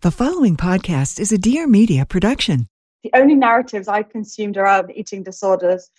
The 0.00 0.12
following 0.12 0.56
podcast 0.56 1.18
is 1.18 1.32
a 1.32 1.38
Dear 1.38 1.66
Media 1.66 2.06
production. 2.06 2.68
The 3.02 3.10
only 3.14 3.34
narratives 3.34 3.88
I 3.88 4.04
consumed 4.04 4.56
around 4.56 4.92
eating 4.94 5.24
disorders 5.24 5.90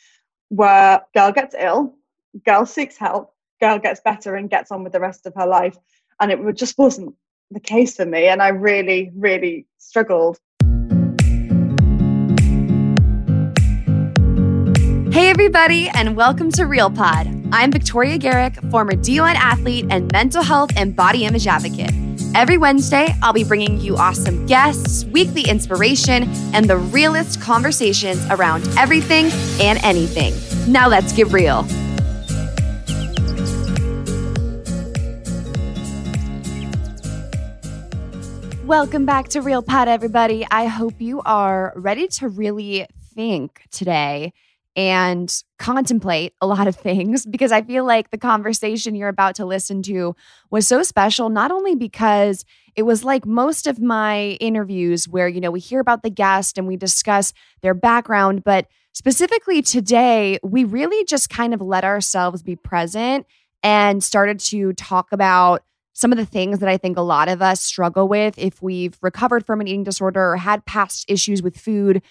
were 0.50 1.02
girl 1.14 1.34
gets 1.34 1.54
ill, 1.60 1.96
girl 2.46 2.66
seeks 2.66 2.96
help, 2.96 3.34
girl 3.60 3.78
gets 3.78 4.00
better 4.00 4.36
and 4.36 4.50
gets 4.50 4.72
on 4.72 4.86
with 4.86 4.94
the 4.94 5.02
rest 5.02 5.26
of 5.26 5.34
her 5.36 5.46
life. 5.46 5.76
And 6.22 6.32
it 6.32 6.56
just 6.56 6.78
wasn't 6.78 7.14
the 7.52 7.60
case 7.60 7.98
for 7.98 8.06
me. 8.06 8.28
And 8.28 8.42
I 8.42 8.48
really, 8.48 9.12
really 9.18 9.68
struggled. 9.80 10.40
Hey, 15.12 15.30
everybody, 15.30 15.90
and 15.90 16.16
welcome 16.16 16.54
to 16.54 16.64
Real 16.64 16.90
Pod. 16.90 17.28
I'm 17.52 17.70
Victoria 17.70 18.18
Garrick, 18.18 18.56
former 18.72 18.94
D1 18.94 19.36
athlete 19.36 19.88
and 19.90 20.10
mental 20.14 20.42
health 20.42 20.72
and 20.78 20.96
body 20.96 21.26
image 21.26 21.48
advocate. 21.48 22.09
Every 22.36 22.60
Wednesday, 22.60 23.14
I'll 23.24 23.34
be 23.34 23.44
bringing 23.44 23.82
you 23.82 23.98
awesome 23.98 24.46
guests, 24.46 25.04
weekly 25.06 25.42
inspiration, 25.50 26.24
and 26.54 26.70
the 26.70 26.78
realest 26.78 27.42
conversations 27.42 28.24
around 28.30 28.68
everything 28.78 29.32
and 29.60 29.80
anything. 29.84 30.34
Now 30.72 30.88
let's 30.88 31.12
get 31.12 31.28
real. 31.32 31.66
Welcome 38.64 39.08
back 39.08 39.30
to 39.30 39.42
Real 39.42 39.64
Pod, 39.64 39.88
everybody. 39.88 40.46
I 40.52 40.66
hope 40.66 40.94
you 41.00 41.22
are 41.26 41.74
ready 41.76 42.08
to 42.10 42.30
really 42.30 42.86
think 43.16 43.64
today 43.72 44.34
and 44.80 45.44
contemplate 45.58 46.34
a 46.40 46.48
lot 46.48 46.66
of 46.66 46.74
things 46.74 47.26
because 47.30 47.52
I 47.52 47.62
feel 47.62 47.84
like 47.84 48.12
the 48.12 48.18
conversation 48.18 48.96
you're 48.96 49.10
about 49.10 49.36
to 49.36 49.46
listen 49.46 49.84
to 49.84 50.16
was 50.52 50.66
so 50.66 50.84
special, 50.84 51.28
not 51.28 51.52
only 51.52 51.76
because 51.76 52.46
it 52.78 52.84
was 52.84 53.04
like 53.04 53.26
most 53.26 53.68
of 53.68 53.82
my 53.82 54.38
interviews 54.40 55.06
where, 55.06 55.28
you 55.28 55.42
know, 55.42 55.52
we 55.52 55.60
hear 55.60 55.82
about 55.82 56.02
the 56.02 56.10
guest 56.10 56.58
and 56.58 56.66
we 56.66 56.78
discuss 56.78 57.34
their 57.62 57.74
background, 57.74 58.46
but 58.46 58.68
specifically 58.94 59.62
today, 59.62 60.40
we 60.44 60.64
really 60.64 61.04
just 61.04 61.30
kind 61.30 61.54
of 61.54 61.60
let 61.60 61.84
ourselves 61.84 62.42
be 62.42 62.56
present 62.56 63.28
and 63.62 64.02
started 64.02 64.40
to 64.40 64.72
talk 64.74 65.12
about 65.12 65.62
some 65.92 66.14
of 66.14 66.18
the 66.18 66.26
things 66.26 66.60
that 66.60 66.70
I 66.70 66.78
think 66.78 66.98
a 66.98 67.02
lot 67.02 67.28
of 67.28 67.42
us 67.42 67.62
struggle 67.62 68.08
with 68.08 68.38
if 68.38 68.62
we've 68.62 68.98
recovered 69.02 69.46
from 69.46 69.60
an 69.60 69.68
eating 69.68 69.84
disorder 69.84 70.32
or 70.32 70.38
had 70.38 70.66
past 70.66 71.04
issues 71.10 71.44
with 71.44 71.60
food 71.60 72.02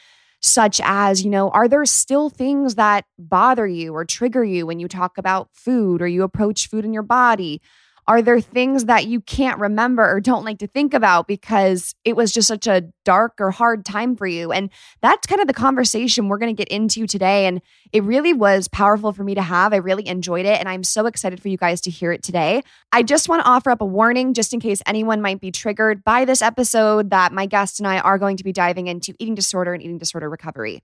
such 0.41 0.81
as, 0.85 1.25
you 1.25 1.31
know, 1.31 1.51
are 1.51 1.69
there 1.69 1.85
still 1.85 2.31
things 2.31 2.77
that 2.77 3.05
bother 3.19 3.67
you 3.67 3.95
or 3.95 4.05
trigger 4.05 4.45
you 4.45 4.67
when 4.67 4.79
you 4.79 4.89
talk 4.89 5.19
about 5.19 5.49
food 5.53 6.01
or 6.01 6.07
you 6.07 6.23
approach 6.23 6.69
food 6.69 6.85
in 6.85 6.93
your 6.93 7.03
body? 7.03 7.61
Are 8.09 8.23
there 8.23 8.41
things 8.41 8.87
that 8.87 9.07
you 9.07 9.21
can't 9.21 9.61
remember 9.61 10.03
or 10.03 10.19
don't 10.19 10.43
like 10.43 10.61
to 10.61 10.67
think 10.67 10.95
about 10.95 11.29
because 11.29 11.95
it 12.07 12.17
was 12.17 12.33
just 12.33 12.49
such 12.49 12.67
a 12.67 12.85
dark 13.05 13.35
or 13.39 13.51
hard 13.51 13.85
time 13.85 14.17
for 14.17 14.27
you? 14.27 14.51
And 14.51 14.71
that's 15.03 15.27
kind 15.27 15.43
of 15.43 15.47
the 15.47 15.53
conversation 15.53 16.29
we're 16.29 16.39
going 16.39 16.57
to 16.57 16.59
get 16.59 16.73
into 16.73 17.07
today. 17.07 17.45
And 17.45 17.61
it 17.93 18.03
really 18.03 18.33
was 18.33 18.67
powerful 18.67 19.13
for 19.13 19.25
me 19.25 19.35
to 19.35 19.43
have. 19.43 19.75
I 19.75 19.77
really 19.77 20.09
enjoyed 20.09 20.47
it. 20.47 20.59
And 20.59 20.71
I'm 20.71 20.85
so 20.85 21.05
excited 21.05 21.43
for 21.43 21.49
you 21.49 21.59
guys 21.59 21.83
to 21.83 21.91
hear 21.91 22.11
it 22.11 22.23
today. 22.23 22.63
I 22.93 23.03
just 23.03 23.29
want 23.29 23.45
to 23.45 23.49
offer 23.49 23.71
up 23.71 23.83
a 23.83 23.87
warning 23.87 24.33
just 24.33 24.55
in 24.55 24.61
case 24.61 24.81
anyone 24.87 25.21
might 25.21 25.43
be 25.43 25.51
triggered 25.51 26.03
by 26.03 26.25
this 26.25 26.41
episode 26.41 27.11
that 27.11 27.35
my 27.35 27.45
guest 27.45 27.79
and 27.79 27.87
I 27.87 27.99
are 27.99 28.17
going 28.17 28.39
to 28.39 28.45
be 28.45 28.53
diving 28.53 28.87
into 28.87 29.15
eating 29.19 29.35
disorder 29.35 29.75
and 29.75 29.83
eating 29.83 29.99
disorder 29.99 30.31
recovery. 30.31 30.83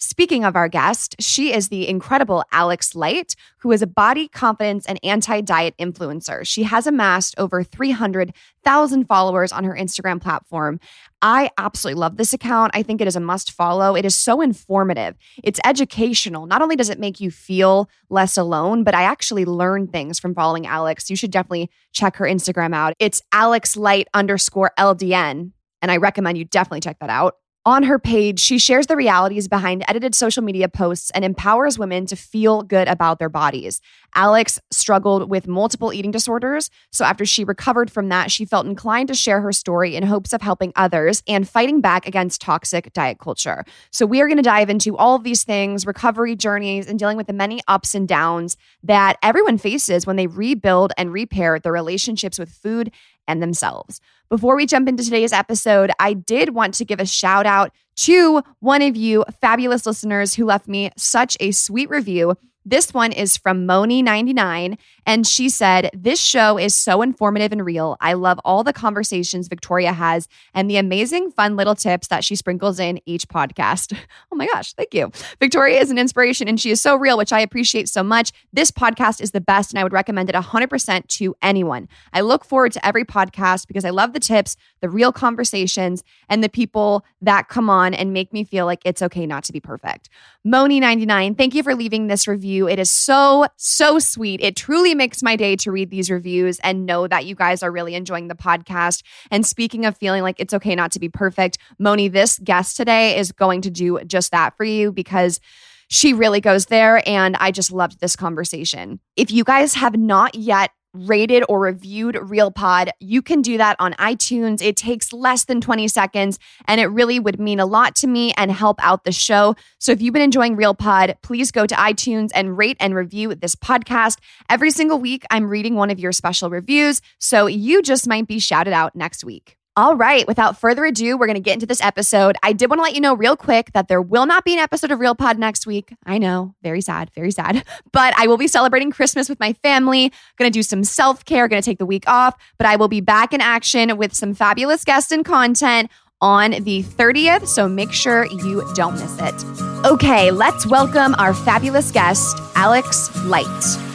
Speaking 0.00 0.44
of 0.44 0.54
our 0.54 0.68
guest, 0.68 1.16
she 1.18 1.52
is 1.52 1.68
the 1.68 1.88
incredible 1.88 2.44
Alex 2.52 2.94
Light, 2.94 3.34
who 3.58 3.72
is 3.72 3.82
a 3.82 3.86
body 3.86 4.28
confidence 4.28 4.86
and 4.86 5.00
anti 5.02 5.40
diet 5.40 5.74
influencer. 5.76 6.46
She 6.46 6.62
has 6.62 6.86
amassed 6.86 7.34
over 7.36 7.64
300,000 7.64 9.06
followers 9.06 9.50
on 9.50 9.64
her 9.64 9.74
Instagram 9.74 10.20
platform. 10.20 10.78
I 11.20 11.50
absolutely 11.58 11.98
love 11.98 12.16
this 12.16 12.32
account. 12.32 12.70
I 12.76 12.84
think 12.84 13.00
it 13.00 13.08
is 13.08 13.16
a 13.16 13.20
must 13.20 13.50
follow. 13.50 13.96
It 13.96 14.04
is 14.04 14.14
so 14.14 14.40
informative. 14.40 15.16
It's 15.42 15.58
educational. 15.64 16.46
Not 16.46 16.62
only 16.62 16.76
does 16.76 16.90
it 16.90 17.00
make 17.00 17.20
you 17.20 17.32
feel 17.32 17.90
less 18.08 18.36
alone, 18.36 18.84
but 18.84 18.94
I 18.94 19.02
actually 19.02 19.46
learn 19.46 19.88
things 19.88 20.20
from 20.20 20.32
following 20.32 20.64
Alex. 20.64 21.10
You 21.10 21.16
should 21.16 21.32
definitely 21.32 21.70
check 21.92 22.16
her 22.18 22.24
Instagram 22.24 22.72
out. 22.72 22.94
It's 23.00 23.20
Alex 23.32 23.76
Light 23.76 24.06
underscore 24.14 24.70
LDN. 24.78 25.50
And 25.82 25.90
I 25.90 25.96
recommend 25.96 26.38
you 26.38 26.44
definitely 26.44 26.80
check 26.80 27.00
that 27.00 27.10
out. 27.10 27.36
On 27.66 27.82
her 27.82 27.98
page, 27.98 28.40
she 28.40 28.58
shares 28.58 28.86
the 28.86 28.96
realities 28.96 29.46
behind 29.46 29.84
edited 29.88 30.14
social 30.14 30.42
media 30.42 30.68
posts 30.68 31.10
and 31.10 31.24
empowers 31.24 31.78
women 31.78 32.06
to 32.06 32.16
feel 32.16 32.62
good 32.62 32.88
about 32.88 33.18
their 33.18 33.28
bodies. 33.28 33.80
Alex 34.14 34.58
struggled 34.70 35.28
with 35.28 35.46
multiple 35.46 35.92
eating 35.92 36.10
disorders, 36.10 36.70
so 36.92 37.04
after 37.04 37.26
she 37.26 37.44
recovered 37.44 37.90
from 37.90 38.08
that, 38.08 38.30
she 38.30 38.46
felt 38.46 38.64
inclined 38.64 39.08
to 39.08 39.14
share 39.14 39.42
her 39.42 39.52
story 39.52 39.96
in 39.96 40.02
hopes 40.02 40.32
of 40.32 40.40
helping 40.40 40.72
others 40.76 41.22
and 41.28 41.48
fighting 41.48 41.80
back 41.82 42.06
against 42.06 42.40
toxic 42.40 42.90
diet 42.94 43.18
culture. 43.18 43.64
So, 43.90 44.06
we 44.06 44.22
are 44.22 44.28
going 44.28 44.38
to 44.38 44.42
dive 44.42 44.70
into 44.70 44.96
all 44.96 45.16
of 45.16 45.24
these 45.24 45.44
things 45.44 45.84
recovery 45.84 46.36
journeys 46.36 46.86
and 46.86 46.98
dealing 46.98 47.18
with 47.18 47.26
the 47.26 47.32
many 47.32 47.60
ups 47.68 47.94
and 47.94 48.08
downs 48.08 48.56
that 48.84 49.18
everyone 49.22 49.58
faces 49.58 50.06
when 50.06 50.16
they 50.16 50.26
rebuild 50.26 50.92
and 50.96 51.12
repair 51.12 51.58
their 51.58 51.72
relationships 51.72 52.38
with 52.38 52.50
food 52.50 52.92
and 53.28 53.40
themselves. 53.40 54.00
Before 54.28 54.56
we 54.56 54.66
jump 54.66 54.88
into 54.88 55.04
today's 55.04 55.32
episode, 55.32 55.92
I 56.00 56.14
did 56.14 56.54
want 56.54 56.74
to 56.74 56.84
give 56.84 56.98
a 56.98 57.06
shout 57.06 57.46
out 57.46 57.72
to 57.96 58.42
one 58.60 58.82
of 58.82 58.96
you 58.96 59.24
fabulous 59.40 59.86
listeners 59.86 60.34
who 60.34 60.44
left 60.44 60.66
me 60.66 60.90
such 60.96 61.36
a 61.38 61.52
sweet 61.52 61.88
review 61.88 62.34
this 62.68 62.92
one 62.92 63.12
is 63.12 63.36
from 63.36 63.66
Moni99, 63.66 64.76
and 65.06 65.26
she 65.26 65.48
said, 65.48 65.90
This 65.94 66.20
show 66.20 66.58
is 66.58 66.74
so 66.74 67.00
informative 67.00 67.50
and 67.50 67.64
real. 67.64 67.96
I 68.00 68.12
love 68.12 68.38
all 68.44 68.62
the 68.62 68.74
conversations 68.74 69.48
Victoria 69.48 69.92
has 69.92 70.28
and 70.52 70.68
the 70.68 70.76
amazing, 70.76 71.30
fun 71.30 71.56
little 71.56 71.74
tips 71.74 72.08
that 72.08 72.24
she 72.24 72.36
sprinkles 72.36 72.78
in 72.78 73.00
each 73.06 73.26
podcast. 73.28 73.96
Oh 74.30 74.36
my 74.36 74.46
gosh, 74.46 74.74
thank 74.74 74.94
you. 74.94 75.10
Victoria 75.40 75.80
is 75.80 75.90
an 75.90 75.98
inspiration 75.98 76.48
and 76.48 76.60
she 76.60 76.70
is 76.70 76.80
so 76.80 76.94
real, 76.94 77.16
which 77.16 77.32
I 77.32 77.40
appreciate 77.40 77.88
so 77.88 78.02
much. 78.02 78.30
This 78.52 78.70
podcast 78.70 79.20
is 79.22 79.30
the 79.30 79.40
best, 79.40 79.72
and 79.72 79.80
I 79.80 79.82
would 79.82 79.92
recommend 79.92 80.28
it 80.28 80.34
100% 80.34 81.06
to 81.06 81.34
anyone. 81.40 81.88
I 82.12 82.20
look 82.20 82.44
forward 82.44 82.72
to 82.72 82.86
every 82.86 83.04
podcast 83.04 83.66
because 83.66 83.84
I 83.84 83.90
love 83.90 84.12
the 84.12 84.20
tips, 84.20 84.56
the 84.80 84.88
real 84.88 85.12
conversations, 85.12 86.04
and 86.28 86.44
the 86.44 86.48
people 86.48 87.04
that 87.22 87.48
come 87.48 87.70
on 87.70 87.94
and 87.94 88.12
make 88.12 88.32
me 88.32 88.44
feel 88.44 88.66
like 88.66 88.82
it's 88.84 89.02
okay 89.02 89.26
not 89.26 89.44
to 89.44 89.52
be 89.52 89.60
perfect. 89.60 90.08
Moni99, 90.46 91.36
thank 91.36 91.54
you 91.54 91.62
for 91.62 91.74
leaving 91.74 92.06
this 92.06 92.28
review 92.28 92.57
review. 92.58 92.72
It 92.72 92.78
is 92.78 92.90
so, 92.90 93.46
so 93.56 93.98
sweet. 93.98 94.40
It 94.40 94.56
truly 94.56 94.94
makes 94.94 95.22
my 95.22 95.36
day 95.36 95.56
to 95.56 95.70
read 95.70 95.90
these 95.90 96.10
reviews 96.10 96.58
and 96.60 96.86
know 96.86 97.06
that 97.06 97.26
you 97.26 97.34
guys 97.34 97.62
are 97.62 97.70
really 97.70 97.94
enjoying 97.94 98.28
the 98.28 98.34
podcast. 98.34 99.02
And 99.30 99.46
speaking 99.46 99.84
of 99.86 99.96
feeling 99.96 100.22
like 100.22 100.36
it's 100.38 100.54
okay 100.54 100.74
not 100.74 100.92
to 100.92 101.00
be 101.00 101.08
perfect, 101.08 101.58
Moni, 101.78 102.08
this 102.08 102.38
guest 102.38 102.76
today 102.76 103.16
is 103.16 103.32
going 103.32 103.62
to 103.62 103.70
do 103.70 104.00
just 104.06 104.32
that 104.32 104.56
for 104.56 104.64
you 104.64 104.92
because 104.92 105.40
she 105.88 106.12
really 106.12 106.40
goes 106.40 106.66
there. 106.66 107.02
And 107.08 107.36
I 107.36 107.50
just 107.50 107.72
loved 107.72 108.00
this 108.00 108.16
conversation. 108.16 109.00
If 109.16 109.30
you 109.30 109.44
guys 109.44 109.74
have 109.74 109.96
not 109.96 110.34
yet 110.34 110.70
rated 110.94 111.44
or 111.48 111.60
reviewed 111.60 112.18
Real 112.20 112.50
Pod, 112.50 112.90
you 113.00 113.22
can 113.22 113.42
do 113.42 113.58
that 113.58 113.76
on 113.78 113.92
iTunes. 113.94 114.62
It 114.62 114.76
takes 114.76 115.12
less 115.12 115.44
than 115.44 115.60
20 115.60 115.88
seconds 115.88 116.38
and 116.66 116.80
it 116.80 116.86
really 116.86 117.20
would 117.20 117.38
mean 117.38 117.60
a 117.60 117.66
lot 117.66 117.94
to 117.96 118.06
me 118.06 118.32
and 118.36 118.50
help 118.50 118.82
out 118.82 119.04
the 119.04 119.12
show. 119.12 119.54
So 119.78 119.92
if 119.92 120.00
you've 120.00 120.14
been 120.14 120.22
enjoying 120.22 120.56
Real 120.56 120.74
Pod, 120.74 121.16
please 121.22 121.50
go 121.50 121.66
to 121.66 121.74
iTunes 121.74 122.30
and 122.34 122.56
rate 122.56 122.76
and 122.80 122.94
review 122.94 123.34
this 123.34 123.54
podcast. 123.54 124.18
Every 124.48 124.70
single 124.70 124.98
week, 124.98 125.24
I'm 125.30 125.48
reading 125.48 125.74
one 125.74 125.90
of 125.90 125.98
your 125.98 126.12
special 126.12 126.50
reviews. 126.50 127.00
So 127.18 127.46
you 127.46 127.82
just 127.82 128.08
might 128.08 128.26
be 128.26 128.38
shouted 128.38 128.72
out 128.72 128.96
next 128.96 129.24
week. 129.24 129.57
All 129.78 129.94
right, 129.94 130.26
without 130.26 130.58
further 130.58 130.84
ado, 130.84 131.16
we're 131.16 131.28
going 131.28 131.36
to 131.36 131.40
get 131.40 131.54
into 131.54 131.64
this 131.64 131.80
episode. 131.80 132.36
I 132.42 132.52
did 132.52 132.68
want 132.68 132.80
to 132.80 132.82
let 132.82 132.96
you 132.96 133.00
know 133.00 133.14
real 133.14 133.36
quick 133.36 133.70
that 133.74 133.86
there 133.86 134.02
will 134.02 134.26
not 134.26 134.44
be 134.44 134.52
an 134.52 134.58
episode 134.58 134.90
of 134.90 134.98
Real 134.98 135.14
Pod 135.14 135.38
next 135.38 135.68
week. 135.68 135.94
I 136.04 136.18
know, 136.18 136.56
very 136.64 136.80
sad, 136.80 137.12
very 137.14 137.30
sad. 137.30 137.62
But 137.92 138.12
I 138.18 138.26
will 138.26 138.38
be 138.38 138.48
celebrating 138.48 138.90
Christmas 138.90 139.28
with 139.28 139.38
my 139.38 139.52
family, 139.52 140.12
going 140.36 140.50
to 140.50 140.58
do 140.58 140.64
some 140.64 140.82
self 140.82 141.24
care, 141.24 141.46
going 141.46 141.62
to 141.62 141.64
take 141.64 141.78
the 141.78 141.86
week 141.86 142.08
off, 142.08 142.34
but 142.58 142.66
I 142.66 142.74
will 142.74 142.88
be 142.88 143.00
back 143.00 143.32
in 143.32 143.40
action 143.40 143.96
with 143.96 144.12
some 144.14 144.34
fabulous 144.34 144.84
guests 144.84 145.12
and 145.12 145.24
content 145.24 145.92
on 146.20 146.50
the 146.64 146.82
30th, 146.82 147.46
so 147.46 147.68
make 147.68 147.92
sure 147.92 148.26
you 148.26 148.68
don't 148.74 148.94
miss 148.94 149.16
it. 149.20 149.86
Okay, 149.86 150.32
let's 150.32 150.66
welcome 150.66 151.14
our 151.18 151.32
fabulous 151.32 151.92
guest, 151.92 152.36
Alex 152.56 153.14
Light. 153.26 153.87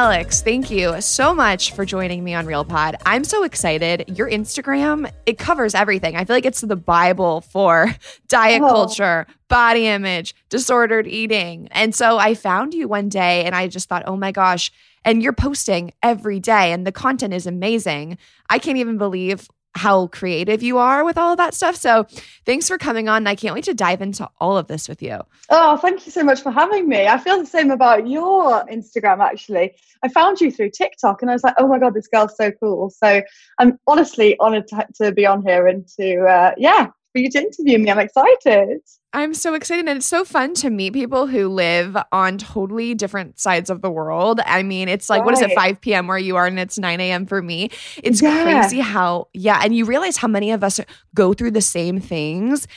Alex, 0.00 0.40
thank 0.40 0.70
you 0.70 0.98
so 1.02 1.34
much 1.34 1.74
for 1.74 1.84
joining 1.84 2.24
me 2.24 2.32
on 2.32 2.46
Real 2.46 2.64
Pod. 2.64 2.96
I'm 3.04 3.22
so 3.22 3.44
excited. 3.44 4.16
Your 4.16 4.30
Instagram, 4.30 5.12
it 5.26 5.36
covers 5.36 5.74
everything. 5.74 6.16
I 6.16 6.24
feel 6.24 6.34
like 6.34 6.46
it's 6.46 6.62
the 6.62 6.74
Bible 6.74 7.42
for 7.42 7.94
diet 8.28 8.62
oh. 8.62 8.68
culture, 8.68 9.26
body 9.48 9.88
image, 9.88 10.34
disordered 10.48 11.06
eating. 11.06 11.68
And 11.72 11.94
so 11.94 12.16
I 12.16 12.32
found 12.32 12.72
you 12.72 12.88
one 12.88 13.10
day 13.10 13.44
and 13.44 13.54
I 13.54 13.68
just 13.68 13.90
thought, 13.90 14.04
oh 14.06 14.16
my 14.16 14.32
gosh, 14.32 14.72
and 15.04 15.22
you're 15.22 15.34
posting 15.34 15.92
every 16.02 16.40
day 16.40 16.72
and 16.72 16.86
the 16.86 16.92
content 16.92 17.34
is 17.34 17.46
amazing. 17.46 18.16
I 18.48 18.58
can't 18.58 18.78
even 18.78 18.96
believe 18.96 19.50
how 19.74 20.08
creative 20.08 20.62
you 20.62 20.78
are 20.78 21.04
with 21.04 21.16
all 21.16 21.32
of 21.32 21.38
that 21.38 21.54
stuff. 21.54 21.76
So 21.76 22.06
thanks 22.44 22.68
for 22.68 22.78
coming 22.78 23.08
on. 23.08 23.26
I 23.26 23.34
can't 23.34 23.54
wait 23.54 23.64
to 23.64 23.74
dive 23.74 24.02
into 24.02 24.28
all 24.40 24.56
of 24.56 24.66
this 24.66 24.88
with 24.88 25.02
you. 25.02 25.20
Oh, 25.48 25.76
thank 25.76 26.06
you 26.06 26.12
so 26.12 26.24
much 26.24 26.42
for 26.42 26.50
having 26.50 26.88
me. 26.88 27.06
I 27.06 27.18
feel 27.18 27.38
the 27.38 27.46
same 27.46 27.70
about 27.70 28.08
your 28.08 28.64
Instagram, 28.66 29.20
actually. 29.20 29.74
I 30.02 30.08
found 30.08 30.40
you 30.40 30.50
through 30.50 30.70
TikTok 30.70 31.22
and 31.22 31.30
I 31.30 31.34
was 31.34 31.44
like, 31.44 31.54
oh 31.58 31.68
my 31.68 31.78
God, 31.78 31.94
this 31.94 32.08
girl's 32.08 32.36
so 32.36 32.50
cool. 32.50 32.90
So 32.90 33.22
I'm 33.58 33.78
honestly 33.86 34.36
honored 34.40 34.66
to, 34.68 34.86
to 35.02 35.12
be 35.12 35.26
on 35.26 35.42
here 35.42 35.66
and 35.66 35.86
to, 35.98 36.24
uh, 36.24 36.52
yeah, 36.56 36.86
for 37.12 37.18
you 37.18 37.30
to 37.30 37.38
interview 37.38 37.78
me. 37.78 37.90
I'm 37.90 37.98
excited. 37.98 38.80
I'm 39.12 39.34
so 39.34 39.54
excited. 39.54 39.88
And 39.88 39.98
it's 39.98 40.06
so 40.06 40.24
fun 40.24 40.54
to 40.54 40.70
meet 40.70 40.92
people 40.92 41.26
who 41.26 41.48
live 41.48 41.96
on 42.12 42.38
totally 42.38 42.94
different 42.94 43.40
sides 43.40 43.68
of 43.68 43.82
the 43.82 43.90
world. 43.90 44.40
I 44.46 44.62
mean, 44.62 44.88
it's 44.88 45.10
like, 45.10 45.20
right. 45.20 45.26
what 45.26 45.34
is 45.34 45.40
it, 45.40 45.52
5 45.52 45.80
p.m. 45.80 46.06
where 46.06 46.18
you 46.18 46.36
are, 46.36 46.46
and 46.46 46.58
it's 46.58 46.78
9 46.78 47.00
a.m. 47.00 47.26
for 47.26 47.42
me. 47.42 47.70
It's 48.02 48.22
yeah. 48.22 48.42
crazy 48.44 48.78
how, 48.78 49.28
yeah. 49.32 49.60
And 49.64 49.74
you 49.74 49.84
realize 49.84 50.16
how 50.16 50.28
many 50.28 50.52
of 50.52 50.62
us 50.62 50.80
go 51.14 51.34
through 51.34 51.50
the 51.52 51.60
same 51.60 52.00
things 52.00 52.68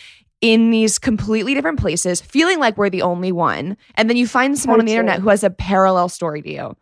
in 0.41 0.71
these 0.71 0.99
completely 0.99 1.53
different 1.53 1.79
places, 1.79 2.19
feeling 2.19 2.59
like 2.59 2.77
we're 2.77 2.89
the 2.89 3.03
only 3.03 3.31
one. 3.31 3.77
And 3.95 4.09
then 4.09 4.17
you 4.17 4.27
find 4.27 4.57
someone 4.57 4.79
totally. 4.79 4.97
on 4.97 5.05
the 5.05 5.11
internet 5.11 5.21
who 5.21 5.29
has 5.29 5.43
a 5.43 5.49
parallel 5.49 6.09
story 6.09 6.41
to 6.41 6.51
you. 6.51 6.77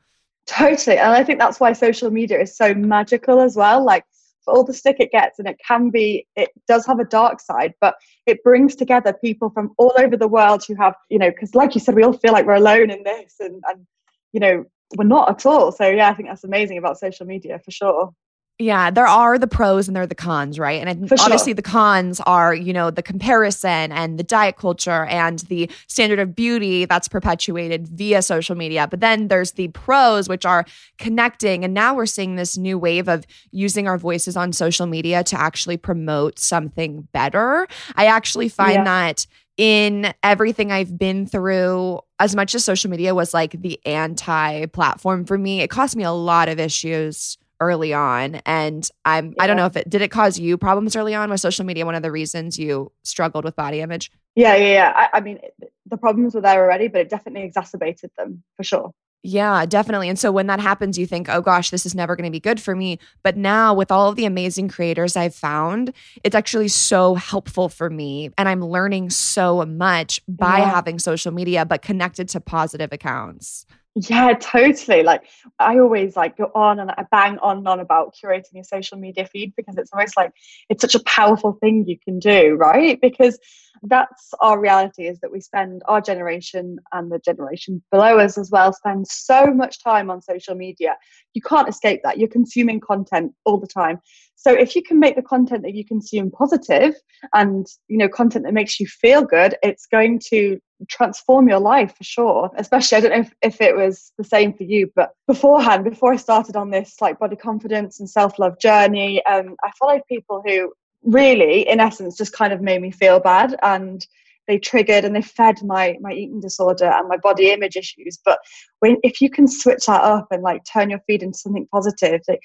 Totally. 0.47 0.97
And 0.97 1.12
I 1.12 1.24
think 1.24 1.39
that's 1.39 1.59
why 1.59 1.74
social 1.74 2.09
media 2.09 2.42
is 2.42 2.56
so 2.56 2.74
magical 2.74 3.39
as 3.39 3.56
well. 3.56 3.86
Like, 3.86 4.06
for 4.43 4.53
all 4.53 4.63
the 4.63 4.73
stick 4.73 4.97
it 4.99 5.11
gets 5.11 5.39
and 5.39 5.47
it 5.47 5.59
can 5.65 5.89
be 5.89 6.25
it 6.35 6.49
does 6.67 6.85
have 6.85 6.99
a 6.99 7.05
dark 7.05 7.39
side 7.39 7.73
but 7.81 7.95
it 8.25 8.43
brings 8.43 8.75
together 8.75 9.13
people 9.13 9.49
from 9.49 9.71
all 9.77 9.93
over 9.97 10.17
the 10.17 10.27
world 10.27 10.63
who 10.67 10.75
have 10.75 10.95
you 11.09 11.19
know 11.19 11.29
because 11.29 11.55
like 11.55 11.75
you 11.75 11.81
said 11.81 11.95
we 11.95 12.03
all 12.03 12.13
feel 12.13 12.33
like 12.33 12.45
we're 12.45 12.53
alone 12.53 12.89
in 12.89 13.03
this 13.03 13.35
and 13.39 13.63
and 13.67 13.85
you 14.33 14.39
know 14.39 14.63
we're 14.97 15.05
not 15.05 15.29
at 15.29 15.45
all. 15.45 15.71
So 15.71 15.88
yeah 15.88 16.09
i 16.09 16.13
think 16.13 16.27
that's 16.29 16.43
amazing 16.43 16.77
about 16.77 16.99
social 16.99 17.25
media 17.25 17.59
for 17.63 17.71
sure 17.71 18.13
yeah, 18.61 18.91
there 18.91 19.07
are 19.07 19.37
the 19.37 19.47
pros 19.47 19.87
and 19.87 19.95
there 19.95 20.03
are 20.03 20.07
the 20.07 20.15
cons, 20.15 20.59
right? 20.59 20.85
And 20.85 21.09
For 21.09 21.15
obviously 21.19 21.51
sure. 21.51 21.55
the 21.55 21.61
cons 21.61 22.19
are, 22.21 22.53
you 22.53 22.73
know, 22.73 22.91
the 22.91 23.01
comparison 23.01 23.91
and 23.91 24.19
the 24.19 24.23
diet 24.23 24.57
culture 24.57 25.05
and 25.05 25.39
the 25.39 25.69
standard 25.87 26.19
of 26.19 26.35
beauty 26.35 26.85
that's 26.85 27.07
perpetuated 27.07 27.87
via 27.87 28.21
social 28.21 28.55
media. 28.55 28.87
But 28.87 28.99
then 28.99 29.27
there's 29.27 29.53
the 29.53 29.69
pros, 29.69 30.29
which 30.29 30.45
are 30.45 30.65
connecting. 30.97 31.63
And 31.63 31.73
now 31.73 31.95
we're 31.95 32.05
seeing 32.05 32.35
this 32.35 32.57
new 32.57 32.77
wave 32.77 33.07
of 33.07 33.25
using 33.51 33.87
our 33.87 33.97
voices 33.97 34.37
on 34.37 34.53
social 34.53 34.85
media 34.85 35.23
to 35.25 35.39
actually 35.39 35.77
promote 35.77 36.39
something 36.39 37.07
better. 37.11 37.67
I 37.95 38.05
actually 38.05 38.49
find 38.49 38.73
yeah. 38.73 38.83
that 38.83 39.27
in 39.57 40.13
everything 40.23 40.71
I've 40.71 40.97
been 40.97 41.25
through, 41.25 41.99
as 42.19 42.35
much 42.35 42.55
as 42.55 42.63
social 42.63 42.89
media 42.89 43.13
was 43.13 43.33
like 43.33 43.61
the 43.61 43.79
anti 43.85 44.65
platform 44.67 45.25
for 45.25 45.37
me, 45.37 45.61
it 45.61 45.69
cost 45.69 45.95
me 45.95 46.03
a 46.03 46.11
lot 46.11 46.47
of 46.49 46.59
issues 46.59 47.37
early 47.61 47.93
on 47.93 48.35
and 48.45 48.89
i'm 49.05 49.27
yeah. 49.27 49.43
i 49.43 49.47
don't 49.47 49.55
know 49.55 49.65
if 49.65 49.77
it 49.77 49.89
did 49.89 50.01
it 50.01 50.09
cause 50.09 50.37
you 50.37 50.57
problems 50.57 50.95
early 50.95 51.15
on 51.15 51.29
with 51.29 51.39
social 51.39 51.63
media 51.63 51.85
one 51.85 51.95
of 51.95 52.03
the 52.03 52.11
reasons 52.11 52.59
you 52.59 52.91
struggled 53.03 53.45
with 53.45 53.55
body 53.55 53.79
image 53.79 54.11
yeah 54.35 54.55
yeah 54.55 54.73
yeah 54.73 54.93
i, 54.95 55.17
I 55.17 55.21
mean 55.21 55.39
the 55.85 55.97
problems 55.97 56.35
were 56.35 56.41
there 56.41 56.63
already 56.63 56.89
but 56.89 57.01
it 57.01 57.09
definitely 57.09 57.43
exacerbated 57.43 58.11
them 58.17 58.43
for 58.57 58.63
sure 58.63 58.93
yeah, 59.23 59.67
definitely. 59.67 60.09
And 60.09 60.17
so 60.17 60.31
when 60.31 60.47
that 60.47 60.59
happens, 60.59 60.97
you 60.97 61.05
think, 61.05 61.29
oh 61.29 61.41
gosh, 61.41 61.69
this 61.69 61.85
is 61.85 61.93
never 61.93 62.15
going 62.15 62.25
to 62.25 62.31
be 62.31 62.39
good 62.39 62.59
for 62.59 62.75
me. 62.75 62.97
But 63.21 63.37
now, 63.37 63.73
with 63.73 63.91
all 63.91 64.09
of 64.09 64.15
the 64.15 64.25
amazing 64.25 64.67
creators 64.67 65.15
I've 65.15 65.35
found, 65.35 65.93
it's 66.23 66.35
actually 66.35 66.69
so 66.69 67.13
helpful 67.13 67.69
for 67.69 67.89
me. 67.89 68.31
And 68.37 68.49
I'm 68.49 68.65
learning 68.65 69.11
so 69.11 69.63
much 69.63 70.21
by 70.27 70.59
yeah. 70.59 70.71
having 70.71 70.97
social 70.97 71.31
media, 71.31 71.65
but 71.65 71.83
connected 71.83 72.29
to 72.29 72.39
positive 72.39 72.91
accounts. 72.91 73.67
Yeah, 73.95 74.33
totally. 74.39 75.03
Like 75.03 75.23
I 75.59 75.77
always 75.79 76.15
like 76.15 76.38
go 76.38 76.49
on 76.55 76.79
and 76.79 76.91
I 76.91 77.05
bang 77.11 77.38
on 77.39 77.57
and 77.57 77.67
on 77.67 77.81
about 77.81 78.15
curating 78.15 78.53
your 78.53 78.63
social 78.63 78.97
media 78.97 79.25
feed 79.25 79.53
because 79.57 79.77
it's 79.77 79.91
almost 79.91 80.15
like 80.15 80.31
it's 80.69 80.81
such 80.81 80.95
a 80.95 81.03
powerful 81.03 81.57
thing 81.59 81.83
you 81.85 81.97
can 81.99 82.17
do, 82.17 82.55
right? 82.55 82.99
Because 83.01 83.38
that's 83.83 84.33
our 84.39 84.59
reality 84.61 85.07
is 85.07 85.19
that 85.19 85.31
we 85.31 85.41
spend 85.41 85.81
our 85.88 85.99
generation 85.99 86.77
and 86.93 87.11
the 87.11 87.19
generation 87.19 87.83
below 87.91 88.17
us 88.17 88.38
as 88.38 88.49
well 88.49 88.71
spend 88.71 89.07
so 89.07 89.47
much 89.47 89.83
time 89.83 90.09
on 90.09 90.21
social 90.21 90.55
media. 90.55 90.95
You 91.33 91.41
can't 91.41 91.67
escape 91.67 91.99
that. 92.03 92.17
You're 92.17 92.29
consuming 92.29 92.79
content 92.79 93.33
all 93.44 93.59
the 93.59 93.67
time. 93.67 93.99
So 94.35 94.53
if 94.53 94.73
you 94.73 94.83
can 94.83 94.99
make 94.99 95.17
the 95.17 95.21
content 95.21 95.63
that 95.63 95.75
you 95.75 95.85
consume 95.85 96.31
positive 96.31 96.95
and 97.33 97.67
you 97.89 97.97
know 97.97 98.07
content 98.07 98.45
that 98.45 98.53
makes 98.53 98.79
you 98.79 98.87
feel 98.87 99.23
good, 99.23 99.55
it's 99.61 99.85
going 99.85 100.21
to 100.29 100.59
transform 100.88 101.48
your 101.48 101.60
life 101.60 101.95
for 101.98 102.04
sure. 102.04 102.51
Especially, 102.56 102.98
I 102.98 103.01
don't 103.01 103.12
know 103.12 103.19
if, 103.19 103.33
if 103.42 103.62
it 103.62 103.75
was 103.75 104.12
the 104.18 104.24
same 104.24 104.54
for 104.54 104.63
you, 104.63 104.92
but 104.95 105.12
beforehand, 105.28 105.83
before 105.83 106.13
I 106.13 106.18
started 106.18 106.56
on 106.56 106.69
this 106.69 106.95
like 107.01 107.19
body 107.19 107.36
confidence 107.36 108.00
and 108.00 108.10
self 108.10 108.39
love 108.39 108.60
journey, 108.60 109.24
um, 109.25 109.56
I 109.63 109.72
followed 109.80 110.01
people 110.07 110.42
who 110.45 110.74
really, 111.04 111.68
in 111.68 111.80
essence, 111.80 112.18
just 112.18 112.33
kind 112.33 112.54
of 112.54 112.61
made 112.61 112.81
me 112.81 112.92
feel 112.92 113.19
bad 113.19 113.56
and 113.64 114.06
they 114.47 114.57
triggered 114.57 115.06
and 115.06 115.16
they 115.16 115.21
fed 115.21 115.64
my 115.64 115.95
my 116.02 116.11
eating 116.11 116.40
disorder 116.40 116.85
and 116.85 117.07
my 117.07 117.18
body 117.18 117.52
image 117.52 117.76
issues 117.76 118.18
but 118.26 118.40
when 118.80 118.97
if 119.04 119.21
you 119.21 119.30
can 119.30 119.47
switch 119.47 119.85
that 119.85 120.02
up 120.02 120.28
and 120.31 120.42
like 120.42 120.61
turn 120.66 120.90
your 120.90 121.00
feed 121.07 121.23
into 121.23 121.38
something 121.38 121.68
positive 121.71 122.21
like 122.28 122.42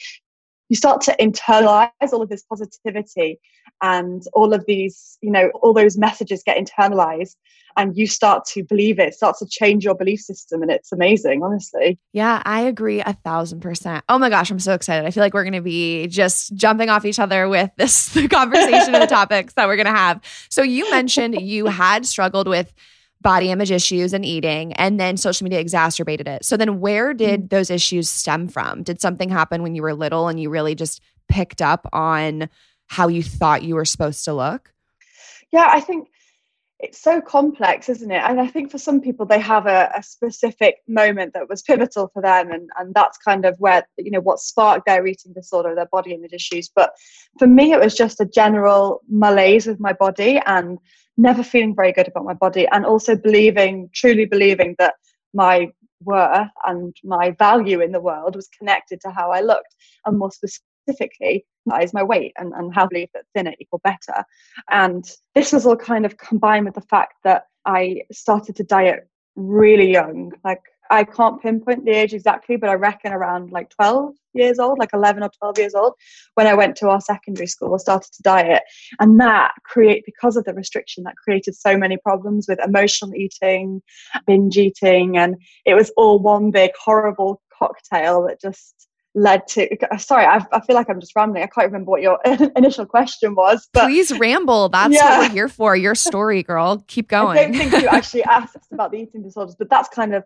you 0.68 0.76
start 0.76 1.00
to 1.02 1.16
internalize 1.20 1.90
all 2.12 2.22
of 2.22 2.28
this 2.28 2.42
positivity 2.42 3.38
and 3.82 4.22
all 4.32 4.54
of 4.54 4.64
these 4.66 5.18
you 5.20 5.30
know 5.30 5.50
all 5.62 5.72
those 5.72 5.96
messages 5.98 6.42
get 6.44 6.56
internalized 6.56 7.36
and 7.76 7.96
you 7.96 8.06
start 8.06 8.44
to 8.46 8.64
believe 8.64 8.98
it, 8.98 9.14
starts 9.14 9.38
to 9.40 9.46
change 9.46 9.84
your 9.84 9.94
belief 9.94 10.20
system. 10.20 10.62
And 10.62 10.70
it's 10.70 10.92
amazing, 10.92 11.42
honestly. 11.42 11.98
Yeah, 12.12 12.42
I 12.44 12.62
agree 12.62 13.00
a 13.00 13.12
thousand 13.12 13.60
percent. 13.60 14.04
Oh 14.08 14.18
my 14.18 14.30
gosh, 14.30 14.50
I'm 14.50 14.58
so 14.58 14.74
excited. 14.74 15.06
I 15.06 15.10
feel 15.10 15.22
like 15.22 15.34
we're 15.34 15.44
going 15.44 15.52
to 15.52 15.60
be 15.60 16.06
just 16.06 16.54
jumping 16.54 16.88
off 16.88 17.04
each 17.04 17.18
other 17.18 17.48
with 17.48 17.70
this 17.76 18.12
conversation 18.30 18.94
and 18.94 19.02
the 19.02 19.06
topics 19.10 19.52
that 19.54 19.66
we're 19.66 19.76
going 19.76 19.86
to 19.86 19.92
have. 19.92 20.20
So 20.48 20.62
you 20.62 20.90
mentioned 20.90 21.40
you 21.40 21.66
had 21.66 22.06
struggled 22.06 22.48
with 22.48 22.72
body 23.26 23.50
image 23.50 23.72
issues 23.72 24.12
and 24.12 24.24
eating, 24.24 24.72
and 24.74 25.00
then 25.00 25.16
social 25.16 25.42
media 25.42 25.58
exacerbated 25.58 26.28
it. 26.28 26.44
So 26.44 26.56
then 26.56 26.78
where 26.78 27.12
did 27.12 27.40
mm-hmm. 27.40 27.48
those 27.48 27.70
issues 27.70 28.08
stem 28.08 28.46
from? 28.46 28.84
Did 28.84 29.00
something 29.00 29.28
happen 29.28 29.64
when 29.64 29.74
you 29.74 29.82
were 29.82 29.94
little 29.94 30.28
and 30.28 30.38
you 30.38 30.48
really 30.48 30.76
just 30.76 31.02
picked 31.28 31.60
up 31.60 31.88
on 31.92 32.48
how 32.86 33.08
you 33.08 33.24
thought 33.24 33.64
you 33.64 33.74
were 33.74 33.84
supposed 33.84 34.24
to 34.26 34.32
look? 34.32 34.72
Yeah, 35.50 35.66
I 35.68 35.80
think 35.80 36.06
it's 36.78 37.00
so 37.00 37.20
complex, 37.20 37.88
isn't 37.88 38.10
it? 38.10 38.22
And 38.22 38.38
I 38.38 38.46
think 38.46 38.70
for 38.70 38.78
some 38.78 39.00
people, 39.00 39.24
they 39.24 39.40
have 39.40 39.66
a, 39.66 39.90
a, 39.96 40.02
specific 40.02 40.76
moment 40.86 41.32
that 41.32 41.48
was 41.48 41.62
pivotal 41.62 42.10
for 42.12 42.20
them, 42.20 42.50
and 42.50 42.68
and 42.78 42.94
that's 42.94 43.16
kind 43.18 43.46
of 43.46 43.56
where 43.58 43.86
you 43.96 44.10
know 44.10 44.20
what 44.20 44.40
sparked 44.40 44.86
their 44.86 45.06
eating 45.06 45.32
disorder, 45.32 45.74
their 45.74 45.88
body 45.90 46.12
image 46.12 46.34
issues. 46.34 46.68
But 46.68 46.92
for 47.38 47.46
me, 47.46 47.72
it 47.72 47.80
was 47.80 47.94
just 47.94 48.20
a 48.20 48.26
general 48.26 49.00
malaise 49.08 49.66
with 49.66 49.80
my 49.80 49.94
body 49.94 50.38
and 50.44 50.78
never 51.16 51.42
feeling 51.42 51.74
very 51.74 51.92
good 51.92 52.08
about 52.08 52.24
my 52.24 52.34
body, 52.34 52.66
and 52.70 52.84
also 52.84 53.16
believing, 53.16 53.88
truly 53.94 54.26
believing 54.26 54.74
that 54.78 54.94
my 55.32 55.70
worth 56.04 56.50
and 56.66 56.94
my 57.04 57.30
value 57.38 57.80
in 57.80 57.90
the 57.90 58.00
world 58.00 58.36
was 58.36 58.48
connected 58.48 59.00
to 59.00 59.10
how 59.10 59.30
I 59.30 59.40
looked, 59.40 59.74
and 60.04 60.18
more 60.18 60.30
specifically 60.30 60.75
specifically 60.86 61.44
is 61.82 61.92
my 61.92 62.02
weight 62.02 62.32
and, 62.38 62.52
and 62.52 62.74
how 62.74 62.84
I 62.84 62.88
believe 62.88 63.08
that 63.14 63.24
thinner 63.34 63.54
equal 63.58 63.80
better. 63.82 64.24
And 64.70 65.04
this 65.34 65.52
was 65.52 65.66
all 65.66 65.76
kind 65.76 66.06
of 66.06 66.16
combined 66.16 66.66
with 66.66 66.74
the 66.74 66.80
fact 66.80 67.14
that 67.24 67.44
I 67.64 68.02
started 68.12 68.56
to 68.56 68.64
diet 68.64 69.08
really 69.34 69.90
young. 69.90 70.32
Like 70.44 70.62
I 70.90 71.02
can't 71.02 71.42
pinpoint 71.42 71.84
the 71.84 71.90
age 71.90 72.14
exactly, 72.14 72.56
but 72.56 72.70
I 72.70 72.74
reckon 72.74 73.12
around 73.12 73.50
like 73.50 73.70
12 73.70 74.14
years 74.34 74.60
old, 74.60 74.78
like 74.78 74.90
11 74.92 75.24
or 75.24 75.30
12 75.40 75.58
years 75.58 75.74
old, 75.74 75.94
when 76.34 76.46
I 76.46 76.54
went 76.54 76.76
to 76.76 76.88
our 76.88 77.00
secondary 77.00 77.48
school, 77.48 77.74
I 77.74 77.78
started 77.78 78.12
to 78.12 78.22
diet. 78.22 78.62
And 79.00 79.18
that 79.20 79.52
create 79.64 80.04
because 80.06 80.36
of 80.36 80.44
the 80.44 80.54
restriction, 80.54 81.02
that 81.04 81.16
created 81.16 81.56
so 81.56 81.76
many 81.76 81.96
problems 81.96 82.46
with 82.48 82.60
emotional 82.64 83.14
eating, 83.14 83.82
binge 84.26 84.56
eating, 84.56 85.16
and 85.18 85.36
it 85.64 85.74
was 85.74 85.90
all 85.96 86.20
one 86.20 86.52
big 86.52 86.70
horrible 86.78 87.42
cocktail 87.58 88.26
that 88.28 88.40
just 88.40 88.85
led 89.16 89.48
to 89.48 89.66
sorry 89.98 90.26
I, 90.26 90.44
I, 90.52 90.60
feel 90.60 90.76
like 90.76 90.90
i'm 90.90 91.00
just 91.00 91.16
rambling. 91.16 91.42
I 91.42 91.46
can't 91.46 91.66
remember 91.66 91.90
what 91.90 92.02
your 92.02 92.20
initial 92.56 92.84
question 92.84 93.34
was 93.34 93.68
but 93.72 93.86
please 93.86 94.16
ramble. 94.18 94.68
That's 94.68 94.94
yeah. 94.94 95.18
what 95.18 95.28
we're 95.28 95.34
here 95.34 95.48
for. 95.48 95.74
Your 95.74 95.94
story 95.94 96.42
girl. 96.42 96.84
Keep 96.86 97.08
going 97.08 97.38
i 97.38 97.42
don't 97.44 97.54
think 97.54 97.72
you 97.72 97.88
actually 97.90 98.22
asked 98.24 98.56
about 98.70 98.92
the 98.92 98.98
eating 98.98 99.22
disorders 99.22 99.56
but 99.56 99.70
that's 99.70 99.88
kind 99.88 100.14
of 100.14 100.22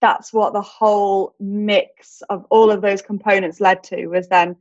that's 0.00 0.32
what 0.32 0.52
the 0.52 0.60
whole 0.60 1.34
mix 1.38 2.20
of 2.28 2.44
all 2.50 2.70
of 2.70 2.82
those 2.82 3.00
components 3.00 3.60
led 3.60 3.82
to 3.84 4.08
was 4.08 4.28
then 4.28 4.56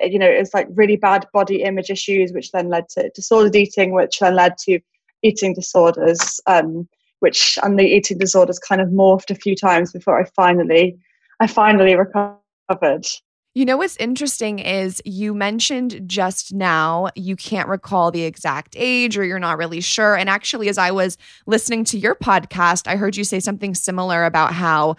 you 0.00 0.18
know 0.18 0.30
it 0.30 0.38
was 0.38 0.54
like 0.54 0.68
really 0.70 0.96
bad 0.96 1.26
body 1.32 1.62
image 1.62 1.90
issues 1.90 2.32
which 2.32 2.52
then 2.52 2.68
led 2.68 2.88
to 2.88 3.10
disordered 3.16 3.56
eating 3.56 3.92
which 3.92 4.20
then 4.20 4.36
led 4.36 4.56
to 4.58 4.78
eating 5.22 5.54
disorders 5.54 6.40
um, 6.46 6.88
which 7.18 7.58
and 7.64 7.78
the 7.78 7.84
eating 7.84 8.18
disorders 8.18 8.60
kind 8.60 8.80
of 8.80 8.88
morphed 8.90 9.30
a 9.30 9.34
few 9.34 9.56
times 9.56 9.92
before 9.92 10.20
i 10.20 10.24
finally 10.36 10.96
i 11.40 11.48
finally 11.48 11.96
recovered 11.96 12.38
you 13.54 13.64
know 13.64 13.76
what's 13.76 13.96
interesting 13.98 14.58
is 14.58 15.00
you 15.04 15.32
mentioned 15.32 16.00
just 16.06 16.52
now 16.52 17.08
you 17.14 17.36
can't 17.36 17.68
recall 17.68 18.10
the 18.10 18.24
exact 18.24 18.74
age 18.76 19.16
or 19.16 19.24
you're 19.24 19.38
not 19.38 19.58
really 19.58 19.80
sure. 19.80 20.16
And 20.16 20.28
actually, 20.28 20.68
as 20.68 20.76
I 20.76 20.90
was 20.90 21.16
listening 21.46 21.84
to 21.86 21.98
your 21.98 22.16
podcast, 22.16 22.88
I 22.88 22.96
heard 22.96 23.16
you 23.16 23.22
say 23.22 23.38
something 23.38 23.74
similar 23.76 24.24
about 24.24 24.52
how 24.52 24.96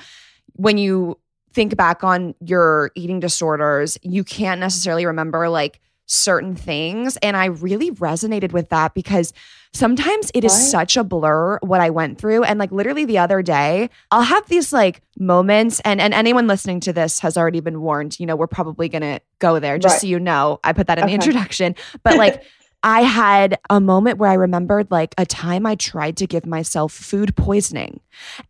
when 0.54 0.78
you 0.78 1.20
think 1.52 1.76
back 1.76 2.04
on 2.04 2.34
your 2.40 2.92
eating 2.96 3.20
disorders, 3.20 3.98
you 4.02 4.24
can't 4.24 4.62
necessarily 4.62 5.06
remember 5.06 5.50
like 5.50 5.82
certain 6.06 6.56
things. 6.56 7.18
And 7.18 7.36
I 7.36 7.46
really 7.46 7.92
resonated 7.92 8.52
with 8.52 8.70
that 8.70 8.94
because 8.94 9.34
sometimes 9.74 10.32
it 10.34 10.44
is 10.44 10.52
what? 10.52 10.60
such 10.60 10.98
a 10.98 11.04
blur 11.04 11.58
what 11.62 11.82
I 11.82 11.90
went 11.90 12.18
through. 12.18 12.44
And 12.44 12.60
like 12.60 12.72
literally 12.72 13.06
the 13.06 13.18
other 13.18 13.42
day, 13.42 13.90
I'll 14.12 14.22
have 14.22 14.48
these 14.48 14.72
like 14.72 15.02
moments, 15.18 15.80
and, 15.82 16.00
and 16.00 16.14
anyone 16.14 16.48
listening 16.48 16.80
to 16.82 16.94
this 16.94 17.20
has 17.20 17.38
already 17.38 17.60
been 17.60 17.82
warned, 17.82 18.20
you 18.20 18.26
know, 18.26 18.36
we're 18.36 18.48
probably 18.48 18.90
gonna 18.90 19.20
go 19.40 19.60
there, 19.60 19.78
just 19.78 19.94
right. 19.94 20.02
so 20.02 20.08
you 20.08 20.20
know. 20.20 20.60
I 20.64 20.74
put 20.74 20.88
that 20.88 20.98
in 20.98 21.06
okay. 21.06 21.12
the 21.12 21.16
introduction. 21.16 21.76
But 22.04 22.18
like 22.18 22.44
I 22.86 23.02
had 23.02 23.58
a 23.68 23.82
moment 23.82 24.20
where 24.20 24.30
I 24.30 24.36
remembered 24.36 24.92
like 24.92 25.16
a 25.18 25.26
time 25.26 25.66
I 25.66 25.74
tried 25.74 26.18
to 26.18 26.28
give 26.28 26.46
myself 26.46 26.94
food 26.94 27.36
poisoning. 27.36 28.00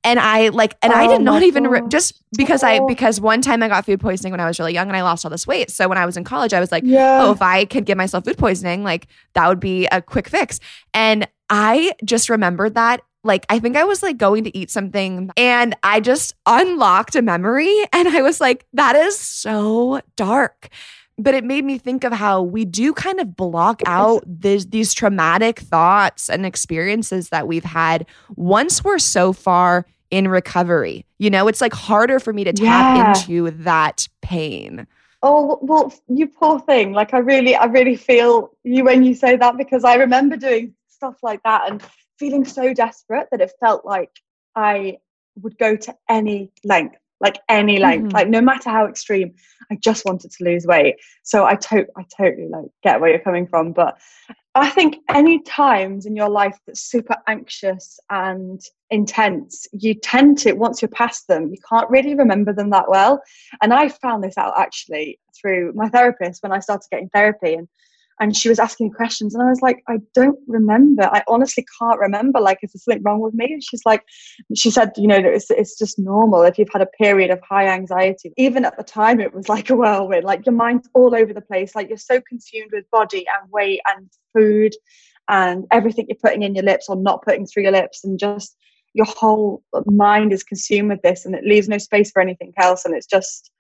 And 0.03 0.19
I 0.19 0.49
like, 0.49 0.75
and 0.81 0.91
oh 0.91 0.95
I 0.95 1.07
did 1.07 1.21
not 1.21 1.41
even 1.41 1.63
re- 1.67 1.87
just 1.87 2.21
because 2.35 2.61
oh. 2.61 2.67
I, 2.67 2.79
because 2.85 3.21
one 3.21 3.41
time 3.41 3.63
I 3.63 3.69
got 3.69 3.85
food 3.85 4.01
poisoning 4.01 4.31
when 4.31 4.41
I 4.41 4.45
was 4.45 4.59
really 4.59 4.73
young 4.73 4.89
and 4.89 4.97
I 4.97 5.03
lost 5.03 5.23
all 5.23 5.31
this 5.31 5.47
weight. 5.47 5.71
So 5.71 5.87
when 5.87 5.97
I 5.97 6.05
was 6.05 6.17
in 6.17 6.25
college, 6.25 6.53
I 6.53 6.59
was 6.59 6.69
like, 6.69 6.83
yeah. 6.85 7.23
oh, 7.23 7.31
if 7.31 7.41
I 7.41 7.63
could 7.63 7.85
give 7.85 7.97
myself 7.97 8.25
food 8.25 8.37
poisoning, 8.37 8.83
like 8.83 9.07
that 9.35 9.47
would 9.47 9.61
be 9.61 9.87
a 9.87 10.01
quick 10.01 10.27
fix. 10.27 10.59
And 10.93 11.29
I 11.49 11.93
just 12.03 12.29
remembered 12.29 12.75
that 12.75 13.03
like 13.23 13.45
I 13.49 13.59
think 13.59 13.77
I 13.77 13.85
was 13.85 14.03
like 14.03 14.17
going 14.17 14.43
to 14.43 14.55
eat 14.55 14.69
something 14.69 15.31
and 15.37 15.75
I 15.81 16.01
just 16.01 16.35
unlocked 16.45 17.15
a 17.15 17.21
memory 17.21 17.73
and 17.93 18.09
I 18.09 18.21
was 18.21 18.41
like 18.41 18.65
that 18.73 18.97
is 18.97 19.17
so 19.17 20.01
dark 20.17 20.69
but 21.17 21.33
it 21.33 21.43
made 21.43 21.63
me 21.63 21.77
think 21.77 22.03
of 22.03 22.11
how 22.11 22.41
we 22.41 22.65
do 22.65 22.93
kind 22.93 23.19
of 23.19 23.35
block 23.35 23.81
out 23.85 24.23
this, 24.25 24.65
these 24.65 24.93
traumatic 24.93 25.59
thoughts 25.59 26.29
and 26.29 26.45
experiences 26.45 27.29
that 27.29 27.47
we've 27.47 27.63
had 27.63 28.05
once 28.35 28.83
we're 28.83 28.99
so 28.99 29.31
far 29.31 29.85
in 30.11 30.27
recovery. 30.27 31.05
You 31.17 31.29
know, 31.29 31.47
it's 31.47 31.61
like 31.61 31.73
harder 31.73 32.19
for 32.19 32.33
me 32.33 32.43
to 32.43 32.53
tap 32.53 32.97
yeah. 32.97 33.13
into 33.17 33.51
that 33.63 34.07
pain. 34.21 34.87
Oh 35.23 35.57
well, 35.61 35.93
you 36.07 36.27
poor 36.27 36.59
thing. 36.59 36.91
Like 36.91 37.13
I 37.13 37.17
really, 37.17 37.55
I 37.55 37.65
really 37.65 37.95
feel 37.95 38.51
you 38.63 38.83
when 38.83 39.03
you 39.03 39.15
say 39.15 39.37
that 39.37 39.57
because 39.57 39.83
I 39.83 39.95
remember 39.95 40.35
doing 40.35 40.75
stuff 40.87 41.15
like 41.23 41.41
that 41.43 41.71
and 41.71 41.81
feeling 42.19 42.45
so 42.45 42.73
desperate 42.73 43.29
that 43.31 43.41
it 43.41 43.51
felt 43.59 43.85
like 43.85 44.11
I 44.55 44.99
would 45.41 45.57
go 45.57 45.75
to 45.75 45.95
any 46.09 46.51
length 46.63 46.97
like 47.21 47.39
any 47.49 47.79
length, 47.79 48.07
mm-hmm. 48.07 48.15
like 48.15 48.27
no 48.27 48.41
matter 48.41 48.69
how 48.69 48.87
extreme. 48.87 49.33
I 49.71 49.75
just 49.75 50.05
wanted 50.05 50.31
to 50.31 50.43
lose 50.43 50.67
weight. 50.67 50.95
So 51.23 51.45
I 51.45 51.55
to- 51.55 51.87
I 51.97 52.05
totally 52.15 52.47
like 52.47 52.65
get 52.83 53.01
where 53.01 53.09
you're 53.09 53.19
coming 53.19 53.47
from. 53.47 53.71
But 53.71 53.97
I 54.53 54.69
think 54.69 54.97
any 55.09 55.41
times 55.41 56.05
in 56.05 56.15
your 56.15 56.29
life 56.29 56.57
that's 56.65 56.81
super 56.81 57.17
anxious 57.27 57.99
and 58.09 58.61
intense, 58.89 59.67
you 59.73 59.95
tend 59.95 60.37
to, 60.39 60.53
once 60.53 60.81
you're 60.81 60.89
past 60.89 61.27
them, 61.27 61.49
you 61.49 61.57
can't 61.67 61.89
really 61.89 62.15
remember 62.15 62.53
them 62.53 62.69
that 62.69 62.89
well. 62.89 63.21
And 63.61 63.73
I 63.73 63.89
found 63.89 64.23
this 64.23 64.37
out 64.37 64.53
actually 64.57 65.19
through 65.35 65.73
my 65.73 65.89
therapist 65.89 66.43
when 66.43 66.51
I 66.51 66.59
started 66.59 66.87
getting 66.91 67.09
therapy. 67.09 67.55
And 67.55 67.67
and 68.19 68.35
she 68.35 68.49
was 68.49 68.59
asking 68.59 68.91
questions 68.91 69.33
and 69.33 69.43
i 69.43 69.49
was 69.49 69.61
like 69.61 69.83
i 69.87 69.97
don't 70.13 70.39
remember. 70.47 71.03
I 71.03 71.23
honestly 71.27 71.65
can't 71.79 71.99
remember 71.99 72.39
like 72.39 72.59
is 72.61 72.71
there 72.71 72.79
something 72.79 73.03
wrong 73.03 73.19
with 73.19 73.33
me. 73.33 73.53
And 73.53 73.63
she's 73.63 73.85
like 73.85 74.03
she 74.55 74.71
said 74.71 74.91
you 74.97 75.07
know 75.07 75.17
it's, 75.17 75.49
it's 75.51 75.77
just 75.77 75.99
normal 75.99 76.43
if 76.43 76.57
you've 76.57 76.69
had 76.71 76.81
a 76.81 76.87
period 76.87 77.31
of 77.31 77.39
high 77.41 77.67
anxiety. 77.67 78.33
Even 78.37 78.65
at 78.65 78.77
the 78.77 78.83
time 78.83 79.19
it 79.19 79.33
was 79.33 79.49
like 79.49 79.69
a 79.69 79.75
whirlwind. 79.75 80.23
Like 80.23 80.45
your 80.45 80.55
mind's 80.55 80.89
all 80.93 81.15
over 81.15 81.33
the 81.33 81.41
place. 81.41 81.75
Like 81.75 81.89
you're 81.89 81.97
so 81.97 82.21
consumed 82.21 82.71
with 82.71 82.89
body 82.91 83.25
and 83.39 83.51
weight 83.51 83.81
and 83.87 84.09
food 84.33 84.73
and 85.27 85.65
everything 85.71 86.05
you're 86.07 86.17
putting 86.21 86.43
in 86.43 86.55
your 86.55 86.63
lips 86.63 86.87
or 86.87 86.95
not 86.95 87.23
putting 87.23 87.45
through 87.45 87.63
your 87.63 87.71
lips 87.71 88.03
and 88.03 88.19
just 88.19 88.55
your 88.93 89.05
whole 89.05 89.61
mind 89.87 90.31
is 90.31 90.43
consumed 90.43 90.89
with 90.89 91.01
this 91.01 91.25
and 91.25 91.35
it 91.35 91.43
leaves 91.43 91.67
no 91.67 91.77
space 91.77 92.11
for 92.11 92.21
anything 92.21 92.53
else 92.57 92.85
and 92.85 92.95
it's 92.95 93.07
just 93.07 93.51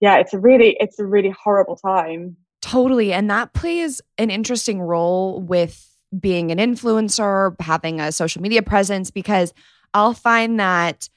yeah 0.00 0.16
it's 0.16 0.34
a 0.34 0.38
really 0.38 0.76
it's 0.78 0.98
a 0.98 1.06
really 1.06 1.30
horrible 1.42 1.76
time 1.76 2.36
Totally. 2.66 3.12
And 3.12 3.30
that 3.30 3.52
plays 3.52 4.00
an 4.18 4.28
interesting 4.28 4.80
role 4.80 5.40
with 5.40 5.88
being 6.18 6.50
an 6.50 6.58
influencer, 6.58 7.54
having 7.60 8.00
a 8.00 8.10
social 8.10 8.42
media 8.42 8.60
presence, 8.60 9.12
because 9.12 9.54
I'll 9.94 10.14
find 10.14 10.58
that, 10.58 11.08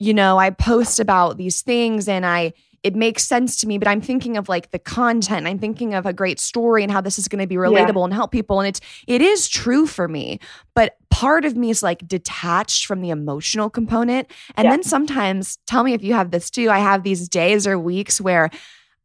you 0.00 0.12
know, 0.12 0.36
I 0.36 0.50
post 0.50 0.98
about 0.98 1.36
these 1.36 1.62
things 1.62 2.08
and 2.08 2.26
I, 2.26 2.54
it 2.82 2.96
makes 2.96 3.24
sense 3.24 3.56
to 3.58 3.68
me, 3.68 3.78
but 3.78 3.86
I'm 3.86 4.00
thinking 4.00 4.36
of 4.36 4.48
like 4.48 4.72
the 4.72 4.80
content. 4.80 5.46
I'm 5.46 5.60
thinking 5.60 5.94
of 5.94 6.06
a 6.06 6.12
great 6.12 6.40
story 6.40 6.82
and 6.82 6.90
how 6.90 7.00
this 7.00 7.20
is 7.20 7.28
going 7.28 7.40
to 7.40 7.46
be 7.46 7.54
relatable 7.54 8.00
yeah. 8.00 8.04
and 8.04 8.12
help 8.12 8.32
people. 8.32 8.58
And 8.58 8.66
it's, 8.66 8.80
it 9.06 9.22
is 9.22 9.48
true 9.48 9.86
for 9.86 10.08
me. 10.08 10.40
But 10.74 10.96
part 11.10 11.44
of 11.44 11.56
me 11.56 11.70
is 11.70 11.84
like 11.84 12.08
detached 12.08 12.84
from 12.84 13.00
the 13.00 13.10
emotional 13.10 13.70
component. 13.70 14.28
And 14.56 14.64
yeah. 14.64 14.72
then 14.72 14.82
sometimes, 14.82 15.58
tell 15.68 15.84
me 15.84 15.94
if 15.94 16.02
you 16.02 16.14
have 16.14 16.32
this 16.32 16.50
too, 16.50 16.68
I 16.68 16.80
have 16.80 17.04
these 17.04 17.28
days 17.28 17.64
or 17.64 17.78
weeks 17.78 18.20
where 18.20 18.50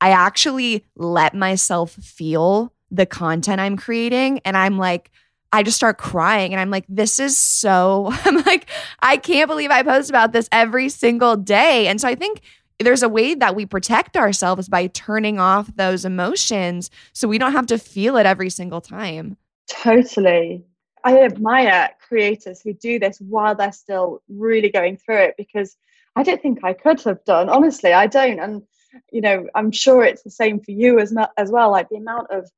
I 0.01 0.09
actually 0.09 0.83
let 0.95 1.33
myself 1.33 1.91
feel 1.91 2.73
the 2.89 3.05
content 3.05 3.61
I'm 3.61 3.77
creating. 3.77 4.39
And 4.39 4.57
I'm 4.57 4.77
like, 4.77 5.11
I 5.53 5.63
just 5.63 5.77
start 5.77 5.97
crying 5.97 6.53
and 6.53 6.59
I'm 6.59 6.69
like, 6.69 6.85
this 6.89 7.19
is 7.19 7.37
so, 7.37 8.09
I'm 8.25 8.37
like, 8.43 8.69
I 9.01 9.17
can't 9.17 9.47
believe 9.47 9.71
I 9.71 9.83
post 9.83 10.09
about 10.09 10.33
this 10.33 10.49
every 10.51 10.89
single 10.89 11.37
day. 11.37 11.87
And 11.87 12.01
so 12.01 12.07
I 12.07 12.15
think 12.15 12.41
there's 12.79 13.03
a 13.03 13.09
way 13.09 13.35
that 13.35 13.55
we 13.55 13.65
protect 13.65 14.17
ourselves 14.17 14.67
by 14.67 14.87
turning 14.87 15.39
off 15.39 15.71
those 15.75 16.03
emotions 16.03 16.89
so 17.13 17.27
we 17.27 17.37
don't 17.37 17.51
have 17.51 17.67
to 17.67 17.77
feel 17.77 18.17
it 18.17 18.25
every 18.25 18.49
single 18.49 18.81
time. 18.81 19.37
Totally. 19.67 20.65
I 21.03 21.21
admire 21.21 21.91
creators 22.07 22.61
who 22.61 22.73
do 22.73 22.99
this 22.99 23.19
while 23.19 23.55
they're 23.55 23.71
still 23.71 24.21
really 24.29 24.69
going 24.69 24.97
through 24.97 25.17
it 25.17 25.35
because 25.37 25.77
I 26.15 26.23
don't 26.23 26.41
think 26.41 26.59
I 26.63 26.73
could 26.73 27.01
have 27.03 27.23
done. 27.23 27.49
Honestly, 27.49 27.93
I 27.93 28.07
don't. 28.07 28.39
And 28.39 28.63
you 29.11 29.21
know 29.21 29.45
i'm 29.55 29.71
sure 29.71 30.03
it's 30.03 30.23
the 30.23 30.29
same 30.29 30.59
for 30.59 30.71
you 30.71 30.99
as, 30.99 31.13
as 31.37 31.51
well 31.51 31.71
like 31.71 31.89
the 31.89 31.97
amount 31.97 32.27
of 32.31 32.49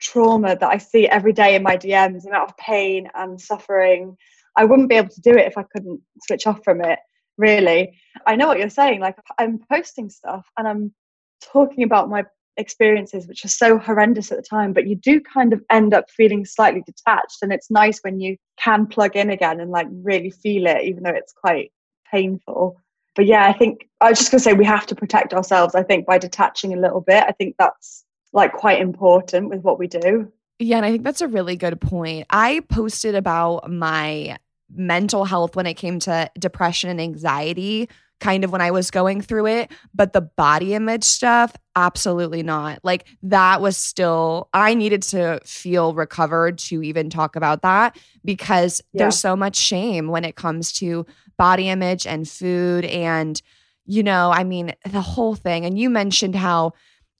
trauma 0.00 0.56
that 0.56 0.68
i 0.68 0.78
see 0.78 1.08
every 1.08 1.32
day 1.32 1.54
in 1.54 1.62
my 1.62 1.76
dms 1.76 2.22
the 2.22 2.28
amount 2.28 2.50
of 2.50 2.56
pain 2.56 3.08
and 3.14 3.40
suffering 3.40 4.16
i 4.56 4.64
wouldn't 4.64 4.88
be 4.88 4.96
able 4.96 5.08
to 5.08 5.20
do 5.20 5.30
it 5.30 5.46
if 5.46 5.56
i 5.56 5.62
couldn't 5.62 6.00
switch 6.26 6.46
off 6.46 6.62
from 6.64 6.80
it 6.84 6.98
really. 7.36 7.98
I 8.28 8.36
know 8.36 8.46
what 8.46 8.58
you're 8.58 8.70
saying 8.70 9.00
like 9.00 9.16
i'm 9.38 9.60
posting 9.70 10.08
stuff 10.08 10.46
and 10.58 10.68
i'm 10.68 10.94
talking 11.42 11.84
about 11.84 12.08
my 12.08 12.24
experiences 12.56 13.26
which 13.26 13.44
are 13.44 13.48
so 13.48 13.78
horrendous 13.78 14.30
at 14.30 14.38
the 14.38 14.48
time 14.48 14.72
but 14.72 14.86
you 14.86 14.94
do 14.94 15.20
kind 15.20 15.52
of 15.52 15.60
end 15.70 15.92
up 15.92 16.08
feeling 16.08 16.44
slightly 16.44 16.82
detached 16.86 17.38
and 17.42 17.52
it's 17.52 17.70
nice 17.70 17.98
when 18.02 18.20
you 18.20 18.36
can 18.56 18.86
plug 18.86 19.16
in 19.16 19.30
again 19.30 19.58
and 19.58 19.72
like 19.72 19.88
really 19.90 20.30
feel 20.30 20.66
it 20.66 20.84
even 20.84 21.02
though 21.02 21.10
it's 21.10 21.32
quite 21.32 21.72
painful 22.08 22.80
but 23.14 23.26
yeah, 23.26 23.46
I 23.46 23.52
think 23.52 23.88
I 24.00 24.10
was 24.10 24.18
just 24.18 24.30
gonna 24.30 24.40
say 24.40 24.52
we 24.52 24.64
have 24.64 24.86
to 24.86 24.94
protect 24.94 25.32
ourselves. 25.34 25.74
I 25.74 25.82
think 25.82 26.06
by 26.06 26.18
detaching 26.18 26.74
a 26.74 26.80
little 26.80 27.00
bit, 27.00 27.24
I 27.26 27.32
think 27.32 27.56
that's 27.58 28.04
like 28.32 28.52
quite 28.52 28.80
important 28.80 29.48
with 29.48 29.62
what 29.62 29.78
we 29.78 29.86
do. 29.86 30.32
Yeah, 30.58 30.76
and 30.76 30.86
I 30.86 30.90
think 30.90 31.04
that's 31.04 31.20
a 31.20 31.28
really 31.28 31.56
good 31.56 31.80
point. 31.80 32.26
I 32.30 32.60
posted 32.68 33.14
about 33.14 33.70
my 33.70 34.38
mental 34.70 35.24
health 35.24 35.56
when 35.56 35.66
it 35.66 35.74
came 35.74 35.98
to 36.00 36.30
depression 36.38 36.90
and 36.90 37.00
anxiety 37.00 37.88
kind 38.20 38.44
of 38.44 38.52
when 38.52 38.60
I 38.60 38.70
was 38.70 38.90
going 38.90 39.20
through 39.20 39.46
it, 39.46 39.70
but 39.94 40.12
the 40.12 40.22
body 40.22 40.74
image 40.74 41.04
stuff, 41.04 41.54
absolutely 41.76 42.42
not. 42.42 42.78
Like 42.82 43.06
that 43.22 43.60
was 43.60 43.76
still, 43.76 44.48
I 44.54 44.74
needed 44.74 45.02
to 45.04 45.40
feel 45.44 45.94
recovered 45.94 46.58
to 46.58 46.82
even 46.82 47.10
talk 47.10 47.36
about 47.36 47.62
that 47.62 47.98
because 48.24 48.80
yeah. 48.92 49.00
there's 49.00 49.18
so 49.18 49.36
much 49.36 49.56
shame 49.56 50.08
when 50.08 50.24
it 50.24 50.36
comes 50.36 50.72
to 50.74 51.04
body 51.36 51.68
image 51.68 52.06
and 52.06 52.28
food 52.28 52.84
and, 52.86 53.40
you 53.84 54.02
know, 54.02 54.30
I 54.32 54.44
mean, 54.44 54.74
the 54.86 55.00
whole 55.00 55.34
thing. 55.34 55.66
And 55.66 55.78
you 55.78 55.90
mentioned 55.90 56.34
how 56.34 56.72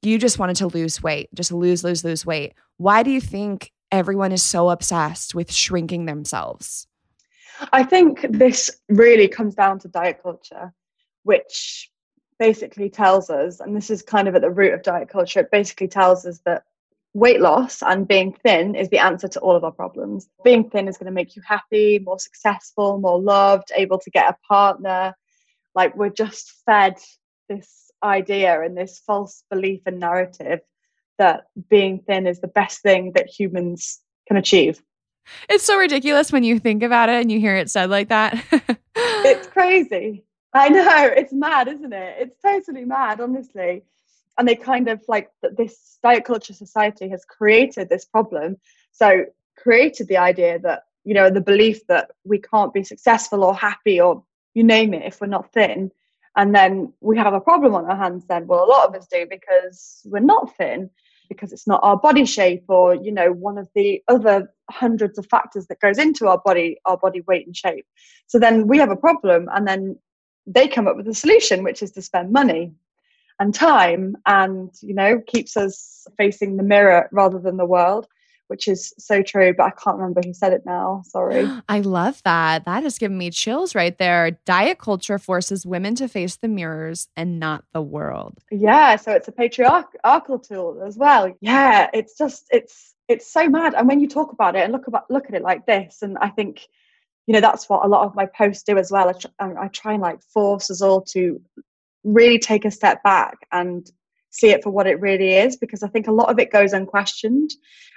you 0.02 0.18
just 0.18 0.38
wanted 0.38 0.56
to 0.56 0.68
lose 0.68 1.02
weight, 1.02 1.28
just 1.34 1.52
lose, 1.52 1.84
lose, 1.84 2.04
lose 2.04 2.24
weight. 2.24 2.54
Why 2.76 3.02
do 3.02 3.10
you 3.10 3.20
think 3.20 3.72
everyone 3.90 4.32
is 4.32 4.42
so 4.42 4.70
obsessed 4.70 5.34
with 5.34 5.52
shrinking 5.52 6.06
themselves? 6.06 6.86
I 7.72 7.84
think 7.84 8.26
this 8.30 8.70
really 8.88 9.28
comes 9.28 9.54
down 9.54 9.78
to 9.80 9.88
diet 9.88 10.20
culture 10.22 10.72
which 11.24 11.90
basically 12.38 12.88
tells 12.88 13.30
us, 13.30 13.60
and 13.60 13.76
this 13.76 13.90
is 13.90 14.02
kind 14.02 14.28
of 14.28 14.34
at 14.34 14.42
the 14.42 14.50
root 14.50 14.74
of 14.74 14.82
diet 14.82 15.08
culture, 15.08 15.40
it 15.40 15.50
basically 15.50 15.88
tells 15.88 16.24
us 16.24 16.40
that 16.44 16.64
weight 17.14 17.40
loss 17.40 17.80
and 17.82 18.08
being 18.08 18.32
thin 18.44 18.74
is 18.74 18.88
the 18.90 18.98
answer 18.98 19.28
to 19.28 19.40
all 19.40 19.54
of 19.54 19.64
our 19.64 19.72
problems. 19.72 20.28
Being 20.42 20.68
thin 20.68 20.88
is 20.88 20.98
going 20.98 21.06
to 21.06 21.12
make 21.12 21.36
you 21.36 21.42
happy, 21.46 22.00
more 22.00 22.18
successful, 22.18 22.98
more 22.98 23.20
loved, 23.20 23.70
able 23.76 23.98
to 24.00 24.10
get 24.10 24.28
a 24.28 24.36
partner. 24.46 25.14
Like 25.74 25.96
we're 25.96 26.10
just 26.10 26.52
fed 26.66 26.96
this 27.48 27.90
idea 28.02 28.60
and 28.60 28.76
this 28.76 29.00
false 29.06 29.44
belief 29.48 29.80
and 29.86 30.00
narrative 30.00 30.60
that 31.18 31.44
being 31.70 32.00
thin 32.00 32.26
is 32.26 32.40
the 32.40 32.48
best 32.48 32.82
thing 32.82 33.12
that 33.14 33.28
humans 33.28 34.00
can 34.26 34.36
achieve. 34.36 34.82
It's 35.48 35.64
so 35.64 35.78
ridiculous 35.78 36.32
when 36.32 36.42
you 36.42 36.58
think 36.58 36.82
about 36.82 37.08
it 37.08 37.20
and 37.20 37.30
you 37.30 37.38
hear 37.38 37.56
it 37.56 37.70
said 37.70 37.90
like 37.90 38.08
that. 38.08 38.44
it's 38.96 39.46
crazy. 39.46 40.24
I 40.54 40.68
know 40.68 41.06
it's 41.16 41.32
mad, 41.32 41.68
isn't 41.68 41.92
it? 41.92 42.16
It's 42.18 42.36
totally 42.40 42.84
mad, 42.84 43.20
honestly. 43.20 43.82
And 44.38 44.48
they 44.48 44.56
kind 44.56 44.88
of 44.88 45.02
like 45.06 45.30
this 45.42 45.98
diet 46.02 46.24
culture 46.24 46.54
society 46.54 47.08
has 47.10 47.24
created 47.24 47.88
this 47.88 48.04
problem. 48.04 48.56
So 48.90 49.26
created 49.56 50.08
the 50.08 50.16
idea 50.16 50.58
that 50.60 50.84
you 51.04 51.14
know 51.14 51.30
the 51.30 51.40
belief 51.40 51.86
that 51.86 52.10
we 52.24 52.38
can't 52.38 52.72
be 52.72 52.82
successful 52.82 53.44
or 53.44 53.54
happy 53.54 54.00
or 54.00 54.24
you 54.54 54.64
name 54.64 54.94
it 54.94 55.04
if 55.04 55.20
we're 55.20 55.26
not 55.26 55.52
thin 55.52 55.90
and 56.36 56.54
then 56.54 56.92
we 57.00 57.16
have 57.16 57.34
a 57.34 57.40
problem 57.40 57.74
on 57.74 57.84
our 57.84 57.96
hands 57.96 58.24
then 58.28 58.46
well 58.46 58.64
a 58.64 58.66
lot 58.66 58.88
of 58.88 58.94
us 58.94 59.06
do 59.06 59.26
because 59.28 60.00
we're 60.06 60.20
not 60.20 60.56
thin 60.56 60.90
because 61.28 61.52
it's 61.52 61.66
not 61.66 61.80
our 61.82 61.96
body 61.96 62.24
shape 62.24 62.64
or 62.68 62.94
you 62.94 63.12
know 63.12 63.32
one 63.32 63.58
of 63.58 63.68
the 63.74 64.02
other 64.08 64.52
hundreds 64.70 65.18
of 65.18 65.26
factors 65.26 65.66
that 65.66 65.80
goes 65.80 65.98
into 65.98 66.26
our 66.26 66.40
body 66.44 66.78
our 66.84 66.96
body 66.96 67.20
weight 67.22 67.46
and 67.46 67.56
shape 67.56 67.86
so 68.26 68.38
then 68.38 68.66
we 68.66 68.78
have 68.78 68.90
a 68.90 68.96
problem 68.96 69.48
and 69.52 69.68
then 69.68 69.96
they 70.46 70.68
come 70.68 70.86
up 70.86 70.96
with 70.96 71.08
a 71.08 71.14
solution, 71.14 71.62
which 71.62 71.82
is 71.82 71.92
to 71.92 72.02
spend 72.02 72.32
money 72.32 72.72
and 73.38 73.54
time 73.54 74.16
and, 74.26 74.70
you 74.80 74.94
know, 74.94 75.20
keeps 75.26 75.56
us 75.56 76.06
facing 76.16 76.56
the 76.56 76.62
mirror 76.62 77.08
rather 77.12 77.38
than 77.38 77.56
the 77.56 77.66
world 77.66 78.06
which 78.48 78.68
is 78.68 78.92
so 78.98 79.22
true, 79.22 79.54
but 79.54 79.64
I 79.64 79.70
can't 79.70 79.96
remember 79.96 80.20
who 80.24 80.34
said 80.34 80.52
it 80.52 80.64
now. 80.66 81.02
Sorry. 81.06 81.48
I 81.68 81.80
love 81.80 82.22
that. 82.24 82.64
That 82.64 82.82
has 82.82 82.98
given 82.98 83.18
me 83.18 83.30
chills 83.30 83.74
right 83.74 83.96
there. 83.96 84.32
Diet 84.44 84.78
culture 84.78 85.18
forces 85.18 85.64
women 85.64 85.94
to 85.96 86.08
face 86.08 86.36
the 86.36 86.48
mirrors 86.48 87.08
and 87.16 87.40
not 87.40 87.64
the 87.72 87.82
world. 87.82 88.38
Yeah, 88.50 88.96
so 88.96 89.12
it's 89.12 89.28
a 89.28 89.32
patriarchal 89.32 90.38
tool 90.38 90.82
as 90.86 90.96
well. 90.96 91.34
Yeah, 91.40 91.88
it's 91.92 92.16
just 92.16 92.46
it's 92.50 92.94
it's 93.08 93.30
so 93.30 93.48
mad. 93.48 93.74
And 93.74 93.88
when 93.88 94.00
you 94.00 94.08
talk 94.08 94.32
about 94.32 94.56
it 94.56 94.62
and 94.64 94.72
look 94.72 94.86
about 94.86 95.10
look 95.10 95.26
at 95.28 95.34
it 95.34 95.42
like 95.42 95.66
this, 95.66 96.02
and 96.02 96.18
I 96.18 96.28
think 96.28 96.68
you 97.26 97.32
know 97.32 97.40
that's 97.40 97.68
what 97.68 97.84
a 97.84 97.88
lot 97.88 98.04
of 98.06 98.14
my 98.14 98.26
posts 98.26 98.64
do 98.64 98.78
as 98.78 98.90
well. 98.90 99.08
I, 99.08 99.12
tr- 99.12 99.26
I 99.38 99.68
try 99.68 99.92
and 99.94 100.02
like 100.02 100.22
force 100.22 100.70
us 100.70 100.82
all 100.82 101.02
to 101.12 101.40
really 102.04 102.38
take 102.38 102.64
a 102.64 102.70
step 102.70 103.02
back 103.02 103.38
and 103.50 103.90
see 104.34 104.50
it 104.50 104.62
for 104.62 104.70
what 104.70 104.86
it 104.86 105.00
really 105.00 105.34
is 105.34 105.56
because 105.56 105.82
i 105.82 105.88
think 105.88 106.08
a 106.08 106.12
lot 106.12 106.30
of 106.30 106.38
it 106.38 106.52
goes 106.52 106.72
unquestioned. 106.72 107.50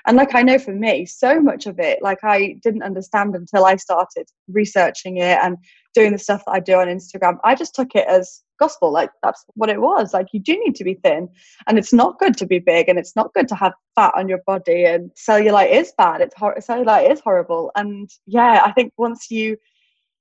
And 0.06 0.16
like 0.16 0.36
i 0.36 0.42
know 0.42 0.60
for 0.60 0.74
me 0.74 1.06
so 1.06 1.42
much 1.42 1.66
of 1.66 1.80
it 1.80 2.02
like 2.02 2.24
i 2.24 2.56
didn't 2.62 2.84
understand 2.84 3.36
until 3.36 3.66
i 3.66 3.76
started 3.76 4.28
researching 4.48 5.18
it 5.18 5.40
and 5.44 5.58
doing 5.94 6.14
the 6.14 6.20
stuff 6.20 6.44
that 6.46 6.52
i 6.52 6.60
do 6.60 6.76
on 6.76 6.88
instagram. 6.88 7.40
I 7.44 7.56
just 7.56 7.76
took 7.76 7.96
it 7.96 8.08
as 8.08 8.44
gospel 8.60 8.92
like 8.92 9.12
that's 9.22 9.46
what 9.54 9.70
it 9.70 9.82
was. 9.82 10.14
Like 10.14 10.28
you 10.34 10.40
do 10.40 10.54
need 10.64 10.76
to 10.76 10.84
be 10.84 10.96
thin 10.96 11.30
and 11.68 11.78
it's 11.78 11.94
not 11.94 12.20
good 12.20 12.36
to 12.38 12.46
be 12.46 12.60
big 12.60 12.90
and 12.90 12.98
it's 12.98 13.16
not 13.16 13.34
good 13.34 13.48
to 13.50 13.56
have 13.56 13.74
fat 13.96 14.14
on 14.16 14.28
your 14.28 14.42
body 14.46 14.86
and 14.86 15.12
cellulite 15.12 15.72
is 15.72 15.94
bad. 15.98 16.22
It's 16.22 16.36
hor- 16.36 16.58
cellulite 16.58 17.12
is 17.12 17.20
horrible. 17.20 17.72
And 17.76 18.10
yeah 18.26 18.62
i 18.66 18.72
think 18.72 18.94
once 18.98 19.30
you 19.32 19.58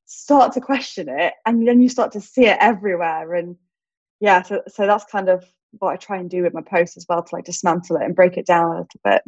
start 0.06 0.52
to 0.52 0.60
question 0.60 1.08
it 1.08 1.34
and 1.44 1.66
then 1.66 1.80
you 1.80 1.88
start 1.88 2.12
to 2.12 2.20
see 2.20 2.46
it 2.46 2.58
everywhere 2.60 3.34
and 3.34 3.56
yeah 4.20 4.40
so, 4.42 4.62
so 4.68 4.86
that's 4.86 5.04
kind 5.04 5.28
of 5.28 5.44
what 5.78 5.92
i 5.92 5.96
try 5.96 6.16
and 6.18 6.30
do 6.30 6.42
with 6.42 6.54
my 6.54 6.62
posts 6.62 6.96
as 6.96 7.06
well 7.08 7.22
to 7.22 7.34
like 7.34 7.44
dismantle 7.44 7.96
it 7.96 8.02
and 8.02 8.14
break 8.16 8.36
it 8.36 8.46
down 8.46 8.66
a 8.66 8.70
little 8.70 9.00
bit 9.04 9.22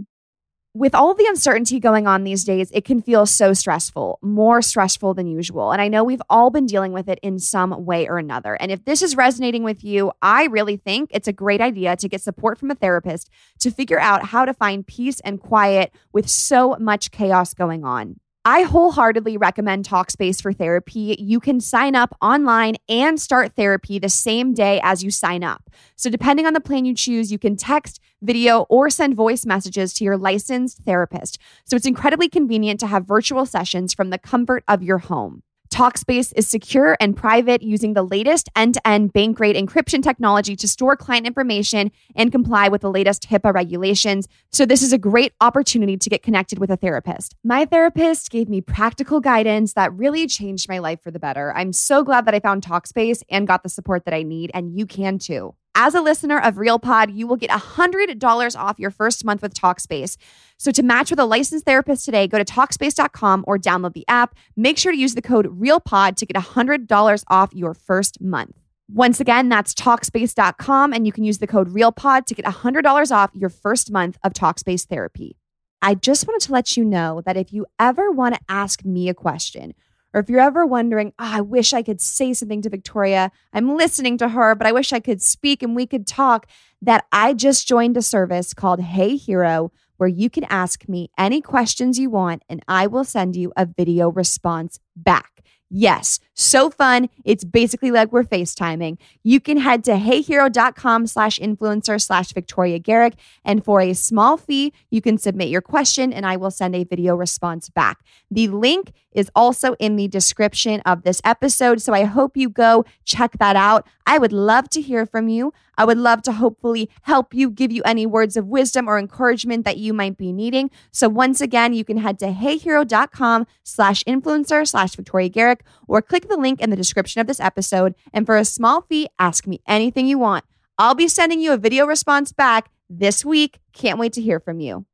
with 0.78 0.94
all 0.94 1.14
the 1.14 1.26
uncertainty 1.26 1.80
going 1.80 2.06
on 2.06 2.24
these 2.24 2.44
days, 2.44 2.70
it 2.72 2.84
can 2.84 3.02
feel 3.02 3.26
so 3.26 3.52
stressful, 3.52 4.18
more 4.22 4.62
stressful 4.62 5.14
than 5.14 5.26
usual. 5.26 5.72
And 5.72 5.82
I 5.82 5.88
know 5.88 6.04
we've 6.04 6.22
all 6.30 6.50
been 6.50 6.66
dealing 6.66 6.92
with 6.92 7.08
it 7.08 7.18
in 7.22 7.38
some 7.38 7.84
way 7.84 8.06
or 8.06 8.18
another. 8.18 8.54
And 8.54 8.70
if 8.70 8.84
this 8.84 9.02
is 9.02 9.16
resonating 9.16 9.64
with 9.64 9.82
you, 9.82 10.12
I 10.22 10.44
really 10.44 10.76
think 10.76 11.10
it's 11.12 11.26
a 11.26 11.32
great 11.32 11.60
idea 11.60 11.96
to 11.96 12.08
get 12.08 12.20
support 12.20 12.58
from 12.58 12.70
a 12.70 12.74
therapist 12.74 13.28
to 13.60 13.70
figure 13.70 13.98
out 13.98 14.26
how 14.26 14.44
to 14.44 14.54
find 14.54 14.86
peace 14.86 15.20
and 15.20 15.40
quiet 15.40 15.92
with 16.12 16.28
so 16.28 16.76
much 16.78 17.10
chaos 17.10 17.54
going 17.54 17.84
on. 17.84 18.20
I 18.48 18.62
wholeheartedly 18.62 19.36
recommend 19.36 19.84
Talkspace 19.84 20.40
for 20.40 20.54
therapy. 20.54 21.14
You 21.18 21.38
can 21.38 21.60
sign 21.60 21.94
up 21.94 22.16
online 22.22 22.76
and 22.88 23.20
start 23.20 23.54
therapy 23.56 23.98
the 23.98 24.08
same 24.08 24.54
day 24.54 24.80
as 24.82 25.04
you 25.04 25.10
sign 25.10 25.44
up. 25.44 25.68
So, 25.96 26.08
depending 26.08 26.46
on 26.46 26.54
the 26.54 26.60
plan 26.60 26.86
you 26.86 26.94
choose, 26.94 27.30
you 27.30 27.38
can 27.38 27.56
text, 27.56 28.00
video, 28.22 28.60
or 28.70 28.88
send 28.88 29.14
voice 29.14 29.44
messages 29.44 29.92
to 29.94 30.04
your 30.04 30.16
licensed 30.16 30.78
therapist. 30.78 31.38
So, 31.66 31.76
it's 31.76 31.84
incredibly 31.84 32.30
convenient 32.30 32.80
to 32.80 32.86
have 32.86 33.04
virtual 33.04 33.44
sessions 33.44 33.92
from 33.92 34.08
the 34.08 34.18
comfort 34.18 34.64
of 34.66 34.82
your 34.82 34.96
home. 34.96 35.42
Talkspace 35.78 36.32
is 36.34 36.48
secure 36.48 36.96
and 36.98 37.16
private 37.16 37.62
using 37.62 37.94
the 37.94 38.02
latest 38.02 38.48
end 38.56 38.74
to 38.74 38.84
end 38.84 39.12
bank 39.12 39.36
grade 39.36 39.54
encryption 39.54 40.02
technology 40.02 40.56
to 40.56 40.66
store 40.66 40.96
client 40.96 41.24
information 41.24 41.92
and 42.16 42.32
comply 42.32 42.66
with 42.66 42.80
the 42.80 42.90
latest 42.90 43.28
HIPAA 43.28 43.54
regulations. 43.54 44.26
So, 44.50 44.66
this 44.66 44.82
is 44.82 44.92
a 44.92 44.98
great 44.98 45.34
opportunity 45.40 45.96
to 45.96 46.10
get 46.10 46.24
connected 46.24 46.58
with 46.58 46.72
a 46.72 46.76
therapist. 46.76 47.36
My 47.44 47.64
therapist 47.64 48.28
gave 48.32 48.48
me 48.48 48.60
practical 48.60 49.20
guidance 49.20 49.74
that 49.74 49.92
really 49.92 50.26
changed 50.26 50.68
my 50.68 50.80
life 50.80 51.00
for 51.00 51.12
the 51.12 51.20
better. 51.20 51.56
I'm 51.56 51.72
so 51.72 52.02
glad 52.02 52.24
that 52.24 52.34
I 52.34 52.40
found 52.40 52.64
Talkspace 52.64 53.22
and 53.30 53.46
got 53.46 53.62
the 53.62 53.68
support 53.68 54.04
that 54.06 54.14
I 54.14 54.24
need, 54.24 54.50
and 54.54 54.76
you 54.76 54.84
can 54.84 55.20
too. 55.20 55.54
As 55.80 55.94
a 55.94 56.00
listener 56.00 56.40
of 56.40 56.56
RealPod, 56.56 57.14
you 57.14 57.28
will 57.28 57.36
get 57.36 57.50
$100 57.50 58.58
off 58.58 58.80
your 58.80 58.90
first 58.90 59.24
month 59.24 59.42
with 59.42 59.54
Talkspace. 59.54 60.16
So 60.56 60.72
to 60.72 60.82
match 60.82 61.08
with 61.08 61.20
a 61.20 61.24
licensed 61.24 61.66
therapist 61.66 62.04
today, 62.04 62.26
go 62.26 62.36
to 62.36 62.44
Talkspace.com 62.44 63.44
or 63.46 63.58
download 63.58 63.92
the 63.92 64.04
app. 64.08 64.34
Make 64.56 64.76
sure 64.76 64.90
to 64.90 64.98
use 64.98 65.14
the 65.14 65.22
code 65.22 65.46
REALPOD 65.46 66.16
to 66.16 66.26
get 66.26 66.34
$100 66.34 67.22
off 67.28 67.54
your 67.54 67.74
first 67.74 68.20
month. 68.20 68.58
Once 68.92 69.20
again, 69.20 69.48
that's 69.48 69.72
Talkspace.com, 69.72 70.92
and 70.92 71.06
you 71.06 71.12
can 71.12 71.22
use 71.22 71.38
the 71.38 71.46
code 71.46 71.68
REALPOD 71.68 72.24
to 72.26 72.34
get 72.34 72.44
$100 72.44 73.12
off 73.12 73.30
your 73.34 73.50
first 73.50 73.92
month 73.92 74.18
of 74.24 74.32
Talkspace 74.32 74.84
therapy. 74.84 75.36
I 75.80 75.94
just 75.94 76.26
wanted 76.26 76.44
to 76.46 76.52
let 76.52 76.76
you 76.76 76.84
know 76.84 77.22
that 77.24 77.36
if 77.36 77.52
you 77.52 77.66
ever 77.78 78.10
want 78.10 78.34
to 78.34 78.40
ask 78.48 78.84
me 78.84 79.08
a 79.08 79.14
question, 79.14 79.74
or 80.18 80.20
if 80.20 80.28
you're 80.28 80.40
ever 80.40 80.66
wondering, 80.66 81.12
oh, 81.20 81.30
I 81.36 81.40
wish 81.40 81.72
I 81.72 81.80
could 81.84 82.00
say 82.00 82.34
something 82.34 82.60
to 82.62 82.68
Victoria, 82.68 83.30
I'm 83.52 83.76
listening 83.76 84.18
to 84.18 84.30
her, 84.30 84.56
but 84.56 84.66
I 84.66 84.72
wish 84.72 84.92
I 84.92 84.98
could 84.98 85.22
speak 85.22 85.62
and 85.62 85.76
we 85.76 85.86
could 85.86 86.08
talk, 86.08 86.48
that 86.82 87.04
I 87.12 87.34
just 87.34 87.68
joined 87.68 87.96
a 87.96 88.02
service 88.02 88.52
called 88.52 88.80
Hey 88.80 89.14
Hero, 89.14 89.70
where 89.96 90.08
you 90.08 90.28
can 90.28 90.42
ask 90.50 90.88
me 90.88 91.12
any 91.16 91.40
questions 91.40 92.00
you 92.00 92.10
want 92.10 92.42
and 92.48 92.64
I 92.66 92.88
will 92.88 93.04
send 93.04 93.36
you 93.36 93.52
a 93.56 93.64
video 93.64 94.10
response 94.10 94.80
back. 94.96 95.44
Yes, 95.70 96.18
so 96.32 96.70
fun. 96.70 97.10
It's 97.24 97.44
basically 97.44 97.90
like 97.90 98.10
we're 98.10 98.24
FaceTiming. 98.24 98.96
You 99.22 99.38
can 99.38 99.58
head 99.58 99.84
to 99.84 99.92
heyhero.com 99.92 101.06
slash 101.06 101.38
influencer 101.38 102.00
slash 102.00 102.32
Victoria 102.32 102.78
Garrick. 102.78 103.14
And 103.44 103.62
for 103.62 103.82
a 103.82 103.92
small 103.92 104.38
fee, 104.38 104.72
you 104.90 105.02
can 105.02 105.18
submit 105.18 105.48
your 105.48 105.60
question 105.60 106.10
and 106.10 106.24
I 106.24 106.36
will 106.36 106.50
send 106.50 106.74
a 106.74 106.84
video 106.84 107.14
response 107.16 107.68
back. 107.68 107.98
The 108.30 108.48
link 108.48 108.92
is 109.12 109.30
also 109.34 109.74
in 109.74 109.96
the 109.96 110.08
description 110.08 110.80
of 110.86 111.02
this 111.02 111.20
episode. 111.22 111.82
So 111.82 111.92
I 111.92 112.04
hope 112.04 112.36
you 112.36 112.48
go 112.48 112.84
check 113.04 113.32
that 113.38 113.56
out. 113.56 113.86
I 114.06 114.16
would 114.16 114.32
love 114.32 114.70
to 114.70 114.80
hear 114.80 115.04
from 115.04 115.28
you. 115.28 115.52
I 115.78 115.84
would 115.84 115.96
love 115.96 116.22
to 116.22 116.32
hopefully 116.32 116.90
help 117.02 117.32
you, 117.32 117.48
give 117.48 117.72
you 117.72 117.82
any 117.84 118.04
words 118.04 118.36
of 118.36 118.46
wisdom 118.46 118.88
or 118.88 118.98
encouragement 118.98 119.64
that 119.64 119.78
you 119.78 119.94
might 119.94 120.18
be 120.18 120.32
needing. 120.32 120.70
So 120.90 121.08
once 121.08 121.40
again, 121.40 121.72
you 121.72 121.84
can 121.84 121.98
head 121.98 122.18
to 122.18 122.32
heyhero.com 122.32 123.46
slash 123.62 124.02
influencer 124.04 124.66
slash 124.66 124.96
Victoria 124.96 125.28
Garrick 125.28 125.62
or 125.86 126.02
click 126.02 126.28
the 126.28 126.36
link 126.36 126.60
in 126.60 126.70
the 126.70 126.76
description 126.76 127.20
of 127.20 127.28
this 127.28 127.40
episode. 127.40 127.94
And 128.12 128.26
for 128.26 128.36
a 128.36 128.44
small 128.44 128.82
fee, 128.82 129.08
ask 129.18 129.46
me 129.46 129.62
anything 129.66 130.06
you 130.06 130.18
want. 130.18 130.44
I'll 130.76 130.96
be 130.96 131.08
sending 131.08 131.40
you 131.40 131.52
a 131.52 131.56
video 131.56 131.86
response 131.86 132.32
back 132.32 132.70
this 132.90 133.24
week. 133.24 133.60
Can't 133.72 133.98
wait 133.98 134.12
to 134.14 134.20
hear 134.20 134.40
from 134.40 134.60
you. 134.60 134.84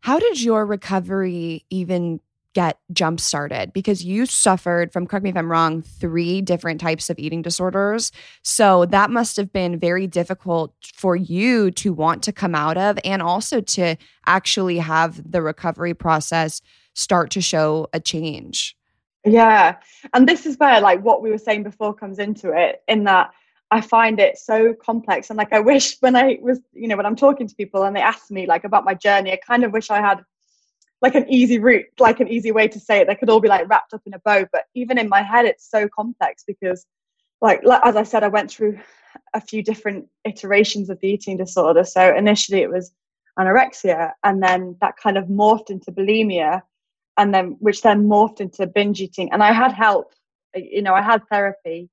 How 0.00 0.18
did 0.18 0.40
your 0.40 0.64
recovery 0.64 1.66
even 1.70 2.20
get 2.58 2.76
jump 2.92 3.20
started 3.20 3.72
because 3.72 4.04
you 4.04 4.26
suffered 4.26 4.92
from 4.92 5.06
correct 5.06 5.22
me 5.22 5.30
if 5.30 5.36
i'm 5.36 5.48
wrong 5.48 5.80
three 5.80 6.42
different 6.42 6.80
types 6.80 7.08
of 7.08 7.16
eating 7.16 7.40
disorders. 7.40 8.10
So 8.42 8.84
that 8.86 9.12
must 9.12 9.36
have 9.36 9.52
been 9.52 9.78
very 9.78 10.08
difficult 10.08 10.74
for 10.92 11.14
you 11.14 11.70
to 11.82 11.92
want 11.92 12.24
to 12.24 12.32
come 12.32 12.56
out 12.56 12.76
of 12.76 12.98
and 13.04 13.22
also 13.22 13.60
to 13.60 13.94
actually 14.26 14.78
have 14.78 15.30
the 15.30 15.40
recovery 15.40 15.94
process 15.94 16.60
start 16.94 17.30
to 17.30 17.40
show 17.40 17.86
a 17.92 18.00
change. 18.00 18.76
Yeah. 19.24 19.76
And 20.12 20.28
this 20.28 20.44
is 20.44 20.56
where 20.56 20.80
like 20.80 21.00
what 21.04 21.22
we 21.22 21.30
were 21.30 21.38
saying 21.38 21.62
before 21.62 21.94
comes 21.94 22.18
into 22.18 22.50
it 22.50 22.82
in 22.88 23.04
that 23.04 23.30
I 23.70 23.82
find 23.82 24.18
it 24.18 24.36
so 24.36 24.74
complex. 24.74 25.30
And 25.30 25.36
like, 25.36 25.52
I 25.52 25.60
wish 25.60 25.96
when 26.00 26.16
I 26.16 26.38
was, 26.42 26.58
you 26.72 26.88
know, 26.88 26.96
when 26.96 27.06
I'm 27.06 27.14
talking 27.14 27.46
to 27.46 27.54
people 27.54 27.84
and 27.84 27.94
they 27.94 28.00
ask 28.00 28.32
me 28.32 28.46
like 28.46 28.64
about 28.64 28.84
my 28.84 28.94
journey, 28.94 29.30
I 29.30 29.36
kind 29.36 29.62
of 29.62 29.72
wish 29.72 29.90
I 29.90 30.00
had 30.00 30.24
like 31.00 31.14
an 31.14 31.28
easy 31.28 31.58
route, 31.58 31.86
like 31.98 32.20
an 32.20 32.28
easy 32.28 32.52
way 32.52 32.68
to 32.68 32.80
say 32.80 33.00
it. 33.00 33.06
They 33.06 33.14
could 33.14 33.30
all 33.30 33.40
be 33.40 33.48
like 33.48 33.68
wrapped 33.68 33.94
up 33.94 34.02
in 34.06 34.14
a 34.14 34.18
bow. 34.18 34.46
But 34.52 34.64
even 34.74 34.98
in 34.98 35.08
my 35.08 35.22
head, 35.22 35.44
it's 35.44 35.68
so 35.68 35.88
complex 35.88 36.44
because, 36.46 36.86
like, 37.40 37.60
as 37.84 37.96
I 37.96 38.02
said, 38.02 38.24
I 38.24 38.28
went 38.28 38.50
through 38.50 38.78
a 39.34 39.40
few 39.40 39.62
different 39.62 40.08
iterations 40.24 40.90
of 40.90 40.98
the 41.00 41.08
eating 41.08 41.36
disorder. 41.36 41.84
So 41.84 42.14
initially 42.14 42.62
it 42.62 42.70
was 42.70 42.92
anorexia, 43.38 44.12
and 44.24 44.42
then 44.42 44.76
that 44.80 44.96
kind 44.96 45.16
of 45.16 45.26
morphed 45.26 45.70
into 45.70 45.92
bulimia, 45.92 46.62
and 47.16 47.32
then 47.32 47.56
which 47.60 47.82
then 47.82 48.08
morphed 48.08 48.40
into 48.40 48.66
binge 48.66 49.00
eating. 49.00 49.32
And 49.32 49.42
I 49.42 49.52
had 49.52 49.72
help. 49.72 50.12
You 50.54 50.82
know, 50.82 50.94
I 50.94 51.02
had 51.02 51.22
therapy 51.28 51.88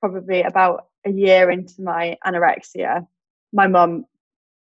probably 0.00 0.42
about 0.42 0.86
a 1.04 1.10
year 1.10 1.50
into 1.50 1.82
my 1.82 2.16
anorexia, 2.26 3.06
my 3.52 3.66
mum 3.66 4.04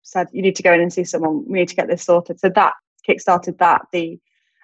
said, 0.03 0.29
You 0.33 0.43
need 0.43 0.57
to 0.57 0.63
go 0.63 0.73
in 0.73 0.81
and 0.81 0.93
see 0.93 1.05
someone. 1.05 1.45
We 1.47 1.61
need 1.61 1.69
to 1.69 1.77
get 1.77 1.89
this 1.89 2.05
sorted. 2.05 2.41
So 2.41 2.51
that 2.51 2.75
kickstarted 3.09 3.59
that, 3.59 3.83
the 3.93 4.19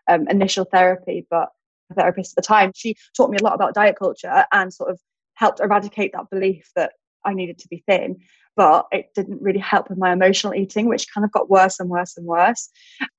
um, 0.08 0.28
initial 0.28 0.64
therapy. 0.64 1.26
But 1.30 1.48
the 1.88 1.94
therapist 1.94 2.32
at 2.32 2.42
the 2.42 2.46
time, 2.46 2.72
she 2.74 2.96
taught 3.16 3.30
me 3.30 3.38
a 3.40 3.44
lot 3.44 3.54
about 3.54 3.74
diet 3.74 3.96
culture 3.98 4.44
and 4.52 4.72
sort 4.72 4.90
of 4.90 5.00
helped 5.34 5.60
eradicate 5.60 6.12
that 6.12 6.30
belief 6.30 6.70
that 6.76 6.92
I 7.24 7.34
needed 7.34 7.58
to 7.58 7.68
be 7.68 7.82
thin. 7.86 8.18
But 8.56 8.86
it 8.90 9.10
didn't 9.14 9.42
really 9.42 9.58
help 9.58 9.90
with 9.90 9.98
my 9.98 10.12
emotional 10.12 10.54
eating, 10.54 10.88
which 10.88 11.12
kind 11.12 11.24
of 11.24 11.32
got 11.32 11.50
worse 11.50 11.78
and 11.78 11.90
worse 11.90 12.16
and 12.16 12.26
worse. 12.26 12.70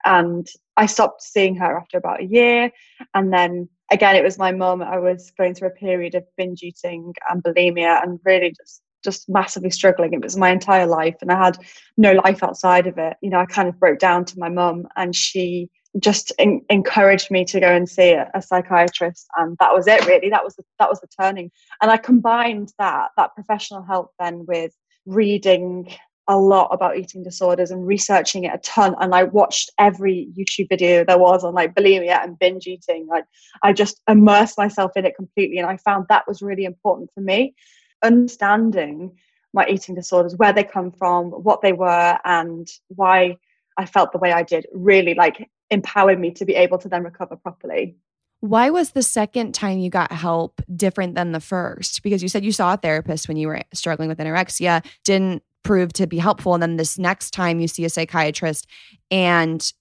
And 0.03 0.47
I 0.77 0.87
stopped 0.87 1.21
seeing 1.21 1.55
her 1.57 1.77
after 1.77 1.99
about 1.99 2.21
a 2.21 2.25
year. 2.25 2.71
And 3.13 3.31
then 3.31 3.69
again, 3.91 4.15
it 4.15 4.23
was 4.23 4.39
my 4.39 4.51
mum. 4.51 4.81
I 4.81 4.97
was 4.97 5.31
going 5.37 5.53
through 5.53 5.69
a 5.69 5.71
period 5.71 6.15
of 6.15 6.25
binge 6.37 6.63
eating 6.63 7.13
and 7.29 7.43
bulimia 7.43 8.01
and 8.01 8.19
really 8.25 8.49
just 8.49 8.81
just 9.03 9.29
massively 9.29 9.69
struggling. 9.69 10.13
It 10.13 10.23
was 10.23 10.37
my 10.37 10.49
entire 10.49 10.87
life, 10.87 11.15
and 11.21 11.31
I 11.31 11.43
had 11.43 11.57
no 11.97 12.13
life 12.13 12.43
outside 12.43 12.87
of 12.87 12.97
it. 12.97 13.17
You 13.21 13.29
know, 13.29 13.39
I 13.39 13.45
kind 13.45 13.67
of 13.67 13.79
broke 13.79 13.99
down 13.99 14.25
to 14.25 14.39
my 14.39 14.49
mum, 14.49 14.87
and 14.95 15.15
she 15.15 15.69
just 15.99 16.31
in, 16.37 16.61
encouraged 16.69 17.31
me 17.31 17.43
to 17.45 17.59
go 17.59 17.73
and 17.73 17.89
see 17.89 18.11
a, 18.11 18.29
a, 18.33 18.41
psychiatrist, 18.41 19.27
and 19.37 19.57
that 19.59 19.73
was 19.73 19.87
it. 19.87 20.05
Really, 20.05 20.29
that 20.29 20.43
was 20.43 20.55
the, 20.55 20.63
that 20.79 20.89
was 20.89 20.99
the 20.99 21.07
turning. 21.19 21.51
And 21.81 21.91
I 21.91 21.97
combined 21.97 22.73
that 22.79 23.09
that 23.17 23.35
professional 23.35 23.83
help 23.83 24.11
then 24.19 24.45
with 24.47 24.73
reading 25.05 25.89
a 26.27 26.37
lot 26.37 26.67
about 26.71 26.97
eating 26.97 27.23
disorders 27.23 27.71
and 27.71 27.87
researching 27.87 28.43
it 28.43 28.53
a 28.53 28.57
ton 28.57 28.95
and 28.99 29.15
i 29.15 29.23
watched 29.23 29.71
every 29.79 30.27
youtube 30.37 30.67
video 30.67 31.05
there 31.05 31.17
was 31.17 31.43
on 31.43 31.53
like 31.53 31.73
bulimia 31.73 32.21
and 32.21 32.37
binge 32.37 32.67
eating 32.67 33.07
like 33.07 33.23
i 33.63 33.71
just 33.71 34.01
immersed 34.09 34.57
myself 34.57 34.91
in 34.97 35.05
it 35.05 35.15
completely 35.15 35.57
and 35.57 35.67
i 35.67 35.77
found 35.77 36.05
that 36.09 36.27
was 36.27 36.41
really 36.41 36.65
important 36.65 37.09
for 37.13 37.21
me 37.21 37.55
understanding 38.03 39.17
my 39.53 39.65
eating 39.67 39.95
disorders 39.95 40.35
where 40.35 40.53
they 40.53 40.63
come 40.63 40.91
from 40.91 41.31
what 41.31 41.61
they 41.61 41.73
were 41.73 42.17
and 42.25 42.69
why 42.89 43.35
i 43.77 43.85
felt 43.85 44.11
the 44.11 44.17
way 44.17 44.31
i 44.31 44.43
did 44.43 44.65
really 44.73 45.13
like 45.13 45.49
empowered 45.69 46.19
me 46.19 46.31
to 46.31 46.45
be 46.45 46.55
able 46.55 46.77
to 46.77 46.89
then 46.89 47.03
recover 47.03 47.35
properly 47.35 47.95
why 48.39 48.69
was 48.69 48.91
the 48.91 49.01
second 49.01 49.53
time 49.53 49.79
you 49.79 49.89
got 49.89 50.11
help 50.11 50.61
different 50.75 51.15
than 51.15 51.31
the 51.31 51.39
first? 51.39 52.03
Because 52.03 52.21
you 52.21 52.29
said 52.29 52.45
you 52.45 52.51
saw 52.51 52.75
a 52.75 52.77
therapist 52.77 53.27
when 53.27 53.37
you 53.37 53.47
were 53.47 53.61
struggling 53.73 54.09
with 54.09 54.19
anorexia, 54.19 54.85
didn't 55.03 55.41
prove 55.63 55.91
to 55.93 56.05
be 56.05 56.19
helpful. 56.19 56.53
And 56.53 56.61
then 56.61 56.77
this 56.77 56.99
next 56.99 57.31
time 57.31 57.59
you 57.59 57.67
see 57.67 57.83
a 57.83 57.89
psychiatrist 57.89 58.67
and 59.09 59.73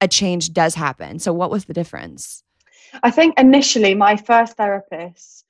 a 0.00 0.08
change 0.08 0.52
does 0.52 0.74
happen. 0.74 1.18
So, 1.18 1.32
what 1.32 1.50
was 1.50 1.64
the 1.64 1.72
difference? 1.72 2.42
I 3.02 3.10
think 3.10 3.38
initially 3.40 3.94
my 3.94 4.16
first 4.16 4.56
therapist 4.56 5.41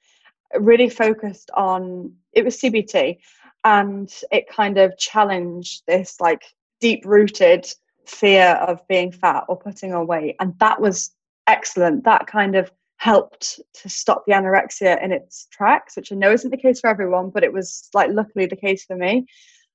really 0.59 0.89
focused 0.89 1.51
on 1.55 2.13
it 2.33 2.45
was 2.45 2.59
CBT 2.59 3.19
and 3.65 4.13
it 4.31 4.49
kind 4.49 4.79
of 4.79 4.97
challenged 4.99 5.83
this 5.87 6.21
like 6.21 6.43
deep 6.81 7.05
rooted 7.05 7.67
fear 8.07 8.59
of 8.67 8.87
being 8.89 9.13
fat 9.13 9.45
or 9.49 9.57
putting 9.57 9.95
on 9.95 10.07
weight. 10.07 10.37
And 10.41 10.59
that 10.59 10.81
was 10.81 11.13
excellent. 11.47 12.05
That 12.05 12.27
kind 12.27 12.57
of 12.57 12.71
helped 12.97 13.61
to 13.75 13.89
stop 13.89 14.25
the 14.27 14.33
anorexia 14.33 15.03
in 15.03 15.13
its 15.13 15.47
tracks, 15.51 15.97
which 15.97 16.13
I 16.13 16.17
know 16.17 16.33
isn't 16.33 16.51
the 16.51 16.57
case 16.57 16.81
for 16.81 16.89
everyone, 16.89 17.31
but 17.31 17.45
it 17.45 17.53
was 17.53 17.89
like 17.95 18.11
luckily 18.11 18.47
the 18.47 18.57
case 18.57 18.85
for 18.85 18.97
me 18.97 19.27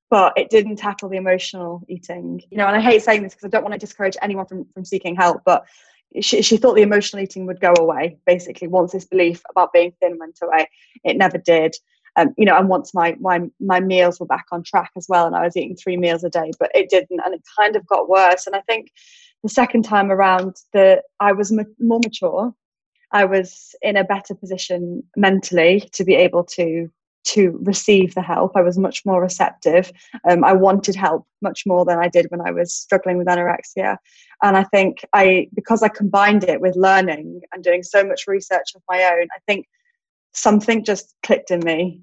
but 0.09 0.33
it 0.37 0.49
didn't 0.49 0.77
tackle 0.77 1.09
the 1.09 1.17
emotional 1.17 1.83
eating. 1.87 2.41
You 2.49 2.57
know, 2.57 2.67
and 2.67 2.75
I 2.75 2.81
hate 2.81 3.01
saying 3.01 3.23
this 3.23 3.33
because 3.33 3.45
I 3.45 3.49
don't 3.49 3.63
want 3.63 3.73
to 3.73 3.79
discourage 3.79 4.15
anyone 4.21 4.45
from, 4.45 4.65
from 4.73 4.85
seeking 4.85 5.15
help, 5.15 5.41
but 5.45 5.65
she, 6.21 6.41
she 6.41 6.57
thought 6.57 6.75
the 6.75 6.81
emotional 6.81 7.21
eating 7.21 7.45
would 7.45 7.59
go 7.59 7.73
away 7.77 8.17
basically 8.25 8.67
once 8.67 8.91
this 8.91 9.05
belief 9.05 9.41
about 9.49 9.73
being 9.73 9.93
thin 9.99 10.17
went 10.19 10.39
away. 10.41 10.69
It 11.03 11.17
never 11.17 11.37
did. 11.37 11.75
Um, 12.15 12.33
you 12.35 12.45
know, 12.45 12.57
and 12.57 12.67
once 12.67 12.95
my, 12.95 13.15
my 13.19 13.41
my 13.59 13.79
meals 13.79 14.19
were 14.19 14.25
back 14.25 14.47
on 14.51 14.63
track 14.63 14.91
as 14.97 15.05
well, 15.07 15.27
and 15.27 15.35
I 15.35 15.43
was 15.43 15.55
eating 15.55 15.75
three 15.75 15.97
meals 15.97 16.23
a 16.23 16.29
day, 16.29 16.51
but 16.59 16.71
it 16.73 16.89
didn't, 16.89 17.21
and 17.23 17.35
it 17.35 17.43
kind 17.59 17.75
of 17.75 17.85
got 17.85 18.09
worse. 18.09 18.47
And 18.47 18.55
I 18.55 18.61
think 18.61 18.91
the 19.43 19.49
second 19.49 19.83
time 19.83 20.11
around, 20.11 20.55
the 20.73 21.03
I 21.19 21.33
was 21.33 21.51
more 21.79 21.99
mature. 22.03 22.53
I 23.11 23.25
was 23.25 23.75
in 23.83 23.95
a 23.97 24.03
better 24.03 24.33
position 24.33 25.03
mentally 25.15 25.87
to 25.93 26.03
be 26.03 26.15
able 26.15 26.43
to 26.55 26.89
to 27.27 27.59
receive 27.63 28.15
the 28.15 28.21
help. 28.21 28.53
I 28.55 28.61
was 28.61 28.77
much 28.77 29.05
more 29.05 29.21
receptive. 29.21 29.91
Um, 30.29 30.43
I 30.43 30.53
wanted 30.53 30.95
help 30.95 31.25
much 31.41 31.63
more 31.65 31.85
than 31.85 31.99
I 31.99 32.07
did 32.07 32.27
when 32.29 32.41
I 32.41 32.51
was 32.51 32.73
struggling 32.73 33.17
with 33.17 33.27
anorexia. 33.27 33.97
And 34.43 34.55
I 34.55 34.63
think 34.63 35.05
I, 35.13 35.49
because 35.53 35.83
I 35.83 35.89
combined 35.89 36.43
it 36.43 36.61
with 36.61 36.75
learning 36.75 37.41
and 37.51 37.63
doing 37.63 37.83
so 37.83 38.03
much 38.03 38.27
research 38.27 38.75
of 38.75 38.81
my 38.89 39.03
own, 39.03 39.27
I 39.35 39.39
think 39.45 39.67
something 40.33 40.83
just 40.83 41.15
clicked 41.23 41.51
in 41.51 41.59
me. 41.61 42.01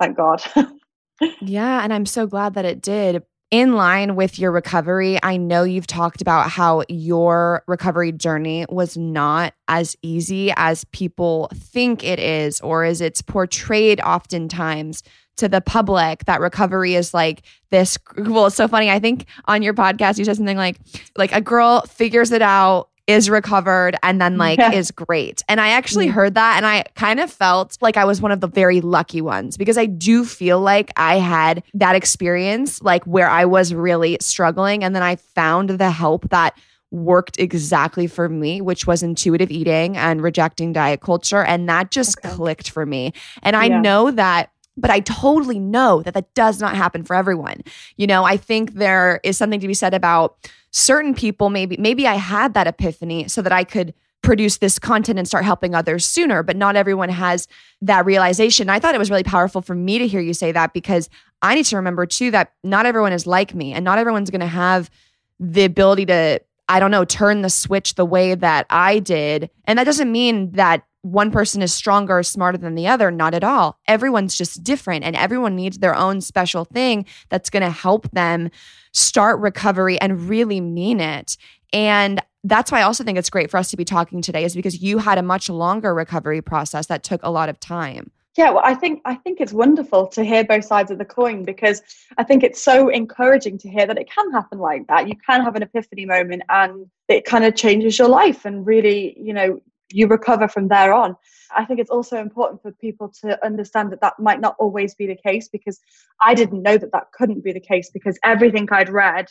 Thank 0.00 0.16
God. 0.16 0.42
yeah. 1.40 1.84
And 1.84 1.92
I'm 1.92 2.06
so 2.06 2.26
glad 2.26 2.54
that 2.54 2.64
it 2.64 2.82
did 2.82 3.22
in 3.54 3.74
line 3.74 4.16
with 4.16 4.36
your 4.36 4.50
recovery, 4.50 5.16
I 5.22 5.36
know 5.36 5.62
you've 5.62 5.86
talked 5.86 6.20
about 6.20 6.50
how 6.50 6.82
your 6.88 7.62
recovery 7.68 8.10
journey 8.10 8.66
was 8.68 8.96
not 8.96 9.54
as 9.68 9.96
easy 10.02 10.52
as 10.56 10.82
people 10.86 11.48
think 11.54 12.02
it 12.02 12.18
is, 12.18 12.60
or 12.62 12.82
as 12.82 13.00
it's 13.00 13.22
portrayed 13.22 14.00
oftentimes 14.00 15.04
to 15.36 15.48
the 15.48 15.60
public 15.60 16.24
that 16.24 16.40
recovery 16.40 16.96
is 16.96 17.14
like 17.14 17.42
this 17.70 17.96
well 18.16 18.46
it's 18.46 18.54
so 18.54 18.68
funny 18.68 18.88
i 18.88 19.00
think 19.00 19.26
on 19.46 19.62
your 19.62 19.74
podcast 19.74 20.16
you 20.16 20.24
said 20.24 20.36
something 20.36 20.56
like 20.56 20.78
like 21.16 21.32
a 21.32 21.40
girl 21.40 21.80
figures 21.80 22.30
it 22.30 22.40
out 22.40 22.88
is 23.06 23.28
recovered 23.28 23.96
and 24.02 24.20
then 24.20 24.38
like 24.38 24.58
yeah. 24.58 24.72
is 24.72 24.90
great. 24.90 25.42
And 25.48 25.60
I 25.60 25.68
actually 25.68 26.06
heard 26.06 26.34
that 26.34 26.56
and 26.56 26.64
I 26.64 26.84
kind 26.94 27.20
of 27.20 27.30
felt 27.30 27.76
like 27.80 27.96
I 27.96 28.04
was 28.04 28.22
one 28.22 28.32
of 28.32 28.40
the 28.40 28.46
very 28.46 28.80
lucky 28.80 29.20
ones 29.20 29.56
because 29.56 29.76
I 29.76 29.86
do 29.86 30.24
feel 30.24 30.60
like 30.60 30.90
I 30.96 31.16
had 31.16 31.62
that 31.74 31.96
experience 31.96 32.80
like 32.80 33.04
where 33.04 33.28
I 33.28 33.44
was 33.44 33.74
really 33.74 34.16
struggling 34.20 34.82
and 34.82 34.94
then 34.94 35.02
I 35.02 35.16
found 35.16 35.70
the 35.70 35.90
help 35.90 36.30
that 36.30 36.56
worked 36.90 37.38
exactly 37.38 38.06
for 38.06 38.28
me, 38.28 38.60
which 38.60 38.86
was 38.86 39.02
intuitive 39.02 39.50
eating 39.50 39.96
and 39.96 40.22
rejecting 40.22 40.72
diet 40.72 41.00
culture 41.00 41.44
and 41.44 41.68
that 41.68 41.90
just 41.90 42.16
okay. 42.18 42.34
clicked 42.34 42.70
for 42.70 42.86
me. 42.86 43.12
And 43.42 43.54
I 43.54 43.66
yeah. 43.66 43.80
know 43.80 44.10
that 44.12 44.50
but 44.76 44.90
I 44.90 45.00
totally 45.00 45.58
know 45.58 46.02
that 46.02 46.14
that 46.14 46.34
does 46.34 46.60
not 46.60 46.76
happen 46.76 47.04
for 47.04 47.14
everyone. 47.14 47.62
You 47.96 48.06
know, 48.06 48.24
I 48.24 48.36
think 48.36 48.74
there 48.74 49.20
is 49.22 49.38
something 49.38 49.60
to 49.60 49.66
be 49.66 49.74
said 49.74 49.94
about 49.94 50.36
certain 50.70 51.14
people 51.14 51.50
maybe 51.50 51.76
maybe 51.76 52.06
I 52.06 52.14
had 52.14 52.54
that 52.54 52.66
epiphany 52.66 53.28
so 53.28 53.42
that 53.42 53.52
I 53.52 53.64
could 53.64 53.94
produce 54.22 54.56
this 54.56 54.78
content 54.78 55.18
and 55.18 55.28
start 55.28 55.44
helping 55.44 55.74
others 55.74 56.04
sooner, 56.06 56.42
but 56.42 56.56
not 56.56 56.76
everyone 56.76 57.10
has 57.10 57.46
that 57.82 58.06
realization. 58.06 58.70
I 58.70 58.80
thought 58.80 58.94
it 58.94 58.98
was 58.98 59.10
really 59.10 59.22
powerful 59.22 59.60
for 59.60 59.74
me 59.74 59.98
to 59.98 60.08
hear 60.08 60.20
you 60.20 60.32
say 60.32 60.50
that 60.50 60.72
because 60.72 61.10
I 61.42 61.54
need 61.54 61.66
to 61.66 61.76
remember 61.76 62.06
too 62.06 62.30
that 62.30 62.52
not 62.64 62.86
everyone 62.86 63.12
is 63.12 63.26
like 63.26 63.54
me 63.54 63.74
and 63.74 63.84
not 63.84 63.98
everyone's 63.98 64.30
going 64.30 64.40
to 64.40 64.46
have 64.46 64.90
the 65.38 65.64
ability 65.64 66.06
to 66.06 66.40
I 66.66 66.80
don't 66.80 66.90
know, 66.90 67.04
turn 67.04 67.42
the 67.42 67.50
switch 67.50 67.94
the 67.94 68.06
way 68.06 68.34
that 68.34 68.64
I 68.70 68.98
did. 68.98 69.50
And 69.66 69.78
that 69.78 69.84
doesn't 69.84 70.10
mean 70.10 70.52
that 70.52 70.84
one 71.04 71.30
person 71.30 71.60
is 71.60 71.72
stronger 71.72 72.18
or 72.18 72.22
smarter 72.22 72.56
than 72.56 72.74
the 72.74 72.88
other. 72.88 73.10
Not 73.10 73.34
at 73.34 73.44
all. 73.44 73.78
Everyone's 73.86 74.36
just 74.36 74.64
different, 74.64 75.04
and 75.04 75.14
everyone 75.14 75.54
needs 75.54 75.78
their 75.78 75.94
own 75.94 76.20
special 76.20 76.64
thing 76.64 77.04
that's 77.28 77.50
going 77.50 77.62
to 77.62 77.70
help 77.70 78.10
them 78.12 78.50
start 78.92 79.38
recovery 79.40 80.00
and 80.00 80.28
really 80.28 80.60
mean 80.60 81.00
it. 81.00 81.36
And 81.72 82.22
that's 82.42 82.72
why 82.72 82.80
I 82.80 82.82
also 82.82 83.04
think 83.04 83.18
it's 83.18 83.30
great 83.30 83.50
for 83.50 83.58
us 83.58 83.70
to 83.70 83.76
be 83.76 83.84
talking 83.84 84.22
today, 84.22 84.44
is 84.44 84.54
because 84.54 84.82
you 84.82 84.98
had 84.98 85.18
a 85.18 85.22
much 85.22 85.50
longer 85.50 85.94
recovery 85.94 86.40
process 86.40 86.86
that 86.86 87.02
took 87.02 87.20
a 87.22 87.30
lot 87.30 87.48
of 87.48 87.60
time. 87.60 88.10
Yeah, 88.36 88.50
well, 88.50 88.62
I 88.64 88.74
think 88.74 89.00
I 89.04 89.14
think 89.14 89.40
it's 89.40 89.52
wonderful 89.52 90.08
to 90.08 90.24
hear 90.24 90.42
both 90.42 90.64
sides 90.64 90.90
of 90.90 90.98
the 90.98 91.04
coin 91.04 91.44
because 91.44 91.82
I 92.18 92.24
think 92.24 92.42
it's 92.42 92.60
so 92.60 92.88
encouraging 92.88 93.58
to 93.58 93.68
hear 93.68 93.86
that 93.86 93.98
it 93.98 94.10
can 94.10 94.32
happen 94.32 94.58
like 94.58 94.86
that. 94.88 95.06
You 95.06 95.14
can 95.16 95.44
have 95.44 95.54
an 95.54 95.62
epiphany 95.62 96.04
moment 96.06 96.42
and 96.48 96.90
it 97.08 97.24
kind 97.26 97.44
of 97.44 97.54
changes 97.54 97.98
your 97.98 98.08
life 98.08 98.44
and 98.44 98.66
really, 98.66 99.16
you 99.20 99.32
know, 99.32 99.60
you 99.94 100.08
recover 100.08 100.48
from 100.48 100.68
there 100.68 100.92
on. 100.92 101.16
I 101.56 101.64
think 101.64 101.78
it's 101.78 101.90
also 101.90 102.18
important 102.18 102.60
for 102.62 102.72
people 102.72 103.12
to 103.22 103.42
understand 103.44 103.92
that 103.92 104.00
that 104.00 104.18
might 104.18 104.40
not 104.40 104.56
always 104.58 104.94
be 104.94 105.06
the 105.06 105.16
case 105.16 105.48
because 105.48 105.78
I 106.20 106.34
didn't 106.34 106.62
know 106.62 106.76
that 106.76 106.92
that 106.92 107.12
couldn't 107.12 107.44
be 107.44 107.52
the 107.52 107.60
case 107.60 107.90
because 107.94 108.18
everything 108.24 108.68
I'd 108.72 108.88
read 108.88 109.26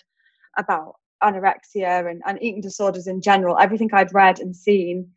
about 0.58 0.96
anorexia 1.22 2.10
and, 2.10 2.22
and 2.26 2.42
eating 2.42 2.62
disorders 2.62 3.08
in 3.08 3.22
general, 3.22 3.60
everything 3.60 3.90
I'd 3.94 4.14
read 4.14 4.40
and 4.40 4.56
seen 4.56 5.10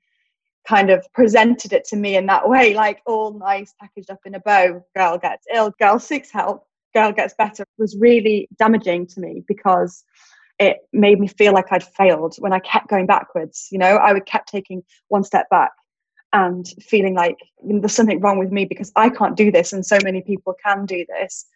kind 0.66 0.90
of 0.90 1.06
presented 1.14 1.72
it 1.72 1.84
to 1.84 1.96
me 1.96 2.16
in 2.16 2.26
that 2.26 2.48
way, 2.48 2.74
like 2.74 3.00
all 3.06 3.38
nice, 3.38 3.72
packaged 3.80 4.10
up 4.10 4.20
in 4.26 4.34
a 4.34 4.40
bow. 4.40 4.84
Girl 4.96 5.16
gets 5.16 5.46
ill, 5.54 5.72
girl 5.78 6.00
seeks 6.00 6.32
help, 6.32 6.66
girl 6.92 7.12
gets 7.12 7.34
better, 7.38 7.64
was 7.78 7.96
really 8.00 8.48
damaging 8.58 9.06
to 9.06 9.20
me 9.20 9.44
because 9.46 10.02
it 10.58 10.78
made 10.92 11.20
me 11.20 11.28
feel 11.28 11.52
like 11.52 11.70
I'd 11.70 11.84
failed 11.84 12.36
when 12.38 12.52
I 12.52 12.58
kept 12.60 12.88
going 12.88 13.06
backwards. 13.06 13.68
You 13.70 13.78
know, 13.78 13.96
I 13.96 14.12
would 14.12 14.26
kept 14.26 14.48
taking 14.48 14.82
one 15.08 15.24
step 15.24 15.48
back 15.50 15.72
and 16.32 16.66
feeling 16.80 17.14
like 17.14 17.36
you 17.64 17.74
know, 17.74 17.80
there's 17.80 17.94
something 17.94 18.20
wrong 18.20 18.38
with 18.38 18.50
me 18.50 18.64
because 18.64 18.92
I 18.96 19.10
can't 19.10 19.36
do 19.36 19.50
this 19.50 19.72
and 19.72 19.84
so 19.84 19.98
many 20.02 20.22
people 20.22 20.54
can 20.64 20.86
do 20.86 21.04
this. 21.08 21.46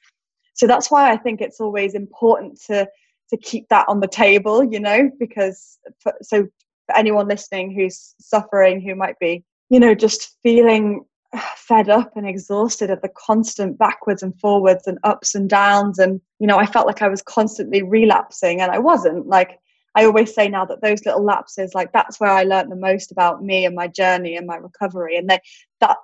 So 0.55 0.67
that's 0.67 0.91
why 0.91 1.11
I 1.11 1.17
think 1.17 1.41
it's 1.41 1.61
always 1.61 1.95
important 1.95 2.61
to 2.67 2.89
to 3.31 3.37
keep 3.37 3.69
that 3.69 3.89
on 3.89 4.01
the 4.01 4.09
table, 4.09 4.65
you 4.65 4.81
know, 4.81 5.11
because 5.19 5.79
for, 6.01 6.13
so 6.21 6.49
for 6.87 6.97
anyone 6.97 7.29
listening 7.29 7.73
who's 7.73 8.15
suffering, 8.21 8.81
who 8.81 8.95
might 8.97 9.19
be, 9.21 9.45
you 9.69 9.79
know, 9.79 9.95
just 9.95 10.37
feeling 10.43 11.05
fed 11.57 11.89
up 11.89 12.17
and 12.17 12.27
exhausted 12.27 12.91
of 12.91 13.01
the 13.03 13.11
constant 13.11 13.79
backwards 13.79 14.23
and 14.23 14.39
forwards 14.41 14.87
and 14.87 14.99
ups 15.05 15.35
and 15.35 15.49
downs. 15.49 15.99
And 15.99 16.21
you 16.39 16.47
know 16.47 16.59
i 16.59 16.67
felt 16.67 16.87
like 16.87 17.03
i 17.03 17.09
was 17.09 17.23
constantly 17.23 17.83
relapsing 17.83 18.61
and 18.61 18.73
i 18.73 18.79
wasn't. 18.79 19.27
Like 19.27 19.59
i 19.95 20.05
always 20.05 20.35
say 20.35 20.49
now 20.49 20.65
that 20.65 20.83
those 20.83 21.05
little 21.05 21.25
lapses 21.25 21.75
like 21.75 21.93
that's 21.93 22.21
where 22.21 22.31
i 22.31 22.43
learned 22.43 22.71
the 22.71 22.77
most 22.77 23.11
about 23.13 23.43
me 23.43 23.65
and 23.65 23.75
my 23.75 23.89
journey 23.89 24.37
and 24.37 24.47
my 24.47 24.57
recovery. 24.57 25.17
And 25.17 25.29
they, 25.29 25.41
that 25.81 25.97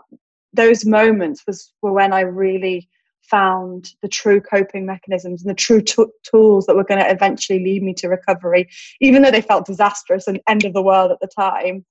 those 0.53 0.85
moments 0.85 1.43
was 1.47 1.73
were 1.83 1.93
when 1.93 2.13
i 2.13 2.21
really 2.21 2.89
found 3.23 3.91
the 4.03 4.09
true 4.09 4.41
coping 4.41 4.87
mechanisms 4.87 5.43
and 5.43 5.51
the 5.51 5.55
true 5.55 5.83
t- 5.83 6.05
tools 6.23 6.65
that 6.67 6.77
were 6.77 6.85
going 6.85 7.01
to 7.01 7.11
eventually 7.11 7.59
lead 7.59 7.83
me 7.83 7.93
to 7.93 8.09
recovery 8.09 8.69
even 9.01 9.21
though 9.21 9.33
they 9.33 9.41
felt 9.41 9.67
disastrous 9.67 10.29
and 10.29 10.41
end 10.47 10.65
of 10.65 10.73
the 10.73 10.83
world 10.83 11.11
at 11.11 11.19
the 11.21 11.27
time 11.27 11.85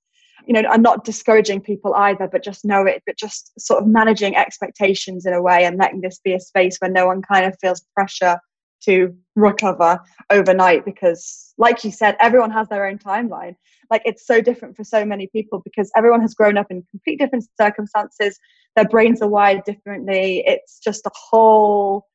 you 0.46 0.52
know 0.52 0.68
i'm 0.70 0.82
not 0.82 1.04
discouraging 1.04 1.60
people 1.60 1.94
either 1.94 2.28
but 2.28 2.42
just 2.42 2.64
know 2.64 2.84
it 2.84 3.02
but 3.06 3.16
just 3.16 3.52
sort 3.58 3.82
of 3.82 3.88
managing 3.88 4.36
expectations 4.36 5.26
in 5.26 5.32
a 5.32 5.42
way 5.42 5.64
and 5.64 5.78
letting 5.78 6.00
this 6.00 6.20
be 6.20 6.32
a 6.32 6.40
space 6.40 6.76
where 6.78 6.90
no 6.90 7.06
one 7.06 7.20
kind 7.22 7.44
of 7.44 7.56
feels 7.60 7.84
pressure 7.94 8.38
to 8.82 9.14
recover 9.34 10.00
overnight 10.30 10.84
because 10.84 11.54
like 11.58 11.84
you 11.84 11.90
said 11.90 12.16
everyone 12.20 12.50
has 12.50 12.68
their 12.68 12.86
own 12.86 12.98
timeline. 12.98 13.56
Like 13.90 14.02
it's 14.04 14.26
so 14.26 14.40
different 14.40 14.76
for 14.76 14.84
so 14.84 15.04
many 15.04 15.28
people 15.28 15.60
because 15.64 15.90
everyone 15.96 16.20
has 16.20 16.34
grown 16.34 16.56
up 16.58 16.66
in 16.70 16.84
complete 16.90 17.18
different 17.18 17.46
circumstances. 17.60 18.38
Their 18.74 18.88
brains 18.88 19.22
are 19.22 19.28
wired 19.28 19.64
differently. 19.64 20.44
It's 20.46 20.78
just 20.78 21.06
a 21.06 21.10
whole 21.14 22.06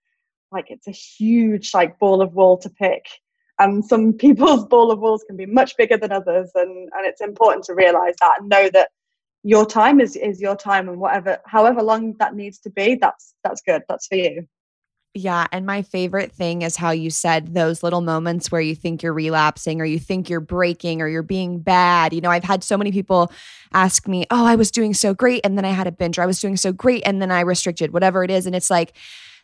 like 0.51 0.65
it's 0.69 0.87
a 0.87 0.91
huge 0.91 1.73
like 1.73 1.97
ball 1.97 2.21
of 2.21 2.33
wool 2.33 2.57
to 2.57 2.69
pick 2.69 3.05
and 3.61 3.85
some 3.85 4.13
people's 4.13 4.65
ball 4.73 4.91
of 4.91 4.99
walls 4.99 5.23
can 5.25 5.37
be 5.37 5.45
much 5.45 5.77
bigger 5.77 5.97
than 5.97 6.11
others 6.11 6.51
and 6.55 6.89
and 6.95 7.05
it's 7.05 7.21
important 7.21 7.63
to 7.65 7.73
realize 7.73 8.15
that 8.19 8.35
and 8.39 8.49
know 8.49 8.69
that 8.69 8.89
your 9.43 9.65
time 9.65 10.01
is 10.01 10.15
is 10.15 10.41
your 10.41 10.55
time 10.55 10.89
and 10.89 10.99
whatever 10.99 11.39
however 11.45 11.81
long 11.81 12.13
that 12.19 12.35
needs 12.35 12.59
to 12.59 12.69
be 12.69 12.95
that's 12.95 13.33
that's 13.43 13.61
good 13.61 13.83
that's 13.87 14.07
for 14.07 14.15
you 14.15 14.47
yeah. 15.13 15.45
And 15.51 15.65
my 15.65 15.81
favorite 15.81 16.31
thing 16.31 16.61
is 16.61 16.77
how 16.77 16.91
you 16.91 17.09
said 17.09 17.53
those 17.53 17.83
little 17.83 17.99
moments 17.99 18.49
where 18.49 18.61
you 18.61 18.75
think 18.75 19.03
you're 19.03 19.13
relapsing 19.13 19.81
or 19.81 19.85
you 19.85 19.99
think 19.99 20.29
you're 20.29 20.39
breaking 20.39 21.01
or 21.01 21.07
you're 21.09 21.21
being 21.21 21.59
bad. 21.59 22.13
You 22.13 22.21
know, 22.21 22.29
I've 22.29 22.45
had 22.45 22.63
so 22.63 22.77
many 22.77 22.93
people 22.93 23.29
ask 23.73 24.07
me, 24.07 24.25
Oh, 24.31 24.45
I 24.45 24.55
was 24.55 24.71
doing 24.71 24.93
so 24.93 25.13
great. 25.13 25.41
And 25.43 25.57
then 25.57 25.65
I 25.65 25.71
had 25.71 25.85
a 25.85 25.91
binge, 25.91 26.17
or 26.17 26.21
I 26.21 26.27
was 26.27 26.39
doing 26.39 26.55
so 26.55 26.71
great. 26.71 27.03
And 27.05 27.21
then 27.21 27.29
I 27.29 27.41
restricted, 27.41 27.91
whatever 27.91 28.23
it 28.23 28.31
is. 28.31 28.45
And 28.45 28.55
it's 28.55 28.69
like, 28.69 28.93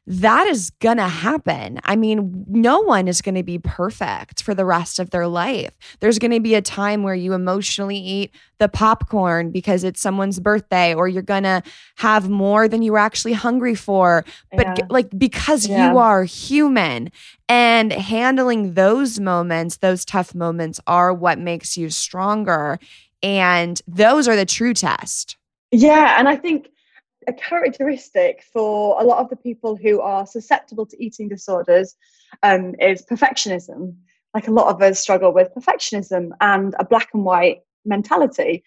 that 0.10 0.48
is 0.48 0.70
going 0.80 0.96
to 0.96 1.08
happen. 1.08 1.82
I 1.84 1.98
mean, 1.98 2.46
no 2.48 2.80
one 2.80 3.10
is 3.10 3.22
going 3.22 3.36
to 3.36 3.44
be 3.44 3.60
perfect 3.60 4.42
for 4.42 4.56
the 4.56 4.64
rest 4.64 5.00
of 5.00 5.10
their 5.10 5.28
life. 5.28 5.72
There's 6.00 6.18
going 6.18 6.32
to 6.32 6.40
be 6.40 6.56
a 6.56 6.62
time 6.62 7.04
where 7.04 7.14
you 7.14 7.34
emotionally 7.34 7.98
eat 7.98 8.32
the 8.58 8.70
popcorn 8.70 9.52
because 9.52 9.84
it's 9.84 10.00
someone's 10.00 10.40
birthday, 10.40 10.96
or 10.96 11.10
you're 11.10 11.22
going 11.22 11.44
to 11.44 11.62
have 11.98 12.30
more 12.30 12.70
than 12.70 12.82
you 12.82 12.94
were 12.94 13.00
actually 13.00 13.34
hungry 13.34 13.76
for. 13.76 14.24
But 14.54 14.80
yeah. 14.80 14.86
like, 14.90 15.10
because 15.18 15.68
yeah. 15.68 15.92
you 15.92 15.98
are 15.98 16.24
human 16.24 17.12
and 17.50 17.92
handling 17.92 18.76
those 18.76 19.20
moments, 19.20 19.78
those 19.78 20.06
tough 20.06 20.34
moments 20.34 20.80
are 20.88 21.14
what 21.14 21.38
makes 21.38 21.76
you 21.76 21.90
stronger. 21.90 22.80
And 23.22 23.82
those 23.88 24.30
are 24.30 24.38
the 24.38 24.46
true 24.46 24.74
test. 24.74 25.36
Yeah. 25.72 26.18
And 26.18 26.30
I 26.30 26.38
think 26.38 26.70
a 27.28 27.34
characteristic 27.34 28.44
for 28.54 29.00
a 29.02 29.04
lot 29.04 29.20
of 29.20 29.30
the 29.30 29.36
people 29.36 29.76
who 29.76 30.00
are 30.00 30.26
susceptible 30.26 30.86
to 30.86 31.04
eating 31.04 31.28
disorders 31.28 31.96
um, 32.44 32.74
is 32.80 33.06
perfectionism. 33.06 33.96
Like 34.34 34.48
a 34.48 34.52
lot 34.52 34.74
of 34.74 34.82
us 34.82 35.00
struggle 35.00 35.34
with 35.34 35.54
perfectionism 35.56 36.32
and 36.42 36.76
a 36.80 36.86
black 36.86 37.10
and 37.14 37.26
white 37.26 37.62
mentality, 37.86 38.64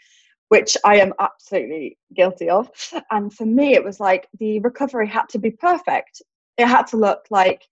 which 0.48 0.76
I 0.84 0.96
am 0.96 1.14
absolutely 1.18 1.98
guilty 2.14 2.50
of. 2.50 2.70
And 3.10 3.32
for 3.32 3.46
me, 3.46 3.74
it 3.74 3.84
was 3.84 4.00
like 4.00 4.28
the 4.38 4.60
recovery 4.60 5.08
had 5.08 5.28
to 5.30 5.38
be 5.38 5.50
perfect. 5.50 6.22
It 6.58 6.66
had 6.66 6.86
to 6.88 6.96
look 6.96 7.26
like 7.30 7.66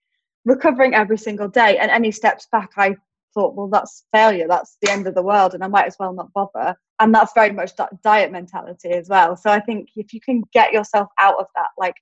recovering 0.45 0.95
every 0.95 1.19
single 1.19 1.49
day, 1.49 1.77
and 1.79 1.91
any 1.91 2.11
steps 2.11 2.47
back, 2.51 2.71
I 2.77 2.97
thought, 3.35 3.55
well, 3.55 3.69
that's 3.69 4.05
failure. 4.13 4.47
That's 4.49 4.77
the 4.83 4.91
end 4.91 5.07
of 5.07 5.15
the 5.15 5.23
world, 5.23 5.55
and 5.55 5.63
I 5.65 5.69
might 5.69 5.87
as 5.87 5.97
well 5.99 6.13
not 6.13 6.33
bother. 6.33 6.77
And 7.01 7.15
that's 7.15 7.33
very 7.33 7.53
much 7.53 7.73
diet 8.03 8.33
mentality 8.33 8.91
as 8.91 9.09
well. 9.09 9.37
So 9.37 9.51
I 9.51 9.61
think 9.61 9.91
if 9.97 10.13
you 10.13 10.21
can 10.21 10.43
get 10.53 10.73
yourself 10.73 11.09
out 11.19 11.39
of 11.39 11.47
that, 11.55 11.69
like 11.79 11.95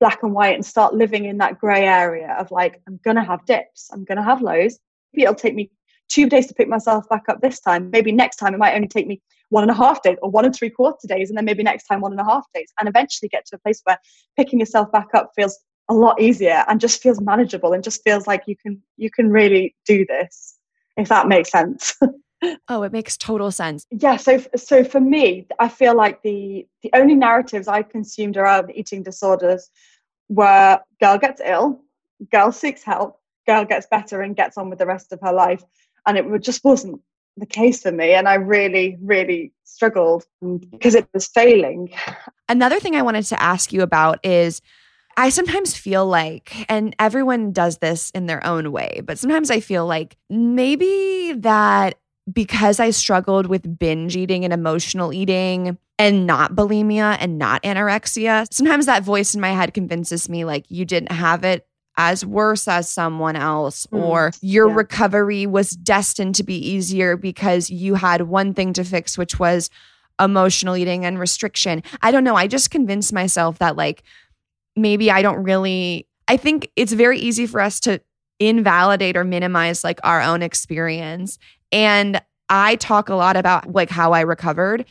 black 0.00 0.22
and 0.22 0.32
white, 0.32 0.54
and 0.54 0.64
start 0.64 0.94
living 0.94 1.26
in 1.26 1.38
that 1.38 1.58
grey 1.58 1.86
area 1.86 2.34
of 2.38 2.50
like, 2.50 2.80
I'm 2.86 2.98
gonna 3.04 3.24
have 3.24 3.44
dips, 3.44 3.90
I'm 3.92 4.04
gonna 4.04 4.24
have 4.24 4.42
lows. 4.42 4.78
Maybe 5.12 5.24
it'll 5.24 5.34
take 5.34 5.54
me 5.54 5.70
two 6.08 6.28
days 6.28 6.46
to 6.46 6.54
pick 6.54 6.68
myself 6.68 7.08
back 7.08 7.24
up 7.28 7.40
this 7.40 7.60
time. 7.60 7.90
Maybe 7.90 8.12
next 8.12 8.36
time 8.36 8.54
it 8.54 8.58
might 8.58 8.74
only 8.74 8.88
take 8.88 9.06
me 9.06 9.20
one 9.50 9.62
and 9.62 9.70
a 9.70 9.74
half 9.74 10.02
days 10.02 10.16
or 10.22 10.30
one 10.30 10.44
and 10.44 10.54
three 10.54 10.70
quarter 10.70 11.06
days, 11.06 11.30
and 11.30 11.36
then 11.36 11.44
maybe 11.44 11.62
next 11.62 11.84
time 11.84 12.00
one 12.00 12.12
and 12.12 12.20
a 12.20 12.24
half 12.24 12.44
days, 12.54 12.72
and 12.78 12.88
eventually 12.88 13.28
get 13.28 13.44
to 13.46 13.56
a 13.56 13.58
place 13.58 13.80
where 13.84 13.98
picking 14.36 14.58
yourself 14.60 14.90
back 14.92 15.08
up 15.14 15.32
feels 15.36 15.58
a 15.90 15.94
lot 15.94 16.20
easier 16.20 16.64
and 16.68 16.80
just 16.80 17.02
feels 17.02 17.20
manageable 17.20 17.72
and 17.72 17.82
just 17.82 18.02
feels 18.04 18.26
like 18.26 18.44
you 18.46 18.54
can 18.56 18.80
you 18.96 19.10
can 19.10 19.28
really 19.28 19.74
do 19.84 20.06
this 20.06 20.59
if 21.00 21.08
that 21.08 21.28
makes 21.28 21.50
sense. 21.50 21.94
oh, 22.68 22.82
it 22.82 22.92
makes 22.92 23.16
total 23.16 23.50
sense. 23.50 23.86
Yeah. 23.90 24.16
So, 24.16 24.42
so 24.56 24.84
for 24.84 25.00
me, 25.00 25.46
I 25.58 25.68
feel 25.68 25.96
like 25.96 26.22
the 26.22 26.66
the 26.82 26.90
only 26.94 27.14
narratives 27.14 27.68
I 27.68 27.82
consumed 27.82 28.36
around 28.36 28.70
eating 28.74 29.02
disorders 29.02 29.70
were 30.28 30.80
girl 31.00 31.18
gets 31.18 31.40
ill, 31.44 31.82
girl 32.30 32.52
seeks 32.52 32.82
help, 32.82 33.20
girl 33.46 33.64
gets 33.64 33.86
better 33.86 34.22
and 34.22 34.36
gets 34.36 34.56
on 34.56 34.70
with 34.70 34.78
the 34.78 34.86
rest 34.86 35.12
of 35.12 35.20
her 35.22 35.32
life, 35.32 35.62
and 36.06 36.16
it 36.18 36.42
just 36.42 36.64
wasn't 36.64 37.00
the 37.36 37.46
case 37.46 37.82
for 37.82 37.92
me 37.92 38.12
and 38.12 38.28
i 38.28 38.34
really 38.34 38.98
really 39.00 39.52
struggled 39.64 40.24
because 40.70 40.94
it 40.94 41.06
was 41.14 41.26
failing 41.28 41.90
another 42.48 42.78
thing 42.78 42.94
i 42.94 43.02
wanted 43.02 43.24
to 43.24 43.40
ask 43.40 43.72
you 43.72 43.82
about 43.82 44.18
is 44.24 44.60
I 45.16 45.28
sometimes 45.28 45.76
feel 45.76 46.06
like, 46.06 46.64
and 46.68 46.94
everyone 46.98 47.52
does 47.52 47.78
this 47.78 48.10
in 48.10 48.26
their 48.26 48.44
own 48.46 48.72
way, 48.72 49.02
but 49.04 49.18
sometimes 49.18 49.50
I 49.50 49.60
feel 49.60 49.86
like 49.86 50.16
maybe 50.28 51.34
that 51.38 51.98
because 52.32 52.80
I 52.80 52.90
struggled 52.90 53.46
with 53.46 53.78
binge 53.78 54.16
eating 54.16 54.44
and 54.44 54.52
emotional 54.52 55.12
eating 55.12 55.78
and 55.98 56.26
not 56.26 56.54
bulimia 56.54 57.16
and 57.20 57.38
not 57.38 57.62
anorexia, 57.62 58.46
sometimes 58.50 58.86
that 58.86 59.02
voice 59.02 59.34
in 59.34 59.40
my 59.40 59.50
head 59.50 59.74
convinces 59.74 60.28
me 60.28 60.44
like 60.44 60.64
you 60.68 60.84
didn't 60.84 61.12
have 61.12 61.44
it 61.44 61.66
as 61.96 62.24
worse 62.24 62.68
as 62.68 62.88
someone 62.88 63.36
else 63.36 63.86
mm, 63.86 64.00
or 64.00 64.30
your 64.40 64.68
yeah. 64.68 64.74
recovery 64.74 65.46
was 65.46 65.70
destined 65.70 66.34
to 66.36 66.42
be 66.42 66.54
easier 66.54 67.16
because 67.16 67.68
you 67.68 67.94
had 67.94 68.22
one 68.22 68.54
thing 68.54 68.72
to 68.72 68.84
fix 68.84 69.18
which 69.18 69.38
was 69.38 69.68
emotional 70.18 70.76
eating 70.76 71.04
and 71.04 71.18
restriction. 71.18 71.82
I 72.00 72.10
don't 72.10 72.24
know, 72.24 72.36
I 72.36 72.46
just 72.46 72.70
convinced 72.70 73.12
myself 73.12 73.58
that 73.58 73.76
like 73.76 74.02
maybe 74.76 75.10
I 75.10 75.22
don't 75.22 75.42
really, 75.42 76.06
I 76.28 76.36
think 76.36 76.70
it's 76.76 76.92
very 76.92 77.18
easy 77.18 77.46
for 77.46 77.60
us 77.60 77.80
to 77.80 78.00
invalidate 78.38 79.16
or 79.16 79.24
minimize 79.24 79.84
like 79.84 80.00
our 80.02 80.22
own 80.22 80.42
experience. 80.42 81.38
And 81.72 82.20
I 82.48 82.76
talk 82.76 83.08
a 83.08 83.14
lot 83.14 83.36
about 83.36 83.72
like 83.72 83.90
how 83.90 84.12
I 84.12 84.20
recovered, 84.22 84.86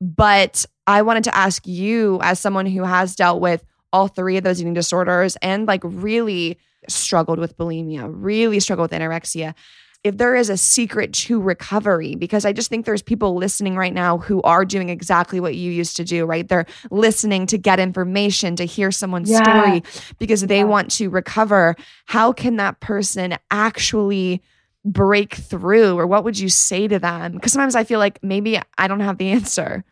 but 0.00 0.64
I 0.86 1.02
wanted 1.02 1.24
to 1.24 1.36
ask 1.36 1.66
you, 1.66 2.18
as 2.22 2.40
someone 2.40 2.66
who 2.66 2.84
has 2.84 3.14
dealt 3.14 3.40
with 3.40 3.64
all 3.92 4.08
three 4.08 4.36
of 4.36 4.44
those 4.44 4.60
eating 4.60 4.74
disorders 4.74 5.36
and 5.42 5.66
like 5.66 5.80
really 5.84 6.58
struggled 6.88 7.38
with 7.38 7.56
bulimia, 7.56 8.08
really 8.12 8.60
struggled 8.60 8.90
with 8.90 9.00
anorexia. 9.00 9.54
If 10.02 10.16
there 10.16 10.34
is 10.34 10.48
a 10.48 10.56
secret 10.56 11.12
to 11.12 11.40
recovery 11.40 12.14
because 12.14 12.44
I 12.46 12.52
just 12.52 12.70
think 12.70 12.86
there's 12.86 13.02
people 13.02 13.34
listening 13.34 13.76
right 13.76 13.92
now 13.92 14.16
who 14.18 14.40
are 14.42 14.64
doing 14.64 14.88
exactly 14.88 15.40
what 15.40 15.56
you 15.56 15.70
used 15.70 15.96
to 15.96 16.04
do, 16.04 16.24
right? 16.24 16.48
They're 16.48 16.66
listening 16.90 17.46
to 17.48 17.58
get 17.58 17.78
information, 17.78 18.56
to 18.56 18.64
hear 18.64 18.90
someone's 18.90 19.30
yeah. 19.30 19.42
story 19.42 19.82
because 20.18 20.42
they 20.42 20.58
yeah. 20.58 20.64
want 20.64 20.90
to 20.92 21.10
recover. 21.10 21.76
How 22.06 22.32
can 22.32 22.56
that 22.56 22.80
person 22.80 23.36
actually 23.50 24.42
break 24.86 25.34
through 25.34 25.98
or 25.98 26.06
what 26.06 26.24
would 26.24 26.38
you 26.38 26.48
say 26.48 26.88
to 26.88 26.98
them? 26.98 27.32
Because 27.32 27.52
sometimes 27.52 27.74
I 27.74 27.84
feel 27.84 27.98
like 27.98 28.22
maybe 28.22 28.58
I 28.78 28.88
don't 28.88 29.00
have 29.00 29.18
the 29.18 29.28
answer. 29.30 29.84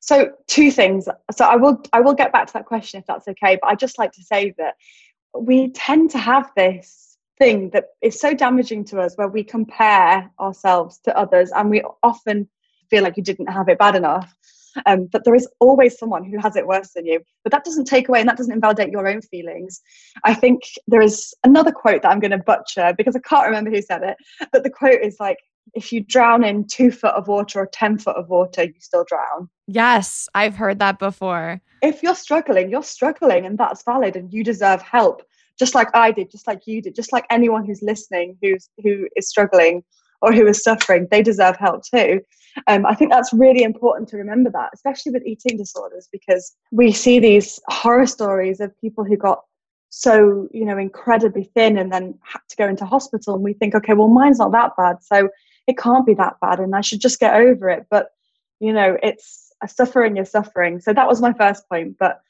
So 0.00 0.30
two 0.46 0.70
things. 0.70 1.06
So 1.32 1.44
I 1.44 1.56
will 1.56 1.82
I 1.92 2.00
will 2.00 2.14
get 2.14 2.32
back 2.32 2.46
to 2.46 2.52
that 2.54 2.64
question 2.64 3.00
if 3.00 3.06
that's 3.06 3.28
okay, 3.28 3.58
but 3.60 3.68
I 3.68 3.74
just 3.74 3.98
like 3.98 4.12
to 4.12 4.22
say 4.22 4.54
that 4.56 4.76
we 5.38 5.68
tend 5.72 6.12
to 6.12 6.18
have 6.18 6.50
this 6.56 7.07
thing 7.38 7.70
that 7.70 7.86
is 8.02 8.20
so 8.20 8.34
damaging 8.34 8.84
to 8.86 9.00
us 9.00 9.14
where 9.16 9.28
we 9.28 9.42
compare 9.44 10.30
ourselves 10.40 10.98
to 11.04 11.16
others 11.16 11.50
and 11.54 11.70
we 11.70 11.82
often 12.02 12.48
feel 12.90 13.02
like 13.02 13.16
you 13.16 13.22
didn't 13.22 13.46
have 13.46 13.68
it 13.68 13.78
bad 13.78 13.96
enough. 13.96 14.34
Um, 14.86 15.08
but 15.10 15.24
there 15.24 15.34
is 15.34 15.48
always 15.60 15.98
someone 15.98 16.24
who 16.24 16.38
has 16.38 16.54
it 16.54 16.66
worse 16.66 16.92
than 16.94 17.06
you. 17.06 17.20
But 17.42 17.52
that 17.52 17.64
doesn't 17.64 17.86
take 17.86 18.08
away 18.08 18.20
and 18.20 18.28
that 18.28 18.36
doesn't 18.36 18.52
invalidate 18.52 18.90
your 18.90 19.08
own 19.08 19.22
feelings. 19.22 19.80
I 20.24 20.34
think 20.34 20.62
there 20.86 21.00
is 21.00 21.34
another 21.42 21.72
quote 21.72 22.02
that 22.02 22.10
I'm 22.10 22.20
going 22.20 22.32
to 22.32 22.38
butcher 22.38 22.94
because 22.96 23.16
I 23.16 23.20
can't 23.20 23.46
remember 23.46 23.70
who 23.70 23.82
said 23.82 24.02
it. 24.02 24.16
But 24.52 24.62
the 24.62 24.70
quote 24.70 25.00
is 25.02 25.16
like, 25.18 25.38
if 25.74 25.92
you 25.92 26.00
drown 26.00 26.44
in 26.44 26.66
two 26.66 26.90
foot 26.90 27.14
of 27.14 27.28
water 27.28 27.60
or 27.60 27.66
10 27.66 27.98
foot 27.98 28.16
of 28.16 28.28
water, 28.28 28.64
you 28.64 28.74
still 28.78 29.04
drown. 29.06 29.48
Yes, 29.66 30.28
I've 30.34 30.56
heard 30.56 30.78
that 30.78 30.98
before. 30.98 31.60
If 31.82 32.02
you're 32.02 32.14
struggling, 32.14 32.70
you're 32.70 32.82
struggling 32.82 33.46
and 33.46 33.58
that's 33.58 33.82
valid 33.84 34.16
and 34.16 34.32
you 34.32 34.42
deserve 34.42 34.82
help 34.82 35.22
just 35.58 35.74
like 35.74 35.88
I 35.94 36.12
did, 36.12 36.30
just 36.30 36.46
like 36.46 36.66
you 36.66 36.82
did, 36.82 36.94
just 36.94 37.12
like 37.12 37.26
anyone 37.30 37.64
who's 37.64 37.82
listening 37.82 38.38
who's 38.42 38.68
who 38.82 39.08
is 39.16 39.28
struggling 39.28 39.82
or 40.20 40.32
who 40.32 40.46
is 40.46 40.62
suffering, 40.62 41.06
they 41.10 41.22
deserve 41.22 41.56
help 41.56 41.84
too. 41.84 42.20
Um, 42.66 42.86
I 42.86 42.94
think 42.94 43.10
that's 43.10 43.32
really 43.32 43.62
important 43.62 44.08
to 44.08 44.16
remember 44.16 44.50
that, 44.50 44.70
especially 44.74 45.12
with 45.12 45.24
eating 45.24 45.56
disorders, 45.56 46.08
because 46.10 46.56
we 46.72 46.90
see 46.92 47.20
these 47.20 47.60
horror 47.68 48.06
stories 48.06 48.58
of 48.60 48.78
people 48.80 49.04
who 49.04 49.16
got 49.16 49.42
so 49.90 50.48
you 50.52 50.66
know 50.66 50.76
incredibly 50.76 51.44
thin 51.44 51.78
and 51.78 51.90
then 51.92 52.18
had 52.22 52.40
to 52.48 52.56
go 52.56 52.68
into 52.68 52.84
hospital, 52.84 53.34
and 53.34 53.44
we 53.44 53.52
think, 53.54 53.74
okay, 53.74 53.94
well, 53.94 54.08
mine's 54.08 54.38
not 54.38 54.52
that 54.52 54.72
bad, 54.76 54.96
so 55.02 55.28
it 55.66 55.78
can't 55.78 56.06
be 56.06 56.14
that 56.14 56.36
bad, 56.40 56.60
and 56.60 56.74
I 56.74 56.80
should 56.80 57.00
just 57.00 57.20
get 57.20 57.34
over 57.34 57.68
it. 57.68 57.86
But 57.90 58.08
you 58.60 58.72
know, 58.72 58.96
it's 59.02 59.52
a 59.62 59.68
suffering 59.68 60.16
is 60.16 60.30
suffering. 60.30 60.80
So 60.80 60.92
that 60.92 61.08
was 61.08 61.20
my 61.20 61.32
first 61.32 61.68
point. 61.68 61.96
But 61.98 62.20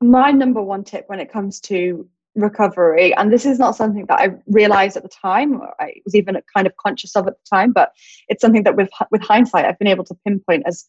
my 0.00 0.30
number 0.30 0.62
one 0.62 0.84
tip 0.84 1.04
when 1.08 1.20
it 1.20 1.32
comes 1.32 1.60
to 1.60 2.08
recovery. 2.34 3.14
And 3.14 3.32
this 3.32 3.46
is 3.46 3.58
not 3.58 3.76
something 3.76 4.06
that 4.06 4.20
i 4.20 4.30
realized 4.46 4.96
at 4.96 5.02
the 5.02 5.08
time. 5.08 5.60
Or 5.60 5.74
i 5.80 5.94
was 6.04 6.14
even 6.14 6.36
kind 6.54 6.66
of 6.66 6.76
conscious 6.76 7.14
of 7.16 7.26
at 7.26 7.34
the 7.34 7.56
time 7.56 7.72
but 7.72 7.92
it's 8.28 8.40
something 8.40 8.64
that 8.64 8.76
with 8.76 8.90
with 9.10 9.22
hindsight 9.22 9.64
i've 9.64 9.78
been 9.78 9.88
able 9.88 10.04
to 10.04 10.14
pinpoint 10.26 10.64
as 10.66 10.88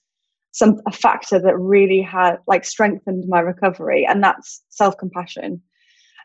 some 0.52 0.82
a 0.88 0.92
factor 0.92 1.38
that 1.40 1.58
really 1.58 2.02
had 2.02 2.38
like 2.48 2.64
strengthened 2.64 3.26
my 3.28 3.42
recovery 3.42 4.06
and 4.06 4.24
that's 4.24 4.64
self-compassion. 4.70 5.62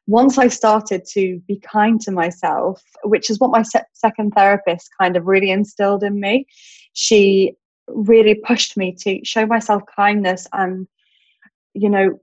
Once 0.06 0.38
i 0.38 0.48
started 0.48 1.04
to 1.04 1.40
be 1.46 1.60
kind 1.60 2.00
to 2.00 2.10
myself 2.10 2.82
which 3.04 3.28
is 3.28 3.38
what 3.38 3.50
my 3.50 3.62
se- 3.62 3.90
second 3.92 4.30
therapist 4.32 4.88
kind 5.00 5.16
of 5.16 5.26
really 5.26 5.50
instilled 5.50 6.02
in 6.02 6.18
me 6.18 6.46
she 6.94 7.54
really 7.88 8.34
pushed 8.34 8.76
me 8.76 8.96
to 8.98 9.20
show 9.24 9.44
myself 9.46 9.82
kindness 9.94 10.46
and 10.52 10.86
you 11.74 11.88
know 11.88 12.18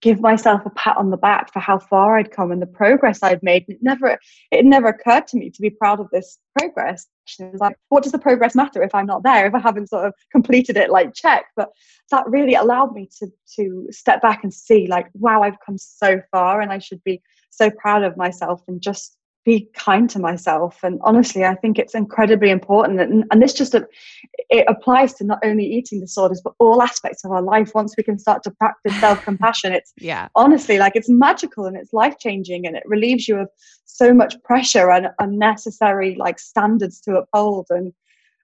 give 0.00 0.20
myself 0.20 0.64
a 0.64 0.70
pat 0.70 0.96
on 0.96 1.10
the 1.10 1.16
back 1.16 1.52
for 1.52 1.60
how 1.60 1.78
far 1.78 2.16
I'd 2.16 2.30
come 2.30 2.52
and 2.52 2.62
the 2.62 2.66
progress 2.66 3.22
I'd 3.22 3.42
made. 3.42 3.64
It 3.68 3.78
never 3.82 4.18
it 4.50 4.64
never 4.64 4.88
occurred 4.88 5.26
to 5.28 5.36
me 5.36 5.50
to 5.50 5.62
be 5.62 5.70
proud 5.70 6.00
of 6.00 6.08
this 6.10 6.38
progress. 6.58 7.06
It 7.38 7.52
was 7.52 7.60
like, 7.60 7.76
what 7.90 8.02
does 8.02 8.12
the 8.12 8.18
progress 8.18 8.54
matter 8.54 8.82
if 8.82 8.94
I'm 8.94 9.06
not 9.06 9.22
there, 9.22 9.46
if 9.46 9.54
I 9.54 9.60
haven't 9.60 9.88
sort 9.88 10.06
of 10.06 10.14
completed 10.32 10.76
it 10.76 10.90
like 10.90 11.14
check? 11.14 11.44
But 11.54 11.68
that 12.10 12.28
really 12.28 12.54
allowed 12.54 12.94
me 12.94 13.08
to 13.18 13.28
to 13.56 13.86
step 13.90 14.22
back 14.22 14.42
and 14.42 14.52
see 14.52 14.86
like, 14.86 15.08
wow, 15.14 15.42
I've 15.42 15.60
come 15.64 15.78
so 15.78 16.20
far 16.32 16.60
and 16.60 16.72
I 16.72 16.78
should 16.78 17.02
be 17.04 17.22
so 17.50 17.70
proud 17.70 18.02
of 18.02 18.16
myself 18.16 18.62
and 18.68 18.80
just 18.80 19.16
be 19.50 19.68
kind 19.74 20.08
to 20.10 20.20
myself. 20.20 20.78
And 20.84 21.00
honestly 21.02 21.44
i 21.44 21.54
think 21.56 21.78
it's 21.78 21.94
incredibly 21.94 22.50
important. 22.50 23.00
And, 23.00 23.24
and 23.30 23.42
this 23.42 23.52
just 23.52 23.74
it 23.74 24.64
applies 24.68 25.14
to 25.14 25.24
not 25.24 25.40
only 25.44 25.64
eating 25.64 26.00
disorders 26.00 26.40
but 26.42 26.54
all 26.60 26.82
aspects 26.82 27.24
of 27.24 27.32
our 27.32 27.42
life. 27.42 27.72
Once 27.74 27.94
we 27.96 28.04
can 28.04 28.18
start 28.18 28.42
to 28.44 28.50
practice 28.52 28.98
self-compassion 29.06 29.72
it's 29.72 29.92
yeah. 29.98 30.28
honestly 30.36 30.78
like 30.78 30.94
it's 30.94 31.08
magical 31.08 31.66
and 31.66 31.76
it's 31.76 31.92
life-changing 31.92 32.66
and 32.66 32.76
it 32.76 32.84
relieves 32.86 33.26
you 33.26 33.36
of 33.38 33.48
so 33.86 34.14
much 34.14 34.40
pressure 34.44 34.90
and 34.90 35.08
unnecessary 35.18 36.14
like 36.14 36.38
standards 36.38 37.00
to 37.00 37.16
uphold. 37.16 37.66
And 37.70 37.92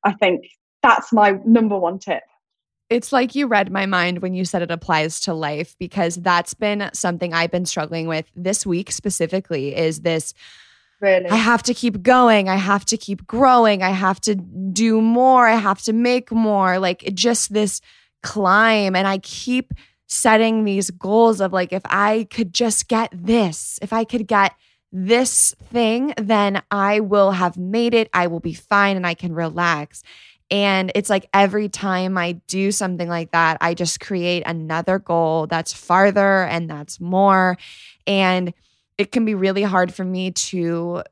i 0.04 0.12
think 0.12 0.46
that's 0.82 1.12
my 1.12 1.38
number 1.44 1.78
one 1.78 1.98
tip. 1.98 2.22
It's 2.88 3.12
like 3.12 3.34
you 3.34 3.48
read 3.48 3.72
my 3.72 3.86
mind 3.86 4.22
when 4.22 4.34
you 4.34 4.44
said 4.44 4.62
it 4.62 4.70
applies 4.70 5.18
to 5.20 5.34
life 5.34 5.74
because 5.80 6.16
that's 6.16 6.54
been 6.54 6.88
something 6.92 7.34
I've 7.34 7.50
been 7.50 7.66
struggling 7.66 8.06
with 8.06 8.26
this 8.36 8.64
week 8.64 8.92
specifically 8.92 9.74
is 9.74 10.02
this 10.02 10.34
Really? 11.00 11.26
I 11.26 11.36
have 11.36 11.62
to 11.64 11.74
keep 11.74 12.02
going. 12.02 12.48
I 12.48 12.56
have 12.56 12.84
to 12.86 12.96
keep 12.96 13.26
growing. 13.26 13.82
I 13.82 13.90
have 13.90 14.20
to 14.22 14.34
do 14.34 15.00
more. 15.00 15.46
I 15.46 15.56
have 15.56 15.82
to 15.82 15.92
make 15.92 16.32
more. 16.32 16.78
Like 16.78 17.10
just 17.14 17.52
this 17.52 17.80
climb. 18.22 18.96
And 18.96 19.06
I 19.06 19.18
keep 19.18 19.74
setting 20.06 20.64
these 20.64 20.90
goals 20.90 21.40
of 21.40 21.52
like, 21.52 21.72
if 21.72 21.82
I 21.84 22.26
could 22.30 22.54
just 22.54 22.88
get 22.88 23.10
this, 23.12 23.78
if 23.82 23.92
I 23.92 24.04
could 24.04 24.26
get 24.26 24.54
this 24.92 25.54
thing, 25.70 26.14
then 26.16 26.62
I 26.70 27.00
will 27.00 27.32
have 27.32 27.56
made 27.56 27.92
it. 27.92 28.08
I 28.14 28.28
will 28.28 28.40
be 28.40 28.54
fine 28.54 28.96
and 28.96 29.06
I 29.06 29.14
can 29.14 29.34
relax. 29.34 30.02
And 30.50 30.92
it's 30.94 31.10
like 31.10 31.28
every 31.34 31.68
time 31.68 32.16
I 32.16 32.32
do 32.46 32.70
something 32.70 33.08
like 33.08 33.32
that, 33.32 33.58
I 33.60 33.74
just 33.74 33.98
create 33.98 34.44
another 34.46 34.98
goal 34.98 35.48
that's 35.48 35.72
farther 35.72 36.44
and 36.44 36.70
that's 36.70 37.00
more. 37.00 37.58
And 38.06 38.54
it 38.98 39.12
can 39.12 39.24
be 39.24 39.34
really 39.34 39.62
hard 39.62 39.92
for 39.92 40.04
me 40.04 40.30
to 40.30 41.02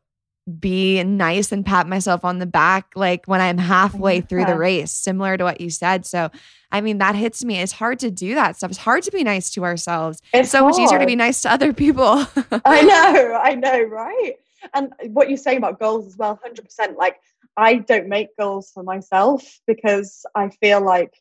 be 0.61 1.03
nice 1.03 1.53
and 1.53 1.65
pat 1.65 1.89
myself 1.89 2.25
on 2.25 2.39
the 2.39 2.47
back 2.47 2.93
like 2.95 3.25
when 3.27 3.41
I'm 3.41 3.57
halfway 3.57 4.21
through 4.21 4.45
the 4.45 4.59
race, 4.59 4.93
similar 4.93 5.39
to 5.39 5.45
what 5.45 5.61
you 5.61 5.71
said. 5.71 6.05
So, 6.05 6.31
I 6.71 6.83
mean, 6.83 6.99
that 6.99 7.15
hits 7.15 7.45
me. 7.45 7.59
It's 7.59 7.73
hard 7.73 7.99
to 8.01 8.11
do 8.11 8.35
that 8.35 8.57
stuff. 8.57 8.71
It's 8.71 8.79
hard 8.79 9.05
to 9.05 9.11
be 9.11 9.25
nice 9.25 9.51
to 9.51 9.65
ourselves. 9.65 10.21
It's, 10.35 10.51
so 10.51 10.61
hard. 10.61 10.75
much 10.75 10.81
easier 10.81 10.99
to 10.99 11.07
be 11.07 11.17
nice 11.17 11.41
to 11.43 11.53
other 11.53 11.73
people. 11.73 12.27
I 12.65 12.83
know, 12.83 13.41
I 13.43 13.55
know, 13.55 13.83
right? 13.85 14.35
And 14.75 14.93
what 15.07 15.29
you're 15.29 15.39
saying 15.39 15.59
about 15.59 15.79
goals 15.79 16.07
as 16.07 16.17
well, 16.17 16.39
100%. 16.45 16.97
Like, 16.97 17.21
I 17.57 17.77
don't 17.77 18.09
make 18.09 18.37
goals 18.37 18.71
for 18.71 18.83
myself 18.83 19.61
because 19.67 20.27
I 20.35 20.49
feel 20.49 20.81
like 20.83 21.15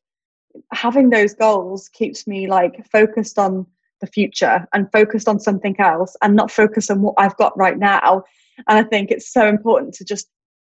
having 0.71 1.09
those 1.09 1.33
goals 1.33 1.89
keeps 1.89 2.27
me 2.27 2.47
like 2.47 2.85
focused 2.87 3.39
on 3.39 3.67
the 4.03 4.11
future 4.11 4.67
and 4.73 4.91
focused 4.91 5.29
on 5.29 5.39
something 5.39 5.79
else 5.79 6.15
and 6.21 6.35
not 6.35 6.51
focus 6.51 6.89
on 6.89 7.01
what 7.01 7.15
I've 7.17 7.37
got 7.37 7.57
right 7.57 7.79
now. 7.79 8.23
And 8.67 8.77
I 8.77 8.83
think 8.83 9.09
it's 9.09 9.31
so 9.31 9.47
important 9.47 9.93
to 9.95 10.03
just 10.03 10.27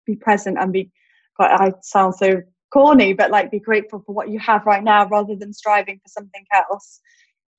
be 0.04 0.16
present 0.16 0.58
and 0.58 0.72
be, 0.72 0.90
I 1.38 1.72
sound 1.82 2.16
so 2.16 2.42
corny, 2.72 3.12
but 3.12 3.30
like 3.30 3.50
be 3.50 3.60
grateful 3.60 4.02
for 4.04 4.12
what 4.12 4.30
you 4.30 4.40
have 4.40 4.66
right 4.66 4.82
now 4.82 5.06
rather 5.08 5.36
than 5.36 5.52
striving 5.52 6.00
for 6.02 6.08
something 6.08 6.44
else. 6.52 7.00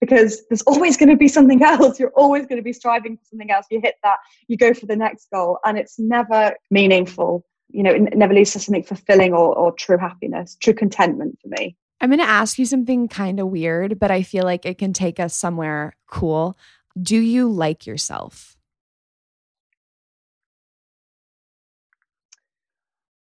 Because 0.02 0.42
there's 0.50 0.64
always 0.64 0.98
going 0.98 1.10
to 1.10 1.16
be 1.16 1.30
something 1.30 1.64
else. 1.74 2.00
You're 2.00 2.10
always 2.16 2.46
going 2.46 2.58
to 2.58 2.64
be 2.64 2.74
striving 2.74 3.16
for 3.16 3.24
something 3.30 3.50
else. 3.50 3.66
You 3.72 3.80
hit 3.82 3.96
that, 4.04 4.18
you 4.48 4.58
go 4.58 4.74
for 4.74 4.88
the 4.88 4.96
next 4.96 5.28
goal, 5.34 5.60
and 5.66 5.78
it's 5.78 5.98
never 5.98 6.54
meaningful. 6.70 7.46
You 7.70 7.84
know, 7.84 7.92
it 7.92 8.18
never 8.18 8.34
leads 8.34 8.52
to 8.54 8.60
something 8.60 8.84
fulfilling 8.84 9.32
or, 9.32 9.56
or 9.56 9.72
true 9.72 9.98
happiness, 9.98 10.58
true 10.60 10.74
contentment 10.74 11.40
for 11.42 11.48
me. 11.48 11.78
I'm 12.02 12.10
going 12.10 12.20
to 12.20 12.26
ask 12.26 12.58
you 12.58 12.66
something 12.66 13.08
kind 13.08 13.40
of 13.40 13.48
weird, 13.48 14.00
but 14.00 14.10
I 14.10 14.24
feel 14.24 14.44
like 14.44 14.66
it 14.66 14.80
can 14.80 14.92
take 14.92 15.20
us 15.20 15.36
somewhere 15.36 15.96
cool. 16.08 16.58
Do 17.00 17.18
you 17.18 17.48
like 17.48 17.86
yourself? 17.86 18.58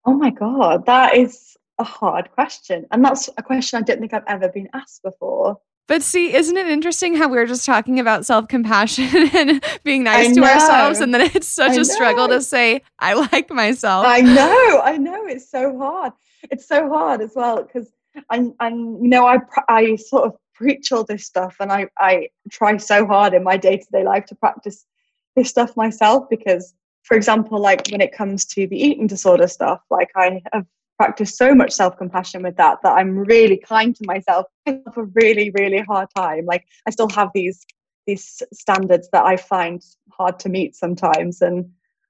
Oh 0.05 0.13
my 0.13 0.31
God, 0.31 0.85
that 0.85 1.15
is 1.15 1.55
a 1.79 1.85
hard 1.85 2.29
question. 2.31 2.85
And 2.91 3.03
that's 3.03 3.29
a 3.37 3.43
question 3.43 3.79
I 3.79 3.81
don't 3.83 3.99
think 3.99 4.13
I've 4.13 4.23
ever 4.27 4.49
been 4.49 4.67
asked 4.73 5.01
before. 5.01 5.57
But 5.87 6.03
see, 6.03 6.35
isn't 6.35 6.57
it 6.57 6.67
interesting 6.67 7.15
how 7.15 7.29
we 7.29 7.37
are 7.37 7.45
just 7.45 7.65
talking 7.65 8.01
about 8.01 8.25
self 8.25 8.49
compassion 8.49 9.29
and 9.33 9.63
being 9.85 10.03
nice 10.03 10.35
to 10.35 10.43
ourselves? 10.43 10.99
And 10.99 11.13
then 11.13 11.21
it's 11.21 11.47
such 11.47 11.71
I 11.71 11.75
a 11.75 11.77
know. 11.77 11.83
struggle 11.83 12.27
to 12.27 12.41
say, 12.41 12.81
I 12.99 13.13
like 13.13 13.49
myself. 13.49 14.05
I 14.05 14.19
know, 14.19 14.81
I 14.83 14.97
know. 14.97 15.25
It's 15.25 15.49
so 15.49 15.77
hard. 15.77 16.11
It's 16.51 16.67
so 16.67 16.89
hard 16.89 17.21
as 17.21 17.31
well 17.35 17.63
because 17.63 17.89
and 18.31 18.53
and 18.59 19.01
you 19.03 19.09
know 19.09 19.25
I 19.25 19.37
I 19.67 19.95
sort 19.95 20.25
of 20.25 20.35
preach 20.53 20.91
all 20.91 21.03
this 21.03 21.25
stuff 21.25 21.55
and 21.59 21.71
I 21.71 21.87
I 21.97 22.29
try 22.51 22.77
so 22.77 23.05
hard 23.05 23.33
in 23.33 23.43
my 23.43 23.57
day 23.57 23.77
to 23.77 23.87
day 23.91 24.03
life 24.03 24.25
to 24.25 24.35
practice 24.35 24.85
this 25.35 25.49
stuff 25.49 25.75
myself 25.77 26.25
because 26.29 26.73
for 27.03 27.15
example 27.15 27.59
like 27.59 27.87
when 27.89 28.01
it 28.01 28.11
comes 28.11 28.45
to 28.45 28.67
the 28.67 28.77
eating 28.77 29.07
disorder 29.07 29.47
stuff 29.47 29.81
like 29.89 30.09
I 30.15 30.41
have 30.53 30.65
practiced 30.97 31.37
so 31.37 31.53
much 31.53 31.71
self 31.71 31.97
compassion 31.97 32.41
with 32.41 32.57
that 32.57 32.79
that 32.83 32.93
I'm 32.93 33.17
really 33.17 33.57
kind 33.57 33.95
to 33.95 34.03
myself. 34.07 34.47
I 34.65 34.81
have 34.85 34.97
a 34.97 35.03
really 35.03 35.51
really 35.51 35.79
hard 35.79 36.09
time. 36.15 36.45
Like 36.45 36.65
I 36.87 36.91
still 36.91 37.09
have 37.09 37.29
these 37.33 37.65
these 38.07 38.41
standards 38.53 39.09
that 39.11 39.25
I 39.25 39.37
find 39.37 39.81
hard 40.11 40.39
to 40.39 40.49
meet 40.49 40.75
sometimes 40.75 41.41
and 41.41 41.69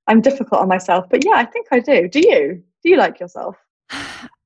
I'm 0.10 0.22
difficult 0.22 0.62
on 0.62 0.70
myself, 0.70 1.08
but 1.10 1.26
yeah, 1.26 1.34
I 1.34 1.44
think 1.44 1.68
I 1.72 1.80
do. 1.80 2.08
Do 2.08 2.20
you? 2.20 2.64
Do 2.82 2.90
you 2.90 2.96
like 2.96 3.20
yourself? 3.20 3.58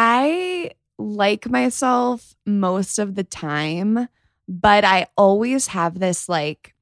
I 0.00 0.70
like 0.96 1.50
myself 1.50 2.36
most 2.46 3.00
of 3.00 3.16
the 3.16 3.24
time, 3.24 4.08
but 4.46 4.84
I 4.84 5.08
always 5.16 5.66
have 5.66 5.98
this 5.98 6.28
like 6.28 6.72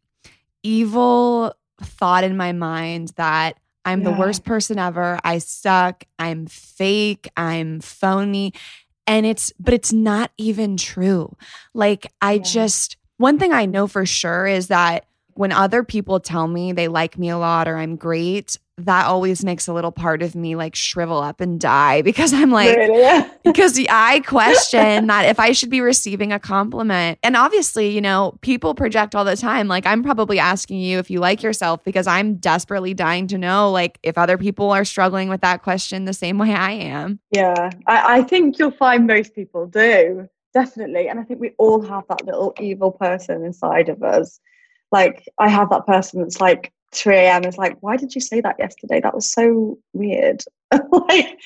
evil 0.62 1.54
thought 1.80 2.24
in 2.24 2.36
my 2.36 2.52
mind 2.52 3.14
that 3.16 3.58
I'm 3.86 4.02
yeah. 4.02 4.10
the 4.10 4.18
worst 4.18 4.44
person 4.44 4.78
ever. 4.78 5.18
I 5.24 5.38
suck. 5.38 6.04
I'm 6.18 6.44
fake. 6.44 7.30
I'm 7.38 7.80
phony. 7.80 8.52
And 9.06 9.24
it's, 9.24 9.50
but 9.58 9.72
it's 9.72 9.94
not 9.94 10.30
even 10.36 10.76
true. 10.76 11.34
Like, 11.72 12.12
I 12.20 12.32
yeah. 12.32 12.42
just, 12.42 12.98
one 13.16 13.38
thing 13.38 13.50
I 13.50 13.64
know 13.64 13.86
for 13.86 14.04
sure 14.04 14.46
is 14.46 14.66
that 14.66 15.06
when 15.32 15.52
other 15.52 15.82
people 15.82 16.20
tell 16.20 16.46
me 16.46 16.72
they 16.72 16.88
like 16.88 17.16
me 17.16 17.30
a 17.30 17.38
lot 17.38 17.66
or 17.66 17.78
I'm 17.78 17.96
great, 17.96 18.58
that 18.78 19.06
always 19.06 19.42
makes 19.42 19.66
a 19.68 19.72
little 19.72 19.90
part 19.90 20.22
of 20.22 20.34
me 20.34 20.54
like 20.54 20.74
shrivel 20.74 21.18
up 21.18 21.40
and 21.40 21.58
die 21.58 22.02
because 22.02 22.32
I'm 22.32 22.50
like, 22.50 22.76
because 23.44 23.78
I 23.88 24.20
question 24.20 25.06
that 25.06 25.26
if 25.26 25.40
I 25.40 25.52
should 25.52 25.70
be 25.70 25.80
receiving 25.80 26.32
a 26.32 26.38
compliment. 26.38 27.18
And 27.22 27.36
obviously, 27.36 27.88
you 27.88 28.00
know, 28.00 28.36
people 28.42 28.74
project 28.74 29.14
all 29.14 29.24
the 29.24 29.36
time. 29.36 29.68
Like, 29.68 29.86
I'm 29.86 30.02
probably 30.02 30.38
asking 30.38 30.80
you 30.80 30.98
if 30.98 31.10
you 31.10 31.20
like 31.20 31.42
yourself 31.42 31.82
because 31.84 32.06
I'm 32.06 32.36
desperately 32.36 32.94
dying 32.94 33.26
to 33.28 33.38
know, 33.38 33.70
like, 33.70 33.98
if 34.02 34.18
other 34.18 34.36
people 34.36 34.70
are 34.70 34.84
struggling 34.84 35.28
with 35.28 35.40
that 35.40 35.62
question 35.62 36.04
the 36.04 36.12
same 36.12 36.38
way 36.38 36.52
I 36.52 36.72
am. 36.72 37.20
Yeah, 37.30 37.70
I, 37.86 38.18
I 38.18 38.22
think 38.22 38.58
you'll 38.58 38.70
find 38.70 39.06
most 39.06 39.34
people 39.34 39.66
do, 39.66 40.28
definitely. 40.52 41.08
And 41.08 41.18
I 41.18 41.22
think 41.22 41.40
we 41.40 41.52
all 41.58 41.80
have 41.82 42.04
that 42.08 42.26
little 42.26 42.54
evil 42.60 42.92
person 42.92 43.44
inside 43.44 43.88
of 43.88 44.02
us. 44.02 44.38
Like, 44.92 45.24
I 45.38 45.48
have 45.48 45.70
that 45.70 45.86
person 45.86 46.20
that's 46.20 46.40
like, 46.40 46.72
3 46.96 47.16
a.m. 47.16 47.44
is 47.44 47.58
like, 47.58 47.76
why 47.80 47.96
did 47.96 48.14
you 48.14 48.20
say 48.20 48.40
that 48.40 48.56
yesterday? 48.58 49.00
That 49.00 49.14
was 49.14 49.30
so 49.30 49.78
weird. 49.92 50.42
like 50.90 51.40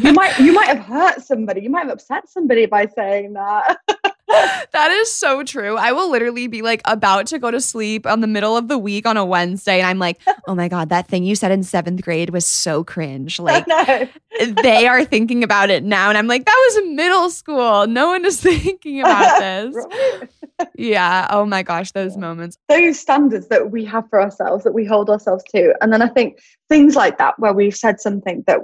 you 0.00 0.12
might 0.14 0.38
you 0.38 0.52
might 0.52 0.68
have 0.68 0.78
hurt 0.78 1.22
somebody. 1.22 1.60
You 1.60 1.68
might 1.70 1.80
have 1.80 1.90
upset 1.90 2.28
somebody 2.28 2.66
by 2.66 2.86
saying 2.86 3.34
that. 3.34 3.76
that 4.72 4.90
is 4.90 5.12
so 5.12 5.42
true. 5.42 5.76
I 5.76 5.92
will 5.92 6.10
literally 6.10 6.46
be 6.46 6.62
like 6.62 6.82
about 6.84 7.26
to 7.28 7.38
go 7.38 7.50
to 7.50 7.60
sleep 7.60 8.06
on 8.06 8.20
the 8.20 8.26
middle 8.26 8.56
of 8.56 8.68
the 8.68 8.78
week 8.78 9.06
on 9.06 9.16
a 9.16 9.24
Wednesday, 9.24 9.78
and 9.78 9.86
I'm 9.86 9.98
like, 9.98 10.20
oh 10.46 10.54
my 10.54 10.68
God, 10.68 10.88
that 10.88 11.08
thing 11.08 11.24
you 11.24 11.34
said 11.34 11.50
in 11.50 11.62
seventh 11.62 12.02
grade 12.02 12.30
was 12.30 12.46
so 12.46 12.84
cringe. 12.84 13.38
Like, 13.38 13.66
they 14.40 14.86
are 14.86 15.04
thinking 15.04 15.44
about 15.44 15.70
it 15.70 15.84
now. 15.84 16.08
And 16.08 16.18
I'm 16.18 16.26
like, 16.26 16.44
that 16.44 16.70
was 16.74 16.94
middle 16.94 17.30
school. 17.30 17.86
No 17.86 18.08
one 18.08 18.24
is 18.24 18.40
thinking 18.42 19.00
about 19.00 19.40
this. 19.40 19.76
yeah. 20.74 21.26
Oh 21.30 21.44
my 21.44 21.62
gosh, 21.62 21.92
those 21.92 22.16
moments. 22.16 22.58
Those 22.68 22.98
standards 22.98 23.48
that 23.48 23.70
we 23.70 23.84
have 23.84 24.08
for 24.08 24.20
ourselves, 24.20 24.64
that 24.64 24.72
we 24.72 24.84
hold 24.84 25.10
ourselves 25.10 25.44
to. 25.54 25.74
And 25.80 25.92
then 25.92 26.02
I 26.02 26.08
think 26.08 26.40
things 26.68 26.96
like 26.96 27.18
that, 27.18 27.38
where 27.38 27.52
we've 27.52 27.76
said 27.76 28.00
something 28.00 28.44
that 28.46 28.60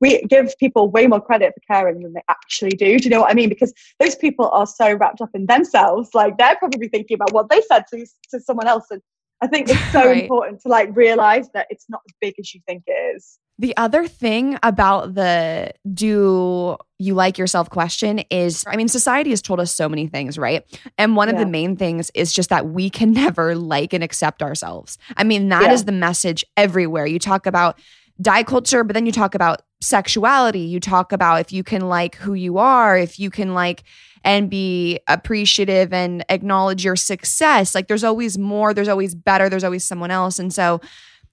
we 0.00 0.22
give 0.22 0.54
people 0.58 0.90
way 0.90 1.06
more 1.06 1.20
credit 1.20 1.54
for 1.54 1.74
caring 1.74 2.02
than 2.02 2.12
they 2.12 2.22
actually 2.28 2.70
do. 2.70 2.98
Do 2.98 3.04
you 3.04 3.10
know 3.10 3.20
what 3.20 3.30
I 3.30 3.34
mean? 3.34 3.48
Because 3.48 3.72
those 4.00 4.14
people 4.14 4.48
are 4.50 4.66
so 4.66 4.94
wrapped 4.94 5.20
up 5.20 5.30
in 5.34 5.46
themselves, 5.46 6.10
like 6.14 6.38
they're 6.38 6.56
probably 6.56 6.88
thinking 6.88 7.14
about 7.14 7.32
what 7.32 7.48
they 7.50 7.60
said 7.62 7.84
to, 7.92 8.06
to 8.30 8.40
someone 8.40 8.66
else. 8.66 8.86
And 8.90 9.02
I 9.40 9.46
think 9.46 9.68
it's 9.68 9.92
so 9.92 10.06
right. 10.06 10.22
important 10.22 10.60
to 10.62 10.68
like 10.68 10.94
realize 10.94 11.48
that 11.54 11.66
it's 11.70 11.86
not 11.88 12.00
as 12.08 12.14
big 12.20 12.34
as 12.38 12.54
you 12.54 12.60
think 12.66 12.84
it 12.86 13.16
is. 13.16 13.38
The 13.60 13.76
other 13.76 14.06
thing 14.06 14.56
about 14.62 15.14
the 15.14 15.72
do 15.92 16.76
you 17.00 17.14
like 17.14 17.38
yourself 17.38 17.68
question 17.70 18.20
is 18.30 18.64
I 18.68 18.76
mean, 18.76 18.86
society 18.86 19.30
has 19.30 19.42
told 19.42 19.58
us 19.58 19.74
so 19.74 19.88
many 19.88 20.06
things, 20.06 20.38
right? 20.38 20.62
And 20.96 21.16
one 21.16 21.28
yeah. 21.28 21.34
of 21.34 21.40
the 21.40 21.46
main 21.46 21.76
things 21.76 22.10
is 22.14 22.32
just 22.32 22.50
that 22.50 22.68
we 22.68 22.88
can 22.88 23.12
never 23.24 23.56
like 23.56 23.92
and 23.92 24.04
accept 24.04 24.42
ourselves. 24.42 24.96
I 25.16 25.24
mean, 25.24 25.48
that 25.48 25.62
yeah. 25.64 25.72
is 25.72 25.84
the 25.84 25.92
message 25.92 26.44
everywhere. 26.56 27.06
You 27.06 27.18
talk 27.18 27.46
about 27.46 27.80
diet 28.20 28.46
culture, 28.46 28.84
but 28.84 28.94
then 28.94 29.06
you 29.06 29.12
talk 29.12 29.34
about 29.34 29.62
sexuality. 29.80 30.60
You 30.60 30.80
talk 30.80 31.12
about 31.12 31.40
if 31.40 31.52
you 31.52 31.62
can 31.62 31.88
like 31.88 32.16
who 32.16 32.34
you 32.34 32.58
are, 32.58 32.96
if 32.98 33.18
you 33.18 33.30
can 33.30 33.54
like 33.54 33.84
and 34.24 34.50
be 34.50 34.98
appreciative 35.06 35.92
and 35.92 36.24
acknowledge 36.28 36.84
your 36.84 36.96
success. 36.96 37.74
Like 37.74 37.88
there's 37.88 38.04
always 38.04 38.36
more, 38.36 38.74
there's 38.74 38.88
always 38.88 39.14
better, 39.14 39.48
there's 39.48 39.64
always 39.64 39.84
someone 39.84 40.10
else. 40.10 40.38
And 40.38 40.52
so 40.52 40.80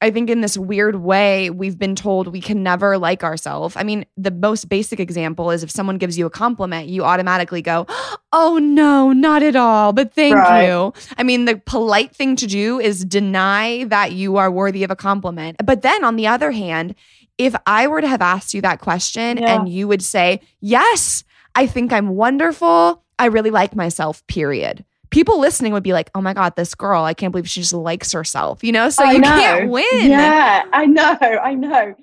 I 0.01 0.11
think 0.11 0.29
in 0.29 0.41
this 0.41 0.57
weird 0.57 0.97
way, 0.97 1.49
we've 1.49 1.77
been 1.77 1.95
told 1.95 2.27
we 2.27 2.41
can 2.41 2.63
never 2.63 2.97
like 2.97 3.23
ourselves. 3.23 3.75
I 3.75 3.83
mean, 3.83 4.05
the 4.17 4.31
most 4.31 4.69
basic 4.69 4.99
example 4.99 5.51
is 5.51 5.63
if 5.63 5.71
someone 5.71 5.97
gives 5.97 6.17
you 6.17 6.25
a 6.25 6.29
compliment, 6.29 6.87
you 6.87 7.03
automatically 7.03 7.61
go, 7.61 7.85
Oh, 8.37 8.57
no, 8.57 9.13
not 9.13 9.43
at 9.43 9.55
all, 9.55 9.93
but 9.93 10.13
thank 10.13 10.35
right. 10.35 10.67
you. 10.67 10.93
I 11.17 11.23
mean, 11.23 11.45
the 11.45 11.55
polite 11.65 12.13
thing 12.13 12.35
to 12.35 12.47
do 12.47 12.79
is 12.79 13.05
deny 13.05 13.85
that 13.85 14.11
you 14.11 14.35
are 14.35 14.51
worthy 14.51 14.83
of 14.83 14.91
a 14.91 14.95
compliment. 14.95 15.55
But 15.63 15.83
then 15.83 16.03
on 16.03 16.17
the 16.17 16.27
other 16.27 16.51
hand, 16.51 16.95
if 17.37 17.55
I 17.65 17.87
were 17.87 18.01
to 18.01 18.07
have 18.07 18.21
asked 18.21 18.53
you 18.53 18.61
that 18.61 18.81
question 18.81 19.37
yeah. 19.37 19.55
and 19.55 19.69
you 19.69 19.87
would 19.87 20.03
say, 20.03 20.41
Yes, 20.59 21.23
I 21.55 21.67
think 21.67 21.93
I'm 21.93 22.09
wonderful, 22.09 23.03
I 23.17 23.27
really 23.27 23.51
like 23.51 23.75
myself, 23.75 24.25
period 24.27 24.83
people 25.15 25.39
listening 25.39 25.71
would 25.71 25.81
be 25.81 25.93
like, 25.93 26.11
oh 26.13 26.19
my 26.19 26.33
God, 26.33 26.57
this 26.57 26.75
girl, 26.75 27.05
I 27.05 27.13
can't 27.13 27.31
believe 27.31 27.47
she 27.47 27.61
just 27.61 27.71
likes 27.71 28.11
herself, 28.11 28.61
you 28.65 28.73
know? 28.73 28.89
So 28.89 29.05
I 29.05 29.13
you 29.13 29.19
know. 29.19 29.29
can't 29.29 29.69
win. 29.69 30.09
Yeah, 30.11 30.65
I 30.73 30.85
know, 30.85 31.17
I 31.21 31.53
know. 31.53 31.95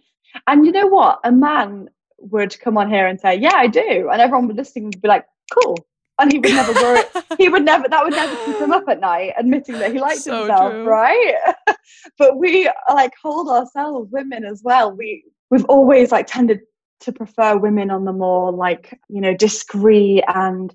And 0.47 0.65
you 0.65 0.73
know 0.73 0.87
what? 0.87 1.21
A 1.23 1.31
man 1.31 1.91
would 2.17 2.59
come 2.61 2.79
on 2.79 2.89
here 2.89 3.07
and 3.07 3.21
say, 3.21 3.35
yeah, 3.37 3.53
I 3.55 3.67
do. 3.67 4.09
And 4.11 4.19
everyone 4.23 4.47
would 4.47 4.57
listening 4.57 4.85
would 4.87 5.03
be 5.03 5.09
like, 5.09 5.27
cool. 5.53 5.77
And 6.19 6.33
he 6.33 6.39
would 6.39 6.53
never 6.53 6.73
worry. 6.73 7.03
he 7.37 7.51
would 7.51 7.67
never, 7.67 7.87
that 7.87 8.03
would 8.03 8.15
never 8.15 8.35
keep 8.47 8.57
him 8.57 8.73
up 8.73 8.89
at 8.89 9.01
night, 9.01 9.35
admitting 9.39 9.79
that 9.79 9.93
he 9.93 10.01
liked 10.01 10.23
so 10.23 10.47
himself, 10.47 10.73
true. 10.73 10.85
right? 10.85 11.35
but 12.19 12.39
we 12.39 12.71
like 12.95 13.13
hold 13.23 13.51
ourselves, 13.51 14.11
women 14.11 14.43
as 14.47 14.63
well. 14.65 14.91
We, 14.91 15.23
we've 15.51 15.67
always 15.67 16.13
like 16.13 16.29
tended 16.29 16.61
to 17.01 17.13
prefer 17.13 17.59
women 17.59 17.91
on 17.91 18.07
the 18.07 18.13
more 18.15 18.53
like, 18.53 18.99
you 19.11 19.21
know, 19.21 19.37
discreet 19.37 20.25
and 20.35 20.75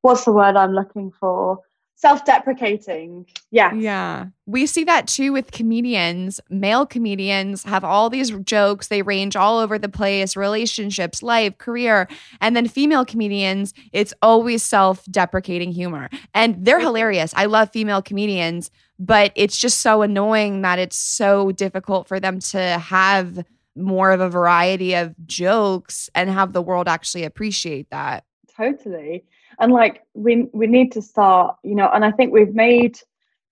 what's 0.00 0.24
the 0.24 0.32
word 0.32 0.56
I'm 0.56 0.72
looking 0.72 1.12
for? 1.20 1.60
Self-deprecating. 2.04 3.24
Yeah. 3.50 3.72
Yeah. 3.72 4.26
We 4.44 4.66
see 4.66 4.84
that 4.84 5.08
too 5.08 5.32
with 5.32 5.52
comedians. 5.52 6.38
Male 6.50 6.84
comedians 6.84 7.62
have 7.62 7.82
all 7.82 8.10
these 8.10 8.30
jokes. 8.30 8.88
They 8.88 9.00
range 9.00 9.36
all 9.36 9.58
over 9.58 9.78
the 9.78 9.88
place, 9.88 10.36
relationships, 10.36 11.22
life, 11.22 11.56
career. 11.56 12.06
And 12.42 12.54
then 12.54 12.68
female 12.68 13.06
comedians, 13.06 13.72
it's 13.94 14.12
always 14.20 14.62
self-deprecating 14.62 15.72
humor. 15.72 16.10
And 16.34 16.62
they're 16.62 16.76
mm-hmm. 16.76 16.88
hilarious. 16.88 17.32
I 17.34 17.46
love 17.46 17.70
female 17.70 18.02
comedians, 18.02 18.70
but 18.98 19.32
it's 19.34 19.56
just 19.56 19.80
so 19.80 20.02
annoying 20.02 20.60
that 20.60 20.78
it's 20.78 20.96
so 20.96 21.52
difficult 21.52 22.06
for 22.06 22.20
them 22.20 22.38
to 22.38 22.58
have 22.58 23.46
more 23.74 24.10
of 24.10 24.20
a 24.20 24.28
variety 24.28 24.92
of 24.92 25.14
jokes 25.26 26.10
and 26.14 26.28
have 26.28 26.52
the 26.52 26.60
world 26.60 26.86
actually 26.86 27.24
appreciate 27.24 27.88
that. 27.88 28.24
Totally. 28.56 29.24
And 29.58 29.72
like 29.72 30.02
we 30.14 30.48
we 30.52 30.66
need 30.66 30.92
to 30.92 31.02
start 31.02 31.56
you 31.62 31.74
know 31.74 31.88
and 31.92 32.04
i 32.04 32.10
think 32.10 32.32
we've 32.32 32.54
made 32.54 32.98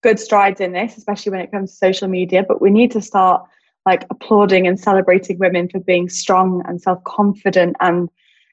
good 0.03 0.18
strides 0.18 0.61
in 0.61 0.72
this 0.72 0.96
especially 0.96 1.30
when 1.30 1.40
it 1.40 1.50
comes 1.53 1.70
to 1.70 1.76
social 1.76 2.09
media 2.09 2.44
but 2.46 2.61
we 2.61 2.70
need 2.70 2.90
to 2.90 3.00
start 3.00 3.42
like 3.86 4.05
applauding 4.11 4.66
and 4.66 4.78
celebrating 4.78 5.38
women 5.38 5.68
for 5.68 5.80
being 5.80 6.09
strong 6.09 6.62
and 6.66 6.82
self-confident 6.82 7.76
and 7.80 8.09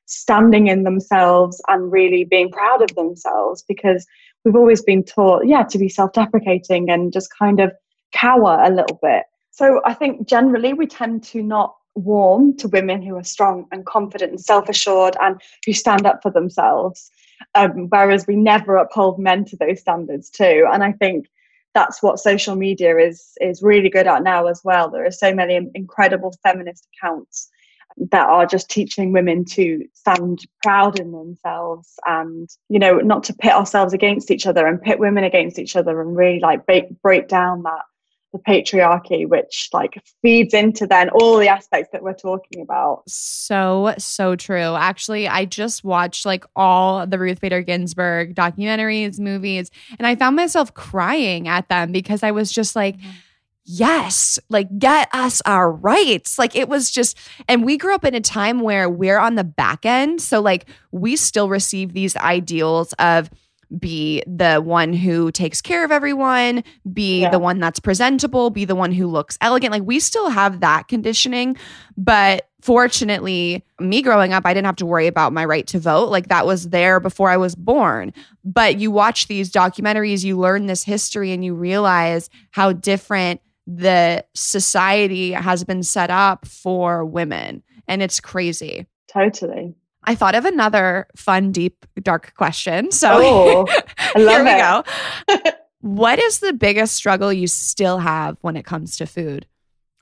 standing 0.06 0.68
in 0.68 0.84
themselves 0.84 1.62
and 1.68 1.91
really 1.91 2.24
being 2.24 2.52
proud 2.52 2.82
of 2.82 2.95
themselves 2.95 3.64
because 3.68 4.06
we've 4.43 4.56
always 4.56 4.84
been 4.84 5.04
taught 5.04 5.45
yeah 5.45 5.64
to 5.64 5.78
be 5.78 5.89
self-deprecating 5.89 6.89
and 6.89 7.14
just 7.14 7.30
kind 7.36 7.60
of 7.60 7.72
cower 8.12 8.60
a 8.64 8.70
little 8.70 9.00
bit. 9.02 9.24
So 9.52 9.82
i 9.86 9.93
think 9.93 10.28
generally 10.28 10.74
we 10.74 10.88
tend 10.88 11.24
to 11.26 11.41
not 11.41 11.76
warm 12.04 12.56
to 12.58 12.68
women 12.68 13.02
who 13.02 13.16
are 13.16 13.24
strong 13.24 13.66
and 13.72 13.86
confident 13.86 14.32
and 14.32 14.41
self-assured 14.41 15.16
and 15.22 15.41
who 15.66 15.74
stand 15.74 16.06
up 16.06 16.22
for 16.22 16.32
themselves 16.32 17.12
um, 17.56 17.88
whereas 17.89 18.28
we 18.28 18.36
never 18.36 18.76
uphold 18.78 19.20
men 19.20 19.45
to 19.45 19.58
those 19.58 19.80
standards 19.82 20.30
too. 20.30 20.68
And 20.72 20.84
I 20.84 20.91
think 20.93 21.28
that's 21.74 22.02
what 22.02 22.20
social 22.20 22.56
media 22.56 22.97
is 22.97 23.38
is 23.41 23.62
really 23.62 23.89
good 23.89 24.08
at 24.08 24.24
now 24.24 24.47
as 24.47 24.62
well. 24.64 24.89
There 24.89 25.06
are 25.06 25.12
so 25.12 25.34
many 25.34 25.60
incredible 25.76 26.34
feminist 26.43 26.88
accounts 26.93 27.50
that 28.12 28.28
are 28.28 28.45
just 28.45 28.70
teaching 28.70 29.12
women 29.12 29.43
to 29.43 29.86
stand 29.93 30.47
proud 30.64 31.00
in 31.00 31.12
themselves 31.12 32.00
and 32.06 32.50
you 32.70 32.80
know 32.80 32.97
not 32.97 33.24
to 33.24 33.34
pit 33.34 33.52
ourselves 33.52 33.93
against 33.93 34.32
each 34.32 34.45
other 34.47 34.66
and 34.68 34.82
pit 34.82 35.00
women 35.00 35.24
against 35.24 35.60
each 35.60 35.76
other 35.76 36.00
and 36.00 36.16
really 36.16 36.39
like 36.39 36.66
break 36.66 36.86
break 37.02 37.28
down 37.28 37.64
that 37.64 37.82
the 38.32 38.40
patriarchy 38.40 39.28
which 39.28 39.70
like 39.74 40.02
feeds 40.22 40.54
into 40.54 40.86
then 40.86 41.10
all 41.10 41.38
the 41.38 41.48
aspects 41.48 41.90
that 41.92 42.04
we're 42.04 42.14
talking 42.14 42.62
about 42.62 43.02
so 43.08 43.94
so 43.98 44.36
true 44.36 44.76
actually 44.76 45.28
i 45.28 45.46
just 45.46 45.84
watched 45.84 46.26
like 46.26 46.46
all 46.56 47.08
the 47.08 47.18
ruth 47.18 47.42
bader 47.42 47.62
ginsburg 47.62 48.36
documentaries 48.36 49.20
movies 49.20 49.72
and 49.98 50.06
i 50.06 50.16
found 50.16 50.36
myself 50.36 50.74
crying 50.74 51.48
at 51.48 51.68
them 51.70 51.92
because 51.92 52.22
i 52.22 52.32
was 52.32 52.52
just 52.52 52.76
like 52.76 52.98
mm-hmm. 52.98 53.10
yes, 53.66 54.40
like 54.50 54.68
get 54.80 55.10
us 55.14 55.42
our 55.46 55.72
rights. 55.72 56.40
Like 56.40 56.56
it 56.56 56.68
was 56.70 56.90
just, 56.90 57.18
and 57.48 57.64
we 57.64 57.78
grew 57.78 57.94
up 57.94 58.04
in 58.04 58.16
a 58.16 58.22
time 58.22 58.62
where 58.62 58.90
we're 58.90 59.20
on 59.20 59.36
the 59.36 59.44
back 59.44 59.86
end. 59.86 60.22
So, 60.22 60.42
like, 60.42 60.68
we 60.92 61.16
still 61.16 61.50
receive 61.50 61.94
these 61.94 62.16
ideals 62.18 62.94
of 62.94 63.30
be 63.78 64.24
the 64.26 64.61
one 64.63 64.93
who 64.93 65.32
takes 65.32 65.61
care 65.61 65.84
of 65.86 65.91
everyone, 65.91 66.63
be 66.91 67.22
Yeah. 67.22 67.30
the 67.30 67.39
one 67.39 67.59
that's 67.59 67.80
presentable, 67.80 68.49
be 68.49 68.65
the 68.65 68.76
one 68.76 68.91
who 68.91 69.07
looks 69.07 69.38
elegant. 69.41 69.72
Like 69.72 69.84
we 69.84 69.99
still 69.99 70.30
have 70.30 70.61
that 70.61 70.88
conditioning, 70.88 71.55
but 71.95 72.47
fortunately, 72.61 73.63
me 73.80 74.01
growing 74.01 74.34
up, 74.34 74.45
I 74.45 74.53
didn't 74.53 74.65
have 74.65 74.76
to 74.78 74.86
worry 74.86 75.07
about 75.07 75.34
my 75.34 75.45
right 75.45 75.67
to 75.67 75.80
vote. 75.80 76.09
Like 76.09 76.28
that 76.30 76.45
was 76.45 76.70
there 76.70 76.99
before 76.99 77.30
I 77.30 77.38
was 77.38 77.55
born. 77.55 78.13
But 78.43 78.80
you 78.80 78.91
watch 78.91 79.28
these 79.28 79.51
documentaries, 79.51 80.24
you 80.24 80.38
learn 80.38 80.65
this 80.65 80.84
history, 80.84 81.32
and 81.32 81.45
you 81.45 81.53
realize 81.53 82.30
how 82.51 82.74
different 82.74 83.41
the 83.67 84.26
society 84.34 85.32
has 85.32 85.63
been 85.63 85.84
set 85.84 86.09
up 86.09 86.47
for 86.47 87.05
women. 87.05 87.63
And 87.88 88.01
it's 88.01 88.20
crazy. 88.20 88.88
Totally. 89.07 89.76
I 90.04 90.16
thought 90.16 90.36
of 90.36 90.45
another 90.45 91.08
fun, 91.16 91.52
deep, 91.52 91.86
dark 92.02 92.34
question. 92.36 92.91
So 92.91 93.10
Oh, 93.14 93.66
here 94.16 94.43
we 94.43 94.50
it. 94.52 94.58
go. 94.58 95.52
what 95.82 96.20
is 96.20 96.39
the 96.39 96.54
biggest 96.54 96.95
struggle 96.95 97.32
you 97.32 97.47
still 97.47 98.00
have 98.00 98.38
when 98.41 98.56
it 98.56 98.66
comes 98.66 98.97
to 98.97 99.06
food 99.06 99.45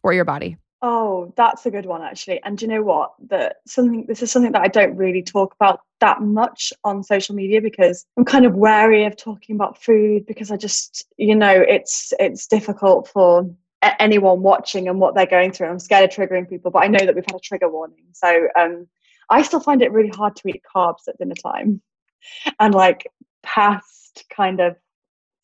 or 0.04 0.14
your 0.14 0.26
body? 0.26 0.58
Oh, 0.84 1.34
that's 1.36 1.66
a 1.66 1.72
good 1.72 1.88
one 1.88 2.04
actually. 2.04 2.42
And 2.44 2.62
you 2.62 2.68
know 2.68 2.84
what? 2.84 3.14
That 3.30 3.58
something 3.66 4.06
this 4.08 4.22
is 4.22 4.32
something 4.32 4.52
that 4.52 4.62
I 4.62 4.68
don't 4.68 4.96
really 4.96 5.24
talk 5.24 5.56
about 5.60 5.82
that 6.00 6.22
much 6.22 6.72
on 6.84 7.02
social 7.04 7.34
media 7.34 7.60
because 7.62 8.06
I'm 8.16 8.26
kind 8.26 8.46
of 8.46 8.54
wary 8.54 9.04
of 9.06 9.18
talking 9.18 9.56
about 9.56 9.82
food 9.82 10.28
because 10.28 10.52
I 10.52 10.58
just, 10.58 11.08
you 11.18 11.36
know, 11.36 11.52
it's 11.68 12.14
it's 12.20 12.46
difficult 12.46 13.08
for 13.08 13.50
anyone 14.00 14.42
watching 14.44 14.88
and 14.88 15.00
what 15.00 15.16
they're 15.16 15.26
going 15.26 15.52
through. 15.52 15.68
I'm 15.68 15.80
scared 15.80 16.10
of 16.12 16.16
triggering 16.16 16.48
people, 16.48 16.70
but 16.70 16.84
I 16.84 16.88
know 16.88 17.00
that 17.04 17.16
we've 17.16 17.26
had 17.26 17.36
a 17.36 17.40
trigger 17.40 17.70
warning. 17.70 18.06
So 18.14 18.48
um 18.56 18.88
I 19.30 19.42
still 19.42 19.60
find 19.60 19.82
it 19.82 19.92
really 19.92 20.10
hard 20.10 20.36
to 20.38 20.48
eat 20.50 20.62
carbs 20.76 21.08
at 21.08 21.18
dinner 21.18 21.36
time 21.36 21.82
and 22.60 22.74
like 22.74 23.08
past 23.44 24.26
kind 24.36 24.60
of 24.60 24.76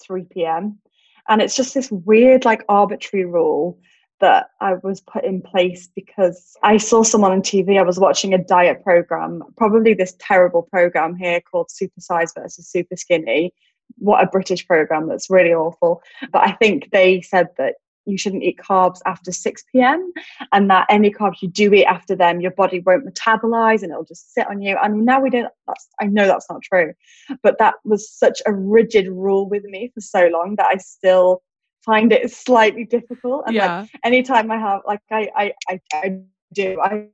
3 0.01 0.25
p.m. 0.31 0.79
And 1.27 1.41
it's 1.41 1.55
just 1.55 1.73
this 1.73 1.91
weird, 1.91 2.45
like 2.45 2.63
arbitrary 2.67 3.25
rule 3.25 3.79
that 4.19 4.51
I 4.61 4.75
was 4.75 5.01
put 5.01 5.25
in 5.25 5.41
place 5.41 5.89
because 5.95 6.55
I 6.63 6.77
saw 6.77 7.03
someone 7.03 7.31
on 7.31 7.41
TV. 7.41 7.77
I 7.77 7.83
was 7.83 7.99
watching 7.99 8.33
a 8.33 8.37
diet 8.37 8.83
program, 8.83 9.43
probably 9.57 9.93
this 9.93 10.15
terrible 10.19 10.61
program 10.63 11.15
here 11.15 11.41
called 11.41 11.71
Super 11.71 11.99
Size 11.99 12.31
versus 12.33 12.67
Super 12.67 12.95
Skinny. 12.95 13.53
What 13.97 14.23
a 14.23 14.27
British 14.27 14.65
program 14.65 15.07
that's 15.07 15.29
really 15.29 15.53
awful. 15.53 16.01
But 16.31 16.43
I 16.43 16.51
think 16.53 16.89
they 16.91 17.21
said 17.21 17.49
that 17.57 17.75
you 18.05 18.17
shouldn't 18.17 18.43
eat 18.43 18.57
carbs 18.57 18.99
after 19.05 19.31
6 19.31 19.63
p.m. 19.71 20.11
and 20.51 20.69
that 20.69 20.85
any 20.89 21.11
carbs 21.11 21.41
you 21.41 21.47
do 21.47 21.73
eat 21.73 21.85
after 21.85 22.15
them, 22.15 22.41
your 22.41 22.51
body 22.51 22.79
won't 22.79 23.05
metabolize 23.05 23.83
and 23.83 23.91
it'll 23.91 24.03
just 24.03 24.33
sit 24.33 24.47
on 24.47 24.61
you. 24.61 24.77
And 24.81 25.05
now 25.05 25.21
we 25.21 25.29
don't, 25.29 25.51
that's, 25.67 25.87
I 26.01 26.05
know 26.05 26.27
that's 26.27 26.49
not 26.49 26.61
true, 26.61 26.93
but 27.41 27.57
that 27.59 27.75
was 27.83 28.09
such 28.09 28.41
a 28.45 28.53
rigid 28.53 29.07
rule 29.07 29.47
with 29.49 29.63
me 29.63 29.91
for 29.93 30.01
so 30.01 30.27
long 30.27 30.55
that 30.57 30.67
I 30.67 30.77
still 30.77 31.41
find 31.83 32.11
it 32.13 32.31
slightly 32.31 32.85
difficult. 32.85 33.43
And 33.45 33.55
like 33.81 33.89
anytime 34.03 34.49
I 34.51 34.57
have 34.57 34.81
like 34.85 35.01
I 35.11 35.29
I 35.35 35.53
I, 35.69 35.79
I 35.93 36.19
do 36.53 36.79
I 36.81 37.07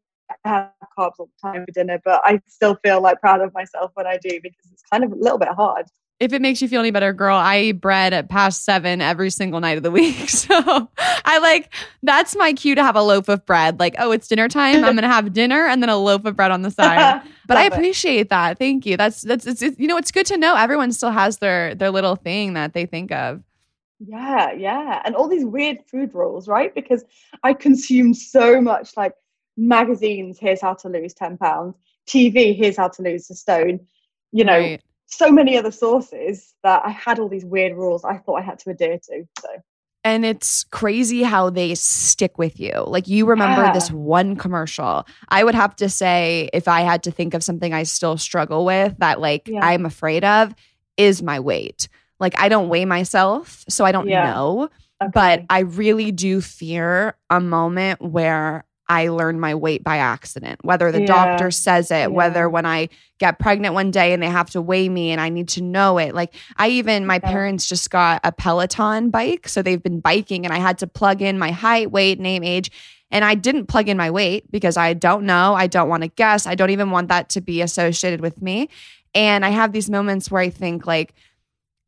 have 0.45 0.71
carbs 0.97 1.13
all 1.19 1.29
the 1.43 1.49
time 1.49 1.65
for 1.65 1.71
dinner, 1.71 1.99
but 2.03 2.21
I 2.23 2.41
still 2.47 2.77
feel 2.83 3.01
like 3.01 3.19
proud 3.19 3.41
of 3.41 3.53
myself 3.53 3.91
when 3.95 4.07
I 4.07 4.17
do 4.17 4.39
because 4.41 4.71
it's 4.71 4.83
kind 4.91 5.03
of 5.03 5.11
a 5.11 5.15
little 5.15 5.37
bit 5.37 5.49
hard. 5.49 5.87
If 6.19 6.33
it 6.33 6.41
makes 6.41 6.61
you 6.61 6.67
feel 6.67 6.81
any 6.81 6.91
better, 6.91 7.13
girl, 7.13 7.37
I 7.37 7.59
eat 7.59 7.71
bread 7.73 8.13
at 8.13 8.27
past 8.27 8.65
seven 8.65 8.99
every 8.99 9.29
single 9.29 9.61
night 9.61 9.77
of 9.77 9.83
the 9.83 9.91
week. 9.91 10.29
So 10.29 10.89
I 11.25 11.39
like 11.39 11.73
that's 12.03 12.35
my 12.35 12.53
cue 12.53 12.75
to 12.75 12.83
have 12.83 12.95
a 12.95 13.01
loaf 13.01 13.29
of 13.29 13.45
bread. 13.45 13.79
Like, 13.79 13.95
oh, 13.99 14.11
it's 14.11 14.27
dinner 14.27 14.47
time. 14.47 14.83
I'm 14.83 14.95
gonna 14.95 15.07
have 15.07 15.31
dinner 15.31 15.65
and 15.65 15.81
then 15.81 15.89
a 15.89 15.97
loaf 15.97 16.25
of 16.25 16.35
bread 16.35 16.51
on 16.51 16.61
the 16.61 16.71
side. 16.71 17.21
But 17.47 17.57
I 17.57 17.63
Love 17.63 17.73
it. 17.73 17.75
appreciate 17.77 18.29
that. 18.29 18.59
Thank 18.59 18.85
you. 18.85 18.95
That's 18.95 19.21
that's 19.21 19.47
it's, 19.47 19.63
it's 19.63 19.79
you 19.79 19.87
know 19.87 19.97
it's 19.97 20.11
good 20.11 20.27
to 20.27 20.37
know 20.37 20.55
everyone 20.55 20.91
still 20.91 21.09
has 21.09 21.39
their 21.39 21.73
their 21.73 21.89
little 21.89 22.15
thing 22.15 22.53
that 22.53 22.73
they 22.73 22.85
think 22.85 23.11
of. 23.11 23.41
Yeah, 23.99 24.51
yeah. 24.53 25.01
And 25.03 25.15
all 25.15 25.27
these 25.27 25.45
weird 25.45 25.79
food 25.89 26.13
rules, 26.13 26.47
right? 26.47 26.73
Because 26.75 27.03
I 27.43 27.53
consume 27.53 28.13
so 28.13 28.61
much 28.61 28.95
like 28.95 29.13
magazines, 29.57 30.37
here's 30.39 30.61
how 30.61 30.73
to 30.75 30.89
lose 30.89 31.13
10 31.13 31.37
pounds, 31.37 31.75
TV, 32.07 32.55
here's 32.55 32.77
how 32.77 32.87
to 32.87 33.01
lose 33.01 33.29
a 33.29 33.35
stone, 33.35 33.79
you 34.31 34.43
know, 34.45 34.57
Right. 34.57 34.81
So 35.09 35.31
many 35.31 35.57
other 35.57 35.71
sources 35.71 36.53
that 36.63 36.81
I 36.85 36.89
had 36.91 37.19
all 37.19 37.29
these 37.29 37.45
weird 37.45 37.75
rules 37.75 38.03
I 38.05 38.17
thought 38.17 38.35
I 38.35 38.41
had 38.41 38.59
to 38.59 38.69
adhere 38.71 38.97
to. 38.97 39.23
So 39.41 39.49
And 40.03 40.25
it's 40.25 40.63
crazy 40.65 41.23
how 41.23 41.49
they 41.49 41.75
stick 41.75 42.37
with 42.37 42.59
you. 42.59 42.71
Like 42.87 43.07
you 43.07 43.25
remember 43.25 43.63
Yeah. 43.63 43.71
this 43.73 43.91
one 43.91 44.35
commercial. 44.35 45.05
I 45.29 45.43
would 45.43 45.55
have 45.55 45.75
to 45.77 45.89
say, 45.89 46.49
if 46.53 46.67
I 46.67 46.81
had 46.81 47.03
to 47.03 47.11
think 47.11 47.33
of 47.33 47.43
something 47.43 47.73
I 47.73 47.83
still 47.83 48.17
struggle 48.17 48.65
with 48.65 48.95
that 48.99 49.19
like 49.19 49.47
Yeah. 49.47 49.59
I'm 49.65 49.85
afraid 49.85 50.23
of, 50.23 50.53
is 50.97 51.21
my 51.21 51.39
weight. 51.39 51.87
Like 52.19 52.37
I 52.39 52.49
don't 52.49 52.69
weigh 52.69 52.85
myself, 52.85 53.63
so 53.69 53.85
I 53.85 53.91
don't 53.91 54.07
Yeah. 54.07 54.25
know. 54.33 54.69
But. 55.13 55.43
I 55.49 55.59
really 55.59 56.11
do 56.11 56.41
fear 56.41 57.15
a 57.29 57.39
moment 57.39 58.01
where 58.01 58.65
I 58.89 59.07
learn 59.09 59.39
my 59.39 59.53
weight 59.55 59.83
by 59.83 59.97
accident, 59.97 60.59
whether 60.63 60.91
the 60.91 61.01
Yeah. 61.01 61.05
doctor 61.05 61.51
says 61.51 61.91
it, 61.91 61.95
Yeah. 61.95 62.07
whether 62.07 62.49
when 62.49 62.65
I 62.65 62.89
get 63.19 63.37
pregnant 63.37 63.75
one 63.75 63.91
day 63.91 64.13
and 64.13 64.21
they 64.21 64.27
have 64.29 64.49
to 64.51 64.61
weigh 64.61 64.89
me 64.89 65.11
and 65.11 65.21
I 65.21 65.29
need 65.29 65.47
to 65.49 65.61
know 65.61 65.99
it. 65.99 66.15
Like, 66.15 66.33
I 66.57 66.69
even, 66.69 67.05
my 67.05 67.19
Yeah. 67.23 67.31
parents 67.31 67.69
just 67.69 67.89
got 67.91 68.19
a 68.23 68.31
Peloton 68.31 69.11
bike. 69.11 69.47
So 69.47 69.61
they've 69.61 69.81
been 69.81 69.99
biking 69.99 70.43
and 70.45 70.53
I 70.53 70.57
had 70.57 70.79
to 70.79 70.87
plug 70.87 71.21
in 71.21 71.37
my 71.37 71.51
height, 71.51 71.91
weight, 71.91 72.19
name, 72.19 72.43
age. 72.43 72.71
And 73.11 73.23
I 73.23 73.35
didn't 73.35 73.67
plug 73.67 73.89
in 73.89 73.97
my 73.97 74.09
weight 74.11 74.51
because 74.51 74.77
I 74.77 74.93
don't 74.93 75.25
know. 75.25 75.53
I 75.53 75.67
don't 75.67 75.89
want 75.89 76.03
to 76.03 76.09
guess. 76.09 76.45
I 76.47 76.55
don't 76.55 76.69
even 76.71 76.91
want 76.91 77.09
that 77.09 77.29
to 77.29 77.41
be 77.41 77.61
associated 77.61 78.21
with 78.21 78.41
me. 78.41 78.69
And 79.15 79.43
I 79.43 79.49
have 79.49 79.71
these 79.71 79.89
moments 79.89 80.29
where 80.29 80.41
I 80.41 80.49
think, 80.49 80.85
like, 80.85 81.13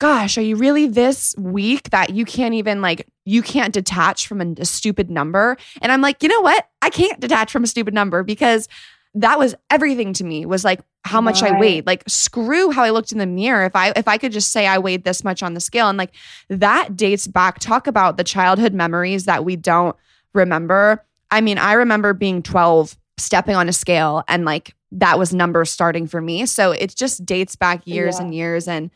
gosh, 0.02 0.36
are 0.36 0.42
you 0.42 0.56
really 0.56 0.88
this 0.88 1.36
weak 1.38 1.92
that 1.92 2.10
you 2.10 2.26
can't 2.26 2.56
even 2.56 2.82
like 2.82 3.08
you 3.24 3.44
can't 3.44 3.72
detach 3.72 4.26
from 4.26 4.42
a, 4.42 4.52
a 4.60 4.66
stupid 4.66 5.12
number? 5.12 5.58
And 5.80 5.92
I'm 5.92 6.02
like, 6.02 6.24
you 6.24 6.28
know 6.28 6.42
what? 6.42 6.68
I 6.82 6.90
can't 6.90 7.20
detach 7.20 7.52
from 7.52 7.64
a 7.64 7.68
stupid 7.68 7.94
number 7.94 8.24
because 8.24 8.68
that 9.14 9.38
was 9.38 9.54
everything 9.70 10.14
to 10.14 10.24
me 10.24 10.48
was 10.48 10.64
like 10.64 10.80
how 11.06 11.22
much 11.22 11.44
I 11.44 11.60
weighed. 11.60 11.86
Like 11.86 12.04
screw 12.08 12.72
how 12.72 12.82
I 12.84 12.90
looked 12.90 13.12
in 13.12 13.20
the 13.20 13.28
mirror. 13.28 13.64
If 13.64 13.76
I 13.76 13.94
if 13.96 14.08
I 14.08 14.18
could 14.18 14.32
just 14.32 14.52
say 14.52 14.66
I 14.66 14.80
weighed 14.80 15.04
this 15.04 15.24
much 15.24 15.44
on 15.44 15.54
the 15.54 15.60
scale 15.60 15.88
and 15.88 16.00
like 16.00 16.14
that 16.50 16.98
dates 16.98 17.28
back 17.28 17.60
talk 17.60 17.86
about 17.86 18.18
the 18.18 18.24
childhood 18.24 18.74
memories 18.74 19.26
that 19.26 19.46
we 19.46 19.56
don't 19.56 19.96
remember. 20.34 21.06
I 21.30 21.42
mean, 21.42 21.60
I 21.60 21.74
remember 21.74 22.16
being 22.16 22.42
12 22.42 22.98
stepping 23.18 23.56
on 23.56 23.70
a 23.70 23.74
scale 23.74 24.24
and 24.28 24.46
like 24.46 24.74
that 24.94 25.20
was 25.20 25.32
numbers 25.32 25.70
starting 25.70 26.08
for 26.08 26.22
me. 26.22 26.48
So 26.48 26.72
it 26.72 26.96
just 26.96 27.24
dates 27.24 27.56
back 27.56 27.86
years 27.86 28.18
Yeah. 28.18 28.26
and 28.26 28.34
years 28.34 28.68
and 28.68 28.90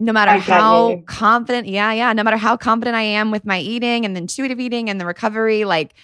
no 0.00 0.12
matter 0.12 0.32
how 0.32 1.02
confident, 1.06 1.68
yeah, 1.68 1.92
yeah, 1.92 2.12
no 2.12 2.22
matter 2.22 2.36
how 2.36 2.56
confident 2.56 2.96
I 2.96 3.02
am 3.02 3.30
with 3.30 3.44
my 3.44 3.58
eating 3.58 4.04
and 4.04 4.16
the 4.16 4.20
intuitive 4.20 4.58
eating 4.58 4.90
and 4.90 5.00
the 5.00 5.06
recovery, 5.06 5.64
like 5.64 5.94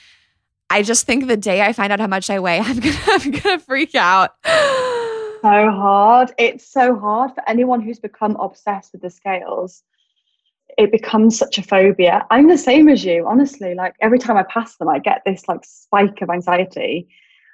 I 0.71 0.83
just 0.83 1.07
think 1.07 1.27
the 1.27 1.37
day 1.37 1.63
I 1.63 1.73
find 1.73 1.93
out 1.93 2.01
how 2.01 2.07
much 2.07 2.31
I 2.31 2.39
weigh, 2.39 2.61
I'm 2.65 2.79
gonna 2.79 2.97
I'm 3.09 3.31
gonna 3.31 3.59
freak 3.59 3.95
out. 3.95 4.35
so 4.45 5.41
hard. 5.43 6.33
It's 6.39 6.67
so 6.71 6.97
hard 6.99 7.35
for 7.35 7.49
anyone 7.49 7.81
who's 7.81 7.99
become 7.99 8.37
obsessed 8.37 8.93
with 8.93 9.03
the 9.03 9.11
scales. 9.11 9.83
It 10.77 10.93
becomes 10.93 11.37
such 11.37 11.59
a 11.59 11.63
phobia. 11.63 12.25
I'm 12.31 12.49
the 12.49 12.59
same 12.59 12.89
as 12.89 13.05
you, 13.05 13.27
honestly. 13.27 13.75
Like 13.75 13.95
every 14.01 14.19
time 14.19 14.37
I 14.37 14.45
pass 14.45 14.77
them, 14.77 14.89
I 14.89 14.99
get 15.01 15.23
this 15.25 15.49
like 15.49 15.65
spike 15.65 16.21
of 16.23 16.31
anxiety 16.31 17.09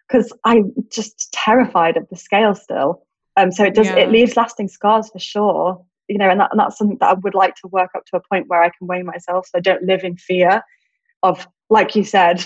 because 0.08 0.30
I'm 0.44 0.72
just 0.90 1.32
terrified 1.32 1.96
of 1.96 2.06
the 2.10 2.16
scale 2.16 2.54
still. 2.54 3.06
Um, 3.36 3.50
so 3.50 3.64
it 3.64 3.74
does 3.74 3.86
Yeah. 3.86 3.96
it 3.96 4.10
leaves 4.10 4.36
lasting 4.36 4.68
scars 4.68 5.08
for 5.10 5.18
sure. 5.18 5.84
You 6.08 6.18
know, 6.18 6.28
and, 6.28 6.40
that, 6.40 6.50
and 6.50 6.60
that's 6.60 6.76
something 6.76 6.98
that 7.00 7.10
I 7.10 7.14
would 7.14 7.34
like 7.34 7.54
to 7.56 7.68
work 7.68 7.90
up 7.94 8.04
to 8.06 8.16
a 8.16 8.20
point 8.20 8.48
where 8.48 8.62
I 8.62 8.70
can 8.70 8.86
weigh 8.86 9.02
myself, 9.02 9.46
so 9.46 9.58
I 9.58 9.60
don't 9.60 9.84
live 9.84 10.04
in 10.04 10.16
fear 10.16 10.62
of, 11.22 11.46
like 11.70 11.96
you 11.96 12.04
said, 12.04 12.42